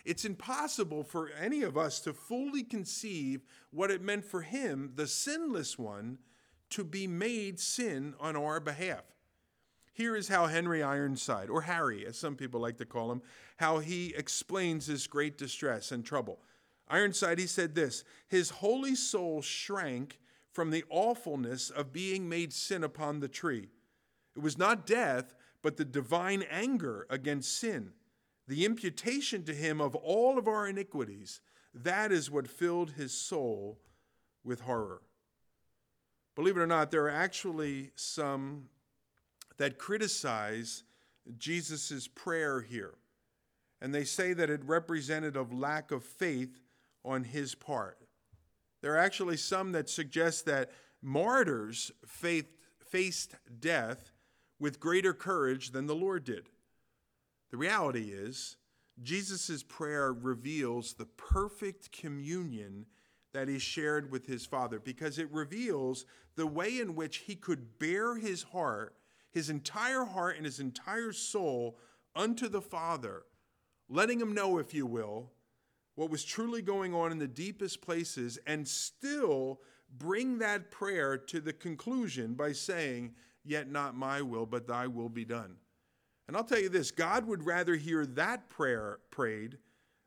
It's 0.05 0.25
impossible 0.25 1.03
for 1.03 1.31
any 1.41 1.63
of 1.63 1.75
us 1.75 1.99
to 2.01 2.13
fully 2.13 2.61
conceive 2.61 3.41
what 3.71 3.89
it 3.89 4.03
meant 4.03 4.25
for 4.25 4.41
him, 4.41 4.91
the 4.93 5.07
sinless 5.07 5.79
one, 5.79 6.19
to 6.69 6.83
be 6.83 7.07
made 7.07 7.59
sin 7.59 8.13
on 8.19 8.35
our 8.35 8.59
behalf. 8.59 9.05
Here 9.91 10.15
is 10.15 10.27
how 10.27 10.45
Henry 10.45 10.83
Ironside, 10.83 11.49
or 11.49 11.61
Harry, 11.61 12.05
as 12.05 12.15
some 12.15 12.35
people 12.35 12.61
like 12.61 12.77
to 12.77 12.85
call 12.85 13.11
him, 13.11 13.23
how 13.55 13.79
he 13.79 14.13
explains 14.15 14.85
this 14.85 15.07
great 15.07 15.35
distress 15.35 15.91
and 15.91 16.05
trouble. 16.05 16.37
Ironside, 16.89 17.39
he 17.39 17.47
said 17.47 17.75
this 17.75 18.03
His 18.27 18.49
holy 18.49 18.95
soul 18.95 19.41
shrank 19.41 20.19
from 20.51 20.71
the 20.71 20.85
awfulness 20.89 21.69
of 21.69 21.93
being 21.93 22.27
made 22.27 22.53
sin 22.53 22.83
upon 22.83 23.19
the 23.19 23.27
tree. 23.27 23.69
It 24.35 24.41
was 24.41 24.57
not 24.57 24.85
death, 24.85 25.35
but 25.61 25.77
the 25.77 25.85
divine 25.85 26.43
anger 26.49 27.05
against 27.09 27.59
sin, 27.59 27.91
the 28.47 28.65
imputation 28.65 29.43
to 29.43 29.53
him 29.53 29.81
of 29.81 29.95
all 29.95 30.37
of 30.37 30.47
our 30.47 30.67
iniquities. 30.67 31.41
That 31.73 32.11
is 32.11 32.31
what 32.31 32.47
filled 32.47 32.91
his 32.91 33.11
soul 33.11 33.79
with 34.43 34.61
horror. 34.61 35.01
Believe 36.35 36.57
it 36.57 36.61
or 36.61 36.67
not, 36.67 36.91
there 36.91 37.05
are 37.05 37.09
actually 37.09 37.91
some 37.95 38.69
that 39.57 39.77
criticize 39.77 40.83
Jesus' 41.37 42.07
prayer 42.07 42.61
here. 42.61 42.93
And 43.81 43.93
they 43.93 44.03
say 44.03 44.33
that 44.33 44.49
it 44.49 44.63
represented 44.63 45.35
of 45.35 45.53
lack 45.53 45.91
of 45.91 46.03
faith 46.03 46.61
on 47.07 47.23
his 47.23 47.55
part. 47.55 47.97
There 48.81 48.93
are 48.93 48.99
actually 48.99 49.37
some 49.37 49.71
that 49.71 49.89
suggest 49.89 50.45
that 50.45 50.71
martyrs 51.01 51.91
faced 52.05 53.35
death 53.59 54.11
with 54.59 54.79
greater 54.79 55.13
courage 55.13 55.71
than 55.71 55.87
the 55.87 55.95
Lord 55.95 56.23
did. 56.23 56.49
The 57.49 57.57
reality 57.57 58.11
is, 58.11 58.57
Jesus' 59.01 59.63
prayer 59.63 60.11
reveals 60.11 60.93
the 60.93 61.05
perfect 61.05 61.91
communion 61.91 62.85
that 63.33 63.47
he 63.47 63.59
shared 63.59 64.11
with 64.11 64.25
his 64.25 64.45
Father 64.45 64.79
because 64.79 65.19
it 65.19 65.31
reveals 65.31 66.05
the 66.35 66.47
way 66.47 66.79
in 66.79 66.95
which 66.95 67.17
he 67.17 67.35
could 67.35 67.77
bare 67.77 68.17
his 68.17 68.43
heart, 68.43 68.95
his 69.31 69.49
entire 69.49 70.05
heart 70.05 70.37
and 70.37 70.45
his 70.45 70.59
entire 70.59 71.11
soul 71.11 71.77
unto 72.15 72.47
the 72.47 72.61
Father, 72.61 73.23
letting 73.87 74.19
him 74.19 74.33
know, 74.33 74.57
if 74.57 74.73
you 74.73 74.85
will, 74.85 75.31
what 75.97 76.11
was 76.11 76.23
truly 76.23 76.61
going 76.61 76.93
on 76.93 77.11
in 77.11 77.17
the 77.17 77.27
deepest 77.27 77.81
places 77.81 78.37
and 78.45 78.67
still 78.67 79.59
bring 79.97 80.37
that 80.37 80.69
prayer 80.69 81.17
to 81.17 81.41
the 81.41 81.51
conclusion 81.51 82.35
by 82.35 82.51
saying, 82.51 83.15
Yet 83.43 83.71
not 83.71 83.95
my 83.95 84.21
will, 84.21 84.45
but 84.45 84.67
thy 84.67 84.85
will 84.85 85.09
be 85.09 85.25
done. 85.25 85.55
And 86.27 86.37
I'll 86.37 86.43
tell 86.43 86.59
you 86.59 86.69
this 86.69 86.91
God 86.91 87.25
would 87.25 87.43
rather 87.43 87.75
hear 87.75 88.05
that 88.05 88.47
prayer 88.47 88.99
prayed 89.09 89.57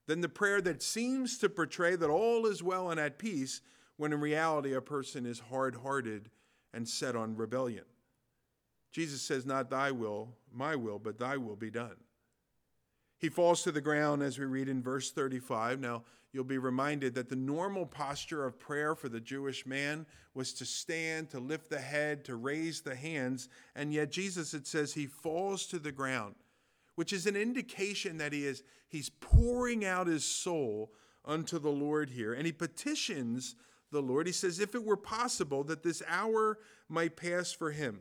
than 0.07 0.21
the 0.21 0.29
prayer 0.29 0.61
that 0.61 0.81
seems 0.81 1.39
to 1.39 1.49
portray 1.49 1.97
that 1.97 2.09
all 2.09 2.47
is 2.47 2.63
well 2.63 2.93
and 2.93 3.01
at 3.01 3.19
peace 3.19 3.61
when 3.97 4.13
in 4.13 4.21
reality 4.21 4.75
a 4.75 4.81
person 4.81 5.27
is 5.27 5.41
hard 5.41 5.75
hearted 5.75 6.31
and 6.73 6.89
set 6.89 7.17
on 7.17 7.35
rebellion. 7.35 7.85
Jesus 8.93 9.23
says, 9.23 9.45
Not 9.45 9.71
thy 9.71 9.91
will, 9.91 10.37
my 10.53 10.77
will, 10.77 11.01
but 11.01 11.19
thy 11.19 11.37
will 11.37 11.57
be 11.57 11.71
done. 11.71 11.97
He 13.21 13.29
falls 13.29 13.63
to 13.63 13.73
the 13.73 13.83
ground 13.83 14.23
as 14.23 14.39
we 14.39 14.47
read 14.47 14.69
in 14.69 14.83
verse 14.83 15.11
35. 15.11 15.79
Now, 15.79 16.05
you'll 16.33 16.43
be 16.43 16.59
reminded 16.59 17.15
that 17.15 17.29
the 17.29 17.37
normal 17.37 17.85
posture 17.85 18.47
of 18.47 18.59
prayer 18.59 18.95
for 18.95 19.11
the 19.11 19.21
Jewish 19.21 19.67
man 19.67 20.07
was 20.33 20.55
to 20.55 20.65
stand, 20.65 21.29
to 21.31 21.39
lift 21.39 21.69
the 21.69 21.81
head, 21.81 22.25
to 22.25 22.37
raise 22.37 22.81
the 22.81 22.95
hands, 22.95 23.51
and 23.75 23.93
yet 23.93 24.11
Jesus, 24.11 24.55
it 24.55 24.67
says, 24.67 24.95
he 24.95 25.07
falls 25.07 25.67
to 25.67 25.79
the 25.79 25.93
ground, 25.93 26.35
which 26.95 27.13
is 27.13 27.27
an 27.27 27.37
indication 27.37 28.17
that 28.19 28.33
he 28.33 28.47
is 28.47 28.63
he's 28.89 29.11
pouring 29.11 29.85
out 29.85 30.07
his 30.07 30.25
soul 30.25 30.93
unto 31.25 31.59
the 31.59 31.71
Lord 31.71 32.09
here, 32.09 32.33
and 32.33 32.47
he 32.47 32.53
petitions 32.53 33.55
the 33.93 34.01
Lord. 34.01 34.27
He 34.27 34.33
says, 34.33 34.61
If 34.61 34.75
it 34.75 34.85
were 34.85 34.97
possible 34.97 35.63
that 35.65 35.83
this 35.83 36.03
hour 36.09 36.59
might 36.89 37.17
pass 37.17 37.53
for 37.53 37.71
him, 37.71 38.01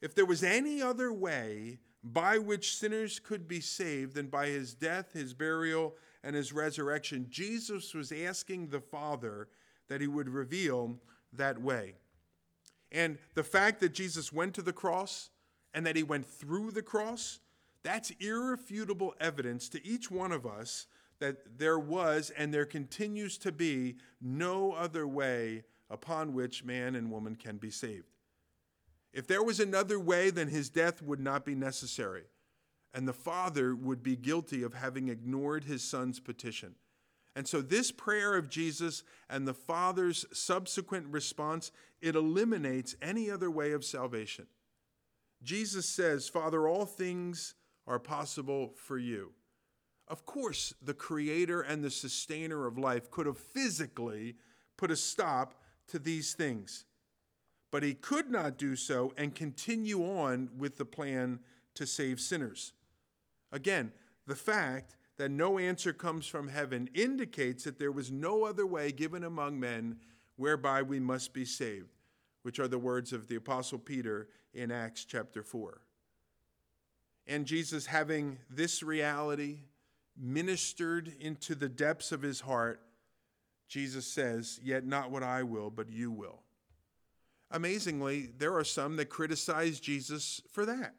if 0.00 0.14
there 0.14 0.26
was 0.26 0.44
any 0.44 0.80
other 0.80 1.12
way 1.12 1.78
by 2.04 2.38
which 2.38 2.76
sinners 2.76 3.18
could 3.18 3.46
be 3.46 3.60
saved 3.60 4.16
and 4.16 4.30
by 4.30 4.46
his 4.48 4.74
death, 4.74 5.12
his 5.12 5.34
burial, 5.34 5.94
and 6.24 6.34
his 6.34 6.52
resurrection, 6.52 7.26
Jesus 7.30 7.94
was 7.94 8.12
asking 8.12 8.68
the 8.68 8.80
Father 8.80 9.48
that 9.88 10.00
he 10.00 10.06
would 10.06 10.28
reveal 10.28 10.98
that 11.32 11.60
way. 11.60 11.94
And 12.90 13.18
the 13.34 13.44
fact 13.44 13.80
that 13.80 13.94
Jesus 13.94 14.32
went 14.32 14.54
to 14.54 14.62
the 14.62 14.72
cross 14.72 15.30
and 15.74 15.86
that 15.86 15.96
he 15.96 16.02
went 16.02 16.26
through 16.26 16.72
the 16.72 16.82
cross, 16.82 17.40
that's 17.82 18.10
irrefutable 18.20 19.14
evidence 19.20 19.68
to 19.70 19.86
each 19.86 20.10
one 20.10 20.32
of 20.32 20.46
us 20.46 20.86
that 21.18 21.58
there 21.58 21.78
was 21.78 22.30
and 22.36 22.52
there 22.52 22.66
continues 22.66 23.38
to 23.38 23.52
be 23.52 23.96
no 24.20 24.72
other 24.72 25.06
way 25.06 25.62
upon 25.88 26.32
which 26.32 26.64
man 26.64 26.96
and 26.96 27.10
woman 27.10 27.36
can 27.36 27.58
be 27.58 27.70
saved. 27.70 28.11
If 29.12 29.26
there 29.26 29.42
was 29.42 29.60
another 29.60 29.98
way, 29.98 30.30
then 30.30 30.48
his 30.48 30.70
death 30.70 31.02
would 31.02 31.20
not 31.20 31.44
be 31.44 31.54
necessary, 31.54 32.24
and 32.94 33.06
the 33.06 33.12
Father 33.12 33.74
would 33.74 34.02
be 34.02 34.16
guilty 34.16 34.62
of 34.62 34.74
having 34.74 35.08
ignored 35.08 35.64
his 35.64 35.84
Son's 35.84 36.18
petition. 36.20 36.76
And 37.34 37.48
so 37.48 37.62
this 37.62 37.90
prayer 37.90 38.34
of 38.36 38.50
Jesus 38.50 39.04
and 39.28 39.46
the 39.46 39.54
Father's 39.54 40.26
subsequent 40.32 41.06
response, 41.08 41.72
it 42.00 42.14
eliminates 42.14 42.94
any 43.00 43.30
other 43.30 43.50
way 43.50 43.72
of 43.72 43.84
salvation. 43.84 44.46
Jesus 45.42 45.86
says, 45.86 46.28
Father, 46.28 46.68
all 46.68 46.86
things 46.86 47.54
are 47.86 47.98
possible 47.98 48.74
for 48.76 48.98
you. 48.98 49.32
Of 50.08 50.26
course, 50.26 50.74
the 50.82 50.94
creator 50.94 51.62
and 51.62 51.82
the 51.82 51.90
sustainer 51.90 52.66
of 52.66 52.78
life 52.78 53.10
could 53.10 53.26
have 53.26 53.38
physically 53.38 54.36
put 54.76 54.90
a 54.90 54.96
stop 54.96 55.54
to 55.88 55.98
these 55.98 56.34
things, 56.34 56.84
but 57.72 57.82
he 57.82 57.94
could 57.94 58.30
not 58.30 58.58
do 58.58 58.76
so 58.76 59.12
and 59.16 59.34
continue 59.34 60.02
on 60.04 60.50
with 60.56 60.76
the 60.76 60.84
plan 60.84 61.40
to 61.74 61.86
save 61.86 62.20
sinners. 62.20 62.74
Again, 63.50 63.90
the 64.26 64.36
fact 64.36 64.94
that 65.16 65.30
no 65.30 65.58
answer 65.58 65.92
comes 65.92 66.26
from 66.26 66.48
heaven 66.48 66.88
indicates 66.94 67.64
that 67.64 67.78
there 67.78 67.90
was 67.90 68.12
no 68.12 68.44
other 68.44 68.66
way 68.66 68.92
given 68.92 69.24
among 69.24 69.58
men 69.58 69.96
whereby 70.36 70.82
we 70.82 71.00
must 71.00 71.32
be 71.32 71.46
saved, 71.46 71.88
which 72.42 72.60
are 72.60 72.68
the 72.68 72.78
words 72.78 73.12
of 73.12 73.26
the 73.26 73.36
Apostle 73.36 73.78
Peter 73.78 74.28
in 74.52 74.70
Acts 74.70 75.06
chapter 75.06 75.42
4. 75.42 75.80
And 77.26 77.46
Jesus, 77.46 77.86
having 77.86 78.38
this 78.50 78.82
reality, 78.82 79.60
ministered 80.14 81.10
into 81.20 81.54
the 81.54 81.68
depths 81.68 82.12
of 82.12 82.20
his 82.20 82.40
heart, 82.40 82.82
Jesus 83.68 84.06
says, 84.06 84.60
Yet 84.62 84.84
not 84.84 85.10
what 85.10 85.22
I 85.22 85.42
will, 85.42 85.70
but 85.70 85.90
you 85.90 86.10
will. 86.10 86.41
Amazingly, 87.52 88.30
there 88.38 88.56
are 88.56 88.64
some 88.64 88.96
that 88.96 89.10
criticize 89.10 89.78
Jesus 89.78 90.40
for 90.50 90.64
that. 90.64 90.94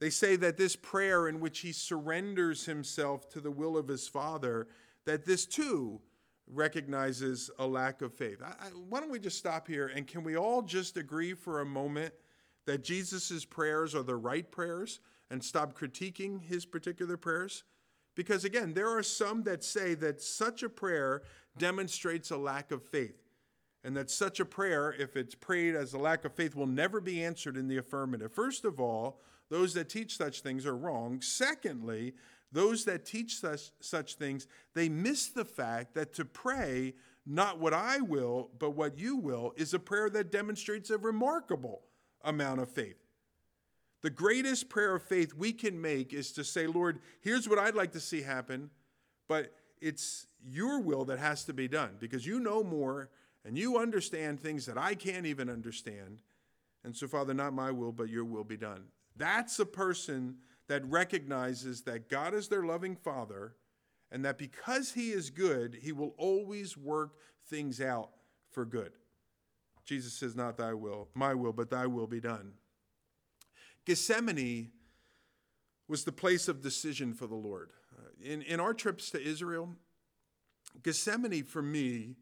They 0.00 0.10
say 0.10 0.36
that 0.36 0.56
this 0.56 0.76
prayer 0.76 1.28
in 1.28 1.40
which 1.40 1.60
he 1.60 1.72
surrenders 1.72 2.66
himself 2.66 3.28
to 3.30 3.40
the 3.40 3.50
will 3.50 3.76
of 3.76 3.88
his 3.88 4.08
Father, 4.08 4.66
that 5.06 5.24
this 5.24 5.46
too 5.46 6.00
recognizes 6.46 7.50
a 7.58 7.66
lack 7.66 8.02
of 8.02 8.12
faith. 8.12 8.42
I, 8.44 8.66
I, 8.66 8.68
why 8.88 9.00
don't 9.00 9.10
we 9.10 9.18
just 9.20 9.38
stop 9.38 9.68
here 9.68 9.88
and 9.88 10.06
can 10.06 10.24
we 10.24 10.36
all 10.36 10.62
just 10.62 10.96
agree 10.96 11.34
for 11.34 11.60
a 11.60 11.66
moment 11.66 12.14
that 12.66 12.84
Jesus' 12.84 13.44
prayers 13.44 13.94
are 13.94 14.02
the 14.02 14.16
right 14.16 14.50
prayers 14.50 15.00
and 15.30 15.42
stop 15.42 15.78
critiquing 15.78 16.42
his 16.42 16.64
particular 16.64 17.16
prayers? 17.16 17.64
Because 18.14 18.44
again, 18.44 18.74
there 18.74 18.96
are 18.96 19.02
some 19.02 19.44
that 19.44 19.62
say 19.62 19.94
that 19.94 20.20
such 20.20 20.62
a 20.62 20.68
prayer 20.68 21.22
demonstrates 21.56 22.30
a 22.30 22.36
lack 22.36 22.72
of 22.72 22.82
faith 22.82 23.27
and 23.84 23.96
that 23.96 24.10
such 24.10 24.40
a 24.40 24.44
prayer, 24.44 24.94
if 24.98 25.16
it's 25.16 25.34
prayed 25.34 25.74
as 25.74 25.92
a 25.92 25.98
lack 25.98 26.24
of 26.24 26.32
faith, 26.32 26.54
will 26.54 26.66
never 26.66 27.00
be 27.00 27.22
answered 27.22 27.56
in 27.56 27.68
the 27.68 27.76
affirmative. 27.76 28.32
First 28.32 28.64
of 28.64 28.80
all, 28.80 29.20
those 29.50 29.74
that 29.74 29.88
teach 29.88 30.16
such 30.16 30.40
things 30.40 30.66
are 30.66 30.76
wrong. 30.76 31.20
Secondly, 31.20 32.14
those 32.50 32.84
that 32.84 33.04
teach 33.04 33.36
such, 33.36 33.70
such 33.80 34.14
things, 34.14 34.46
they 34.74 34.88
miss 34.88 35.28
the 35.28 35.44
fact 35.44 35.94
that 35.94 36.12
to 36.14 36.24
pray, 36.24 36.94
not 37.26 37.58
what 37.58 37.74
I 37.74 38.00
will, 38.00 38.50
but 38.58 38.70
what 38.70 38.98
you 38.98 39.16
will, 39.16 39.52
is 39.56 39.74
a 39.74 39.78
prayer 39.78 40.10
that 40.10 40.32
demonstrates 40.32 40.90
a 40.90 40.98
remarkable 40.98 41.82
amount 42.22 42.60
of 42.60 42.70
faith. 42.70 42.96
The 44.02 44.10
greatest 44.10 44.68
prayer 44.68 44.94
of 44.94 45.02
faith 45.02 45.34
we 45.34 45.52
can 45.52 45.80
make 45.80 46.12
is 46.12 46.32
to 46.32 46.44
say, 46.44 46.66
Lord, 46.66 47.00
here's 47.20 47.48
what 47.48 47.58
I'd 47.58 47.74
like 47.74 47.92
to 47.92 48.00
see 48.00 48.22
happen, 48.22 48.70
but 49.28 49.52
it's 49.80 50.26
your 50.44 50.80
will 50.80 51.04
that 51.06 51.18
has 51.18 51.44
to 51.44 51.52
be 51.52 51.68
done 51.68 51.96
because 51.98 52.26
you 52.26 52.38
know 52.38 52.62
more 52.62 53.10
and 53.44 53.56
you 53.56 53.78
understand 53.78 54.40
things 54.40 54.66
that 54.66 54.78
I 54.78 54.94
can't 54.94 55.26
even 55.26 55.48
understand. 55.48 56.22
And 56.84 56.94
so, 56.94 57.06
Father, 57.06 57.34
not 57.34 57.52
my 57.52 57.70
will, 57.70 57.92
but 57.92 58.08
your 58.08 58.24
will 58.24 58.44
be 58.44 58.56
done. 58.56 58.84
That's 59.16 59.58
a 59.58 59.66
person 59.66 60.36
that 60.68 60.84
recognizes 60.84 61.82
that 61.82 62.08
God 62.08 62.34
is 62.34 62.48
their 62.48 62.62
loving 62.62 62.94
Father 62.96 63.54
and 64.10 64.24
that 64.24 64.38
because 64.38 64.92
He 64.92 65.10
is 65.10 65.30
good, 65.30 65.78
He 65.80 65.92
will 65.92 66.14
always 66.18 66.76
work 66.76 67.12
things 67.46 67.80
out 67.80 68.10
for 68.50 68.64
good. 68.64 68.92
Jesus 69.84 70.12
says, 70.12 70.36
Not 70.36 70.56
thy 70.56 70.74
will, 70.74 71.08
my 71.14 71.34
will, 71.34 71.52
but 71.52 71.70
thy 71.70 71.86
will 71.86 72.06
be 72.06 72.20
done. 72.20 72.52
Gethsemane 73.84 74.70
was 75.88 76.04
the 76.04 76.12
place 76.12 76.48
of 76.48 76.62
decision 76.62 77.14
for 77.14 77.26
the 77.26 77.34
Lord. 77.34 77.70
Uh, 77.96 78.10
in, 78.22 78.42
in 78.42 78.60
our 78.60 78.74
trips 78.74 79.10
to 79.10 79.22
Israel, 79.22 79.70
Gethsemane 80.82 81.44
for 81.44 81.62
me, 81.62 82.16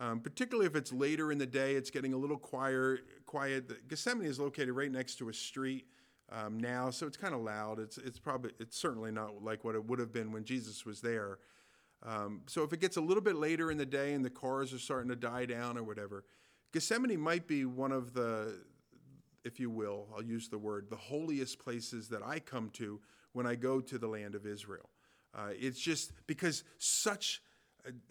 um, 0.00 0.20
particularly 0.20 0.66
if 0.66 0.74
it's 0.74 0.92
later 0.92 1.30
in 1.30 1.36
the 1.36 1.46
day, 1.46 1.74
it's 1.74 1.90
getting 1.90 2.14
a 2.14 2.16
little 2.16 2.38
quiet. 2.38 3.00
Quiet. 3.26 3.86
Gethsemane 3.86 4.26
is 4.26 4.40
located 4.40 4.70
right 4.70 4.90
next 4.90 5.16
to 5.16 5.28
a 5.28 5.32
street 5.32 5.86
um, 6.32 6.58
now, 6.58 6.90
so 6.90 7.06
it's 7.06 7.18
kind 7.18 7.34
of 7.34 7.42
loud. 7.42 7.78
It's 7.78 7.98
it's 7.98 8.18
probably 8.18 8.52
it's 8.58 8.78
certainly 8.78 9.12
not 9.12 9.44
like 9.44 9.62
what 9.62 9.74
it 9.74 9.84
would 9.84 9.98
have 9.98 10.12
been 10.12 10.32
when 10.32 10.44
Jesus 10.44 10.86
was 10.86 11.02
there. 11.02 11.38
Um, 12.02 12.40
so 12.46 12.62
if 12.62 12.72
it 12.72 12.80
gets 12.80 12.96
a 12.96 13.00
little 13.00 13.22
bit 13.22 13.36
later 13.36 13.70
in 13.70 13.76
the 13.76 13.84
day 13.84 14.14
and 14.14 14.24
the 14.24 14.30
cars 14.30 14.72
are 14.72 14.78
starting 14.78 15.10
to 15.10 15.16
die 15.16 15.44
down 15.44 15.76
or 15.76 15.82
whatever, 15.82 16.24
Gethsemane 16.72 17.20
might 17.20 17.46
be 17.46 17.66
one 17.66 17.92
of 17.92 18.14
the, 18.14 18.58
if 19.44 19.60
you 19.60 19.68
will, 19.68 20.08
I'll 20.16 20.22
use 20.22 20.48
the 20.48 20.56
word, 20.56 20.86
the 20.88 20.96
holiest 20.96 21.58
places 21.58 22.08
that 22.08 22.22
I 22.22 22.38
come 22.38 22.70
to 22.70 23.00
when 23.34 23.46
I 23.46 23.54
go 23.54 23.82
to 23.82 23.98
the 23.98 24.06
land 24.06 24.34
of 24.34 24.46
Israel. 24.46 24.88
Uh, 25.34 25.50
it's 25.52 25.78
just 25.78 26.12
because 26.26 26.64
such 26.78 27.42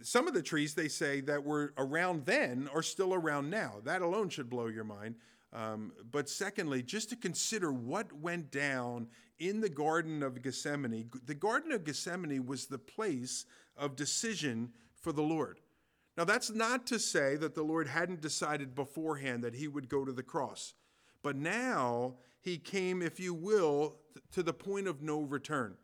some 0.01 0.27
of 0.27 0.33
the 0.33 0.41
trees 0.41 0.73
they 0.73 0.87
say 0.87 1.21
that 1.21 1.43
were 1.43 1.73
around 1.77 2.25
then 2.25 2.69
are 2.73 2.83
still 2.83 3.13
around 3.13 3.49
now. 3.49 3.75
That 3.83 4.01
alone 4.01 4.29
should 4.29 4.49
blow 4.49 4.67
your 4.67 4.83
mind. 4.83 5.15
Um, 5.51 5.93
but 6.11 6.29
secondly, 6.29 6.83
just 6.83 7.09
to 7.09 7.15
consider 7.15 7.71
what 7.71 8.13
went 8.13 8.51
down 8.51 9.07
in 9.39 9.61
the 9.61 9.69
Garden 9.69 10.21
of 10.21 10.41
Gethsemane. 10.41 11.09
The 11.25 11.33
Garden 11.33 11.71
of 11.71 11.85
Gethsemane 11.85 12.45
was 12.45 12.65
the 12.65 12.77
place 12.77 13.45
of 13.77 13.95
decision 13.95 14.73
for 15.01 15.11
the 15.11 15.23
Lord. 15.23 15.59
Now, 16.17 16.25
that's 16.25 16.51
not 16.51 16.85
to 16.87 16.99
say 16.99 17.37
that 17.37 17.55
the 17.55 17.63
Lord 17.63 17.87
hadn't 17.87 18.21
decided 18.21 18.75
beforehand 18.75 19.43
that 19.43 19.55
he 19.55 19.69
would 19.69 19.87
go 19.87 20.03
to 20.03 20.11
the 20.11 20.23
cross, 20.23 20.73
but 21.23 21.37
now 21.37 22.15
he 22.41 22.57
came, 22.57 23.01
if 23.01 23.19
you 23.19 23.33
will, 23.33 23.95
to 24.33 24.43
the 24.43 24.53
point 24.53 24.87
of 24.87 25.01
no 25.01 25.21
return. 25.21 25.77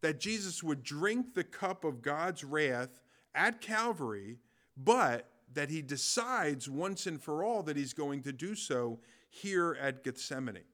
That 0.00 0.20
Jesus 0.20 0.62
would 0.62 0.82
drink 0.82 1.34
the 1.34 1.44
cup 1.44 1.84
of 1.84 2.02
God's 2.02 2.44
wrath 2.44 3.00
at 3.34 3.60
Calvary, 3.60 4.38
but 4.76 5.28
that 5.54 5.70
he 5.70 5.82
decides 5.82 6.68
once 6.68 7.06
and 7.06 7.20
for 7.20 7.42
all 7.42 7.62
that 7.62 7.76
he's 7.76 7.94
going 7.94 8.22
to 8.22 8.32
do 8.32 8.54
so 8.54 9.00
here 9.30 9.76
at 9.80 10.04
Gethsemane. 10.04 10.64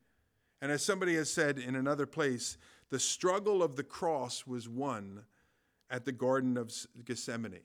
And 0.61 0.71
as 0.71 0.85
somebody 0.85 1.15
has 1.17 1.31
said 1.31 1.59
in 1.59 1.75
another 1.75 2.07
place, 2.07 2.57
the 2.91 2.99
struggle 2.99 3.63
of 3.63 3.77
the 3.77 3.83
cross 3.83 4.47
was 4.47 4.69
won 4.69 5.25
at 5.91 6.05
the 6.05 6.13
Garden 6.13 6.57
of 6.57 6.73
Gethsemane. 7.05 7.61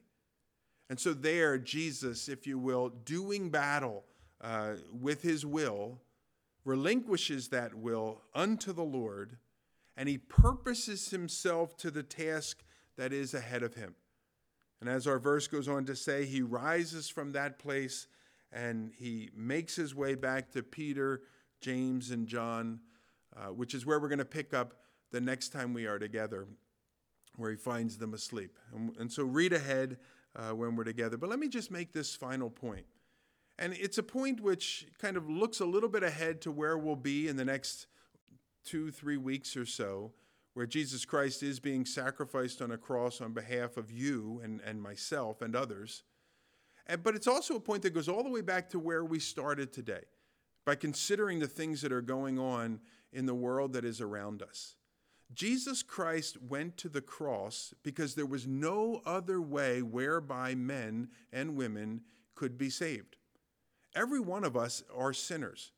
And 0.89 0.99
so, 0.99 1.13
there, 1.13 1.57
Jesus, 1.57 2.29
if 2.29 2.47
you 2.47 2.57
will, 2.57 2.89
doing 2.89 3.49
battle 3.49 4.05
uh, 4.41 4.75
with 4.91 5.21
his 5.21 5.45
will, 5.45 5.99
relinquishes 6.63 7.49
that 7.49 7.75
will 7.75 8.21
unto 8.33 8.71
the 8.71 8.83
Lord, 8.83 9.37
and 9.97 10.07
he 10.07 10.17
purposes 10.17 11.09
himself 11.09 11.75
to 11.77 11.89
the 11.89 12.03
task 12.03 12.63
that 12.97 13.11
is 13.11 13.33
ahead 13.33 13.63
of 13.63 13.73
him. 13.73 13.95
And 14.79 14.89
as 14.89 15.07
our 15.07 15.17
verse 15.17 15.47
goes 15.47 15.67
on 15.67 15.85
to 15.85 15.95
say, 15.95 16.25
he 16.25 16.43
rises 16.43 17.09
from 17.09 17.31
that 17.31 17.57
place 17.57 18.07
and 18.51 18.91
he 18.95 19.29
makes 19.35 19.75
his 19.75 19.95
way 19.95 20.15
back 20.15 20.51
to 20.51 20.61
Peter, 20.61 21.23
James, 21.59 22.11
and 22.11 22.27
John, 22.27 22.79
uh, 23.35 23.47
which 23.47 23.73
is 23.73 23.85
where 23.85 23.99
we're 23.99 24.07
going 24.07 24.19
to 24.19 24.25
pick 24.25 24.53
up 24.53 24.75
the 25.11 25.19
next 25.19 25.49
time 25.49 25.73
we 25.73 25.87
are 25.87 25.99
together, 25.99 26.47
where 27.35 27.49
he 27.51 27.57
finds 27.57 27.97
them 27.97 28.13
asleep. 28.13 28.57
And, 28.73 28.95
and 28.97 29.11
so 29.11 29.23
read 29.23 29.51
ahead 29.51 29.97
uh, 30.35 30.53
when 30.53 30.75
we're 30.75 30.83
together. 30.83 31.17
But 31.17 31.29
let 31.29 31.39
me 31.39 31.47
just 31.47 31.71
make 31.71 31.91
this 31.91 32.15
final 32.15 32.49
point. 32.49 32.85
And 33.59 33.73
it's 33.73 33.97
a 33.97 34.03
point 34.03 34.39
which 34.39 34.85
kind 34.99 35.17
of 35.17 35.27
looks 35.27 35.59
a 35.59 35.65
little 35.65 35.89
bit 35.89 36.03
ahead 36.03 36.41
to 36.41 36.51
where 36.51 36.77
we'll 36.77 36.95
be 36.95 37.27
in 37.27 37.35
the 37.35 37.45
next 37.45 37.87
two, 38.67 38.91
three 38.91 39.17
weeks 39.17 39.55
or 39.55 39.65
so 39.65 40.11
where 40.53 40.65
Jesus 40.65 41.05
Christ 41.05 41.43
is 41.43 41.59
being 41.59 41.85
sacrificed 41.85 42.61
on 42.61 42.71
a 42.71 42.77
cross 42.77 43.21
on 43.21 43.31
behalf 43.31 43.77
of 43.77 43.91
you 43.91 44.41
and, 44.43 44.59
and 44.65 44.81
myself 44.81 45.41
and 45.43 45.55
others. 45.55 46.03
And, 46.87 47.03
but 47.03 47.15
it's 47.15 47.27
also 47.27 47.55
a 47.55 47.59
point 47.59 47.83
that 47.83 47.93
goes 47.93 48.09
all 48.09 48.23
the 48.23 48.29
way 48.29 48.41
back 48.41 48.69
to 48.71 48.79
where 48.79 49.05
we 49.05 49.19
started 49.19 49.71
today 49.71 50.01
by 50.65 50.73
considering 50.73 51.39
the 51.39 51.47
things 51.47 51.81
that 51.81 51.91
are 51.91 52.01
going 52.01 52.39
on 52.39 52.79
in 53.13 53.25
the 53.27 53.35
world 53.35 53.73
that 53.73 53.85
is 53.85 54.01
around 54.01 54.41
us. 54.41 54.75
Jesus 55.33 55.83
Christ 55.83 56.41
went 56.41 56.75
to 56.77 56.89
the 56.89 57.01
cross 57.01 57.73
because 57.83 58.15
there 58.15 58.25
was 58.25 58.47
no 58.47 59.01
other 59.05 59.39
way 59.39 59.81
whereby 59.81 60.55
men 60.55 61.09
and 61.31 61.55
women 61.55 62.01
could 62.33 62.57
be 62.57 62.69
saved. 62.69 63.17
Every 63.95 64.19
one 64.19 64.43
of 64.43 64.57
us 64.57 64.83
are 64.95 65.13
sinners. 65.13 65.71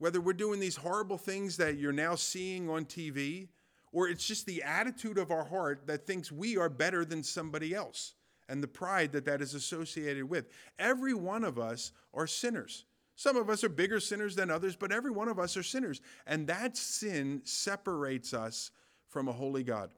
Whether 0.00 0.20
we're 0.20 0.32
doing 0.32 0.60
these 0.60 0.76
horrible 0.76 1.18
things 1.18 1.58
that 1.58 1.76
you're 1.76 1.92
now 1.92 2.14
seeing 2.14 2.70
on 2.70 2.86
TV, 2.86 3.48
or 3.92 4.08
it's 4.08 4.26
just 4.26 4.46
the 4.46 4.62
attitude 4.62 5.18
of 5.18 5.30
our 5.30 5.44
heart 5.44 5.82
that 5.88 6.06
thinks 6.06 6.32
we 6.32 6.56
are 6.56 6.70
better 6.70 7.04
than 7.04 7.22
somebody 7.22 7.74
else 7.74 8.14
and 8.48 8.62
the 8.62 8.68
pride 8.68 9.12
that 9.12 9.26
that 9.26 9.42
is 9.42 9.52
associated 9.52 10.24
with. 10.28 10.48
Every 10.78 11.12
one 11.12 11.44
of 11.44 11.58
us 11.58 11.92
are 12.14 12.26
sinners. 12.26 12.86
Some 13.14 13.36
of 13.36 13.50
us 13.50 13.62
are 13.62 13.68
bigger 13.68 14.00
sinners 14.00 14.34
than 14.34 14.50
others, 14.50 14.74
but 14.74 14.90
every 14.90 15.10
one 15.10 15.28
of 15.28 15.38
us 15.38 15.54
are 15.58 15.62
sinners. 15.62 16.00
And 16.26 16.46
that 16.46 16.78
sin 16.78 17.42
separates 17.44 18.32
us 18.32 18.70
from 19.06 19.28
a 19.28 19.32
holy 19.32 19.62
God. 19.62 19.90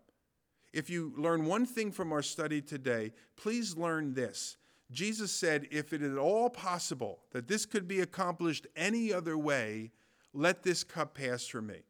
If 0.73 0.91
you 0.91 1.15
learn 1.17 1.45
one 1.45 1.65
thing 1.65 1.93
from 1.93 2.13
our 2.13 2.23
study 2.23 2.61
today, 2.61 3.13
please 3.37 3.77
learn 3.77 4.15
this. 4.15 4.57
Jesus 4.93 5.33
said, 5.33 5.69
If 5.71 5.93
it 5.93 6.03
is 6.03 6.13
at 6.13 6.19
all 6.19 6.51
possible 6.51 7.21
that 7.33 7.49
this 7.49 7.67
could 7.67 7.89
be 7.89 8.01
accomplished 8.01 8.67
any 8.77 9.13
other 9.13 9.37
way, 9.37 9.91
let 10.33 10.63
this 10.63 10.85
cup 10.85 11.15
pass 11.15 11.47
from 11.47 11.67
me. 11.67 11.83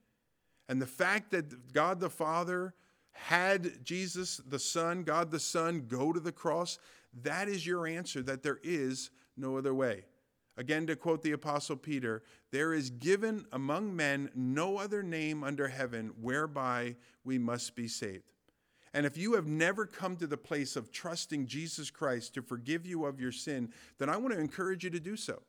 And 0.68 0.80
the 0.80 0.86
fact 0.86 1.30
that 1.32 1.72
God 1.72 2.00
the 2.00 2.10
Father 2.10 2.74
had 3.12 3.84
Jesus 3.84 4.38
the 4.46 4.58
Son, 4.58 5.02
God 5.02 5.30
the 5.30 5.40
Son, 5.40 5.84
go 5.86 6.12
to 6.12 6.20
the 6.20 6.32
cross, 6.32 6.78
that 7.22 7.48
is 7.48 7.66
your 7.66 7.86
answer 7.86 8.22
that 8.22 8.42
there 8.42 8.58
is 8.62 9.10
no 9.36 9.58
other 9.58 9.74
way. 9.74 10.04
Again, 10.56 10.86
to 10.86 10.96
quote 10.96 11.22
the 11.22 11.32
Apostle 11.32 11.76
Peter, 11.76 12.22
there 12.50 12.74
is 12.74 12.90
given 12.90 13.46
among 13.52 13.96
men 13.96 14.30
no 14.34 14.76
other 14.78 15.02
name 15.02 15.42
under 15.42 15.68
heaven 15.68 16.12
whereby 16.20 16.96
we 17.24 17.38
must 17.38 17.74
be 17.74 17.88
saved. 17.88 18.31
And 18.94 19.06
if 19.06 19.16
you 19.16 19.34
have 19.34 19.46
never 19.46 19.86
come 19.86 20.16
to 20.16 20.26
the 20.26 20.36
place 20.36 20.76
of 20.76 20.92
trusting 20.92 21.46
Jesus 21.46 21.90
Christ 21.90 22.34
to 22.34 22.42
forgive 22.42 22.86
you 22.86 23.06
of 23.06 23.18
your 23.20 23.32
sin, 23.32 23.72
then 23.98 24.10
I 24.10 24.16
want 24.18 24.34
to 24.34 24.40
encourage 24.40 24.84
you 24.84 24.90
to 24.90 25.00
do 25.00 25.16
so. 25.16 25.42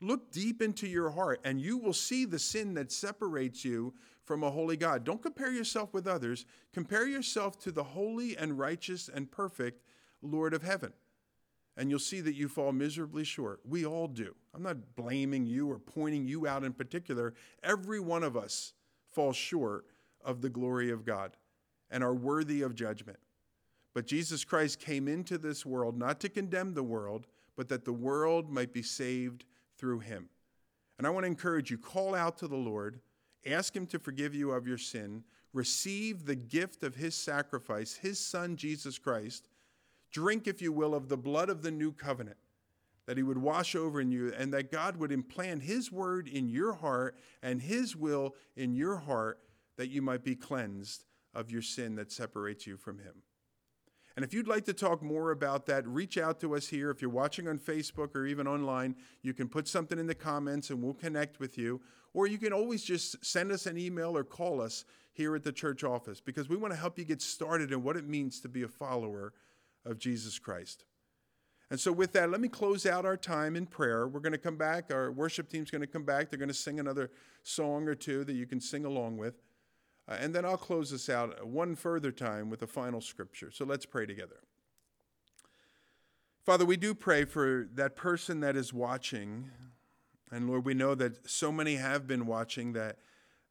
Look 0.00 0.32
deep 0.32 0.60
into 0.60 0.86
your 0.86 1.10
heart, 1.10 1.40
and 1.44 1.60
you 1.60 1.78
will 1.78 1.92
see 1.92 2.24
the 2.24 2.38
sin 2.38 2.74
that 2.74 2.92
separates 2.92 3.64
you 3.64 3.94
from 4.24 4.42
a 4.42 4.50
holy 4.50 4.76
God. 4.76 5.04
Don't 5.04 5.22
compare 5.22 5.52
yourself 5.52 5.94
with 5.94 6.06
others. 6.06 6.44
Compare 6.74 7.06
yourself 7.06 7.58
to 7.60 7.72
the 7.72 7.84
holy 7.84 8.36
and 8.36 8.58
righteous 8.58 9.08
and 9.08 9.30
perfect 9.30 9.82
Lord 10.20 10.54
of 10.54 10.62
heaven. 10.62 10.92
And 11.76 11.88
you'll 11.88 11.98
see 11.98 12.20
that 12.20 12.34
you 12.34 12.48
fall 12.48 12.72
miserably 12.72 13.24
short. 13.24 13.60
We 13.64 13.86
all 13.86 14.08
do. 14.08 14.34
I'm 14.54 14.62
not 14.62 14.94
blaming 14.96 15.46
you 15.46 15.70
or 15.70 15.78
pointing 15.78 16.28
you 16.28 16.46
out 16.46 16.64
in 16.64 16.72
particular. 16.72 17.32
Every 17.62 18.00
one 18.00 18.22
of 18.22 18.36
us 18.36 18.74
falls 19.10 19.36
short 19.36 19.86
of 20.22 20.42
the 20.42 20.50
glory 20.50 20.90
of 20.90 21.04
God 21.04 21.36
and 21.92 22.02
are 22.02 22.14
worthy 22.14 22.62
of 22.62 22.74
judgment. 22.74 23.18
But 23.94 24.06
Jesus 24.06 24.42
Christ 24.42 24.80
came 24.80 25.06
into 25.06 25.36
this 25.38 25.64
world 25.64 25.96
not 25.96 26.18
to 26.20 26.28
condemn 26.30 26.72
the 26.72 26.82
world, 26.82 27.26
but 27.54 27.68
that 27.68 27.84
the 27.84 27.92
world 27.92 28.50
might 28.50 28.72
be 28.72 28.82
saved 28.82 29.44
through 29.76 30.00
him. 30.00 30.30
And 30.98 31.06
I 31.06 31.10
want 31.10 31.24
to 31.24 31.28
encourage 31.28 31.70
you 31.70 31.76
call 31.76 32.14
out 32.14 32.38
to 32.38 32.48
the 32.48 32.56
Lord, 32.56 33.00
ask 33.46 33.76
him 33.76 33.86
to 33.88 33.98
forgive 33.98 34.34
you 34.34 34.52
of 34.52 34.66
your 34.66 34.78
sin, 34.78 35.22
receive 35.52 36.24
the 36.24 36.34
gift 36.34 36.82
of 36.82 36.94
his 36.94 37.14
sacrifice, 37.14 37.94
his 37.94 38.18
son 38.18 38.56
Jesus 38.56 38.98
Christ. 38.98 39.48
Drink, 40.10 40.46
if 40.46 40.62
you 40.62 40.72
will, 40.72 40.94
of 40.94 41.08
the 41.08 41.16
blood 41.18 41.50
of 41.50 41.62
the 41.62 41.70
new 41.70 41.92
covenant, 41.92 42.38
that 43.06 43.18
he 43.18 43.22
would 43.22 43.38
wash 43.38 43.74
over 43.74 44.00
in 44.00 44.10
you, 44.10 44.32
and 44.38 44.54
that 44.54 44.72
God 44.72 44.96
would 44.96 45.12
implant 45.12 45.62
his 45.62 45.92
word 45.92 46.28
in 46.28 46.48
your 46.48 46.72
heart 46.72 47.18
and 47.42 47.60
his 47.60 47.94
will 47.94 48.34
in 48.56 48.74
your 48.74 48.96
heart, 48.96 49.40
that 49.76 49.90
you 49.90 50.00
might 50.00 50.24
be 50.24 50.36
cleansed 50.36 51.04
of 51.34 51.50
your 51.50 51.62
sin 51.62 51.96
that 51.96 52.12
separates 52.12 52.66
you 52.66 52.76
from 52.76 52.98
him. 52.98 53.22
And 54.16 54.24
if 54.24 54.34
you'd 54.34 54.48
like 54.48 54.64
to 54.66 54.74
talk 54.74 55.02
more 55.02 55.30
about 55.30 55.66
that, 55.66 55.86
reach 55.86 56.18
out 56.18 56.38
to 56.40 56.54
us 56.54 56.68
here. 56.68 56.90
If 56.90 57.00
you're 57.00 57.10
watching 57.10 57.48
on 57.48 57.58
Facebook 57.58 58.14
or 58.14 58.26
even 58.26 58.46
online, 58.46 58.94
you 59.22 59.32
can 59.32 59.48
put 59.48 59.66
something 59.66 59.98
in 59.98 60.06
the 60.06 60.14
comments 60.14 60.70
and 60.70 60.82
we'll 60.82 60.92
connect 60.94 61.40
with 61.40 61.56
you. 61.56 61.80
Or 62.12 62.26
you 62.26 62.36
can 62.36 62.52
always 62.52 62.84
just 62.84 63.24
send 63.24 63.50
us 63.50 63.64
an 63.64 63.78
email 63.78 64.16
or 64.16 64.22
call 64.22 64.60
us 64.60 64.84
here 65.12 65.34
at 65.34 65.44
the 65.44 65.52
church 65.52 65.82
office 65.82 66.20
because 66.20 66.48
we 66.48 66.56
want 66.56 66.74
to 66.74 66.80
help 66.80 66.98
you 66.98 67.04
get 67.04 67.22
started 67.22 67.72
in 67.72 67.82
what 67.82 67.96
it 67.96 68.06
means 68.06 68.40
to 68.40 68.48
be 68.48 68.62
a 68.62 68.68
follower 68.68 69.32
of 69.84 69.98
Jesus 69.98 70.38
Christ. 70.38 70.84
And 71.70 71.80
so, 71.80 71.90
with 71.90 72.12
that, 72.12 72.30
let 72.30 72.42
me 72.42 72.48
close 72.48 72.84
out 72.84 73.06
our 73.06 73.16
time 73.16 73.56
in 73.56 73.64
prayer. 73.64 74.06
We're 74.06 74.20
going 74.20 74.32
to 74.32 74.38
come 74.38 74.58
back. 74.58 74.92
Our 74.92 75.10
worship 75.10 75.48
team's 75.48 75.70
going 75.70 75.80
to 75.80 75.86
come 75.86 76.04
back. 76.04 76.28
They're 76.28 76.38
going 76.38 76.48
to 76.48 76.54
sing 76.54 76.78
another 76.78 77.10
song 77.44 77.88
or 77.88 77.94
two 77.94 78.24
that 78.24 78.34
you 78.34 78.46
can 78.46 78.60
sing 78.60 78.84
along 78.84 79.16
with. 79.16 79.40
Uh, 80.08 80.16
and 80.18 80.34
then 80.34 80.44
I'll 80.44 80.56
close 80.56 80.90
this 80.90 81.08
out 81.08 81.46
one 81.46 81.76
further 81.76 82.10
time 82.10 82.50
with 82.50 82.62
a 82.62 82.66
final 82.66 83.00
scripture. 83.00 83.50
So 83.50 83.64
let's 83.64 83.86
pray 83.86 84.06
together. 84.06 84.40
Father, 86.44 86.64
we 86.64 86.76
do 86.76 86.92
pray 86.92 87.24
for 87.24 87.68
that 87.74 87.94
person 87.94 88.40
that 88.40 88.56
is 88.56 88.72
watching. 88.72 89.48
And 90.32 90.48
Lord, 90.48 90.64
we 90.64 90.74
know 90.74 90.96
that 90.96 91.30
so 91.30 91.52
many 91.52 91.76
have 91.76 92.08
been 92.08 92.26
watching 92.26 92.72
that 92.72 92.98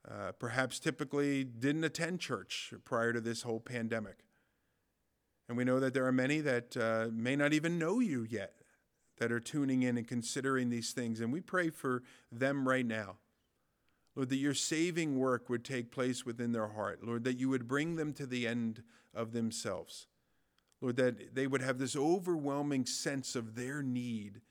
uh, 0.09 0.33
perhaps 0.39 0.79
typically 0.79 1.43
didn't 1.43 1.83
attend 1.83 2.19
church 2.19 2.73
prior 2.83 3.13
to 3.13 3.21
this 3.21 3.43
whole 3.43 3.59
pandemic. 3.59 4.25
And 5.47 5.57
we 5.57 5.63
know 5.63 5.79
that 5.79 5.93
there 5.93 6.05
are 6.05 6.11
many 6.11 6.41
that 6.41 6.75
uh, 6.75 7.07
may 7.13 7.35
not 7.35 7.53
even 7.53 7.77
know 7.77 7.99
you 7.99 8.25
yet 8.29 8.55
that 9.17 9.31
are 9.31 9.39
tuning 9.39 9.83
in 9.83 9.97
and 9.97 10.07
considering 10.07 10.69
these 10.69 10.91
things. 10.91 11.21
And 11.21 11.31
we 11.31 11.41
pray 11.41 11.69
for 11.69 12.03
them 12.31 12.67
right 12.67 12.85
now. 12.85 13.17
Lord, 14.21 14.29
that 14.29 14.37
your 14.37 14.53
saving 14.53 15.17
work 15.17 15.49
would 15.49 15.65
take 15.65 15.89
place 15.89 16.27
within 16.27 16.51
their 16.51 16.67
heart. 16.67 17.03
Lord, 17.03 17.23
that 17.23 17.39
you 17.39 17.49
would 17.49 17.67
bring 17.67 17.95
them 17.95 18.13
to 18.13 18.27
the 18.27 18.45
end 18.45 18.83
of 19.15 19.31
themselves. 19.31 20.05
Lord, 20.79 20.97
that 20.97 21.33
they 21.33 21.47
would 21.47 21.63
have 21.63 21.79
this 21.79 21.95
overwhelming 21.95 22.85
sense 22.85 23.35
of 23.35 23.55
their 23.55 23.81
need 23.81 24.41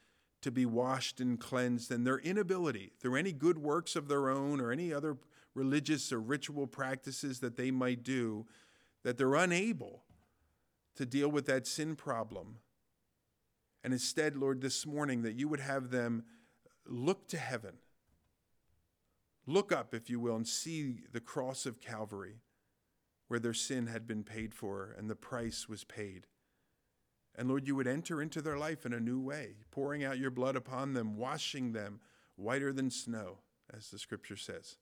to 0.43 0.51
be 0.51 0.67
washed 0.67 1.21
and 1.21 1.39
cleansed 1.39 1.93
and 1.93 2.05
their 2.05 2.19
inability 2.19 2.91
through 2.99 3.15
any 3.15 3.31
good 3.31 3.59
works 3.59 3.95
of 3.95 4.09
their 4.09 4.29
own 4.29 4.61
or 4.61 4.73
any 4.73 4.93
other 4.93 5.19
religious 5.55 6.13
or 6.13 6.19
ritual 6.19 6.67
practices 6.67 7.39
that 7.39 7.57
they 7.57 7.71
might 7.71 8.03
do, 8.03 8.47
that 9.05 9.19
they're 9.19 9.37
unable 9.37 10.03
to 10.97 11.07
deal 11.07 11.29
with 11.29 11.47
that 11.47 11.69
sin 11.69 11.95
problem. 11.95 12.57
And 13.85 13.93
instead, 13.93 14.37
Lord, 14.37 14.63
this 14.63 14.85
morning, 14.85 15.23
that 15.23 15.37
you 15.37 15.47
would 15.47 15.61
have 15.61 15.93
them 15.93 16.25
look 16.89 17.29
to 17.29 17.39
heaven 17.39 17.75
Look 19.47 19.73
up, 19.73 19.95
if 19.95 20.11
you 20.11 20.21
will, 20.21 20.37
and 20.37 20.47
see 20.47 21.01
the 21.13 21.21
cross 21.21 21.67
of 21.67 21.81
Calvary, 21.81 22.41
where 23.29 23.41
their 23.41 23.55
sin 23.55 23.87
had 23.87 24.07
been 24.07 24.25
paid 24.25 24.55
for 24.55 24.95
and 24.99 25.09
the 25.09 25.17
price 25.17 25.69
was 25.69 25.85
paid. 25.85 26.27
And 27.37 27.49
Lord, 27.49 27.67
you 27.67 27.77
would 27.77 27.87
enter 27.87 28.21
into 28.21 28.43
their 28.43 28.59
life 28.59 28.85
in 28.85 28.93
a 28.93 29.01
new 29.01 29.21
way, 29.21 29.55
pouring 29.71 30.05
out 30.05 30.19
your 30.19 30.31
blood 30.31 30.57
upon 30.57 30.95
them, 30.95 31.17
washing 31.17 31.73
them 31.73 32.01
whiter 32.37 32.73
than 32.73 32.91
snow, 32.91 33.39
as 33.75 33.91
the 33.91 33.99
scripture 33.99 34.37
says. 34.37 34.77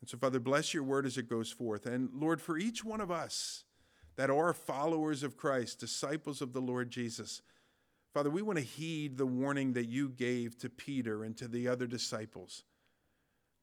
And 0.00 0.08
so, 0.08 0.18
Father, 0.18 0.40
bless 0.40 0.72
your 0.72 0.82
word 0.82 1.06
as 1.06 1.18
it 1.18 1.28
goes 1.28 1.50
forth. 1.50 1.86
And 1.86 2.10
Lord, 2.14 2.40
for 2.40 2.58
each 2.58 2.84
one 2.84 3.00
of 3.00 3.10
us 3.10 3.64
that 4.16 4.30
are 4.30 4.52
followers 4.52 5.22
of 5.22 5.36
Christ, 5.36 5.80
disciples 5.80 6.40
of 6.40 6.52
the 6.52 6.60
Lord 6.60 6.90
Jesus, 6.90 7.42
Father, 8.12 8.30
we 8.30 8.42
want 8.42 8.58
to 8.58 8.64
heed 8.64 9.16
the 9.16 9.26
warning 9.26 9.72
that 9.72 9.86
you 9.86 10.08
gave 10.08 10.56
to 10.58 10.70
Peter 10.70 11.24
and 11.24 11.36
to 11.36 11.48
the 11.48 11.66
other 11.66 11.86
disciples 11.86 12.62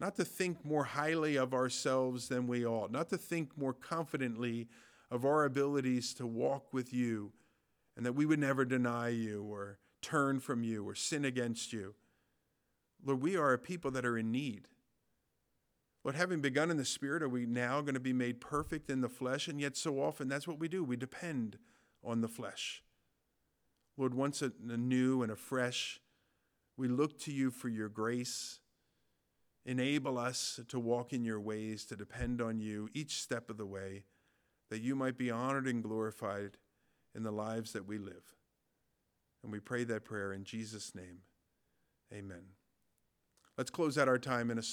not 0.02 0.16
to 0.16 0.26
think 0.26 0.66
more 0.66 0.84
highly 0.84 1.36
of 1.36 1.54
ourselves 1.54 2.28
than 2.28 2.48
we 2.48 2.66
ought, 2.66 2.92
not 2.92 3.08
to 3.08 3.18
think 3.18 3.56
more 3.56 3.72
confidently 3.72 4.68
of 5.12 5.24
our 5.24 5.46
abilities 5.46 6.12
to 6.16 6.26
walk 6.26 6.74
with 6.74 6.92
you, 6.92 7.32
and 7.96 8.04
that 8.04 8.16
we 8.16 8.26
would 8.26 8.40
never 8.40 8.66
deny 8.66 9.10
you 9.10 9.44
or 9.44 9.78
turn 10.02 10.40
from 10.40 10.64
you 10.64 10.84
or 10.84 10.96
sin 10.96 11.24
against 11.24 11.72
you. 11.72 11.94
Lord, 13.06 13.22
we 13.22 13.38
are 13.38 13.54
a 13.54 13.60
people 13.60 13.92
that 13.92 14.06
are 14.06 14.18
in 14.18 14.32
need. 14.32 14.70
Lord, 16.04 16.16
having 16.16 16.42
begun 16.42 16.72
in 16.72 16.78
the 16.78 16.86
Spirit, 16.86 17.22
are 17.22 17.30
we 17.30 17.46
now 17.46 17.82
going 17.82 17.94
to 17.94 18.00
be 18.00 18.14
made 18.14 18.42
perfect 18.42 18.90
in 18.90 19.02
the 19.02 19.10
flesh? 19.10 19.48
And 19.48 19.62
yet, 19.62 19.78
so 19.78 20.02
often, 20.02 20.28
that's 20.28 20.48
what 20.48 20.60
we 20.60 20.68
do. 20.68 20.84
We 20.84 20.98
depend 20.98 21.60
on 22.04 22.22
the 22.22 22.28
flesh. 22.28 22.82
Lord, 23.98 24.16
once 24.16 24.42
anew 24.42 25.22
and 25.22 25.32
afresh, 25.32 26.00
we 26.76 26.88
look 26.88 27.20
to 27.20 27.32
you 27.32 27.52
for 27.52 27.70
your 27.70 27.88
grace 27.88 28.61
Enable 29.66 30.18
us 30.18 30.60
to 30.68 30.80
walk 30.80 31.14
in 31.14 31.24
your 31.24 31.40
ways, 31.40 31.86
to 31.86 31.96
depend 31.96 32.42
on 32.42 32.60
you 32.60 32.90
each 32.94 33.22
step 33.22 33.50
of 33.50 33.58
the 33.58 33.66
way, 33.66 34.04
that 34.70 34.82
you 34.82 34.96
might 34.96 35.18
be 35.18 35.30
honored 35.30 35.68
and 35.68 35.84
glorified 35.84 36.58
in 37.14 37.24
the 37.24 37.32
lives 37.32 37.74
that 37.74 37.86
we 37.86 37.98
live. 37.98 38.36
And 39.44 39.52
we 39.52 39.60
pray 39.60 39.84
that 39.84 40.06
prayer 40.06 40.34
in 40.34 40.44
Jesus' 40.44 40.96
name. 40.96 41.20
Amen. 42.14 42.44
Let's 43.58 43.70
close 43.70 43.98
out 43.98 44.08
our 44.08 44.18
time 44.18 44.50
in 44.50 44.58
a 44.58 44.64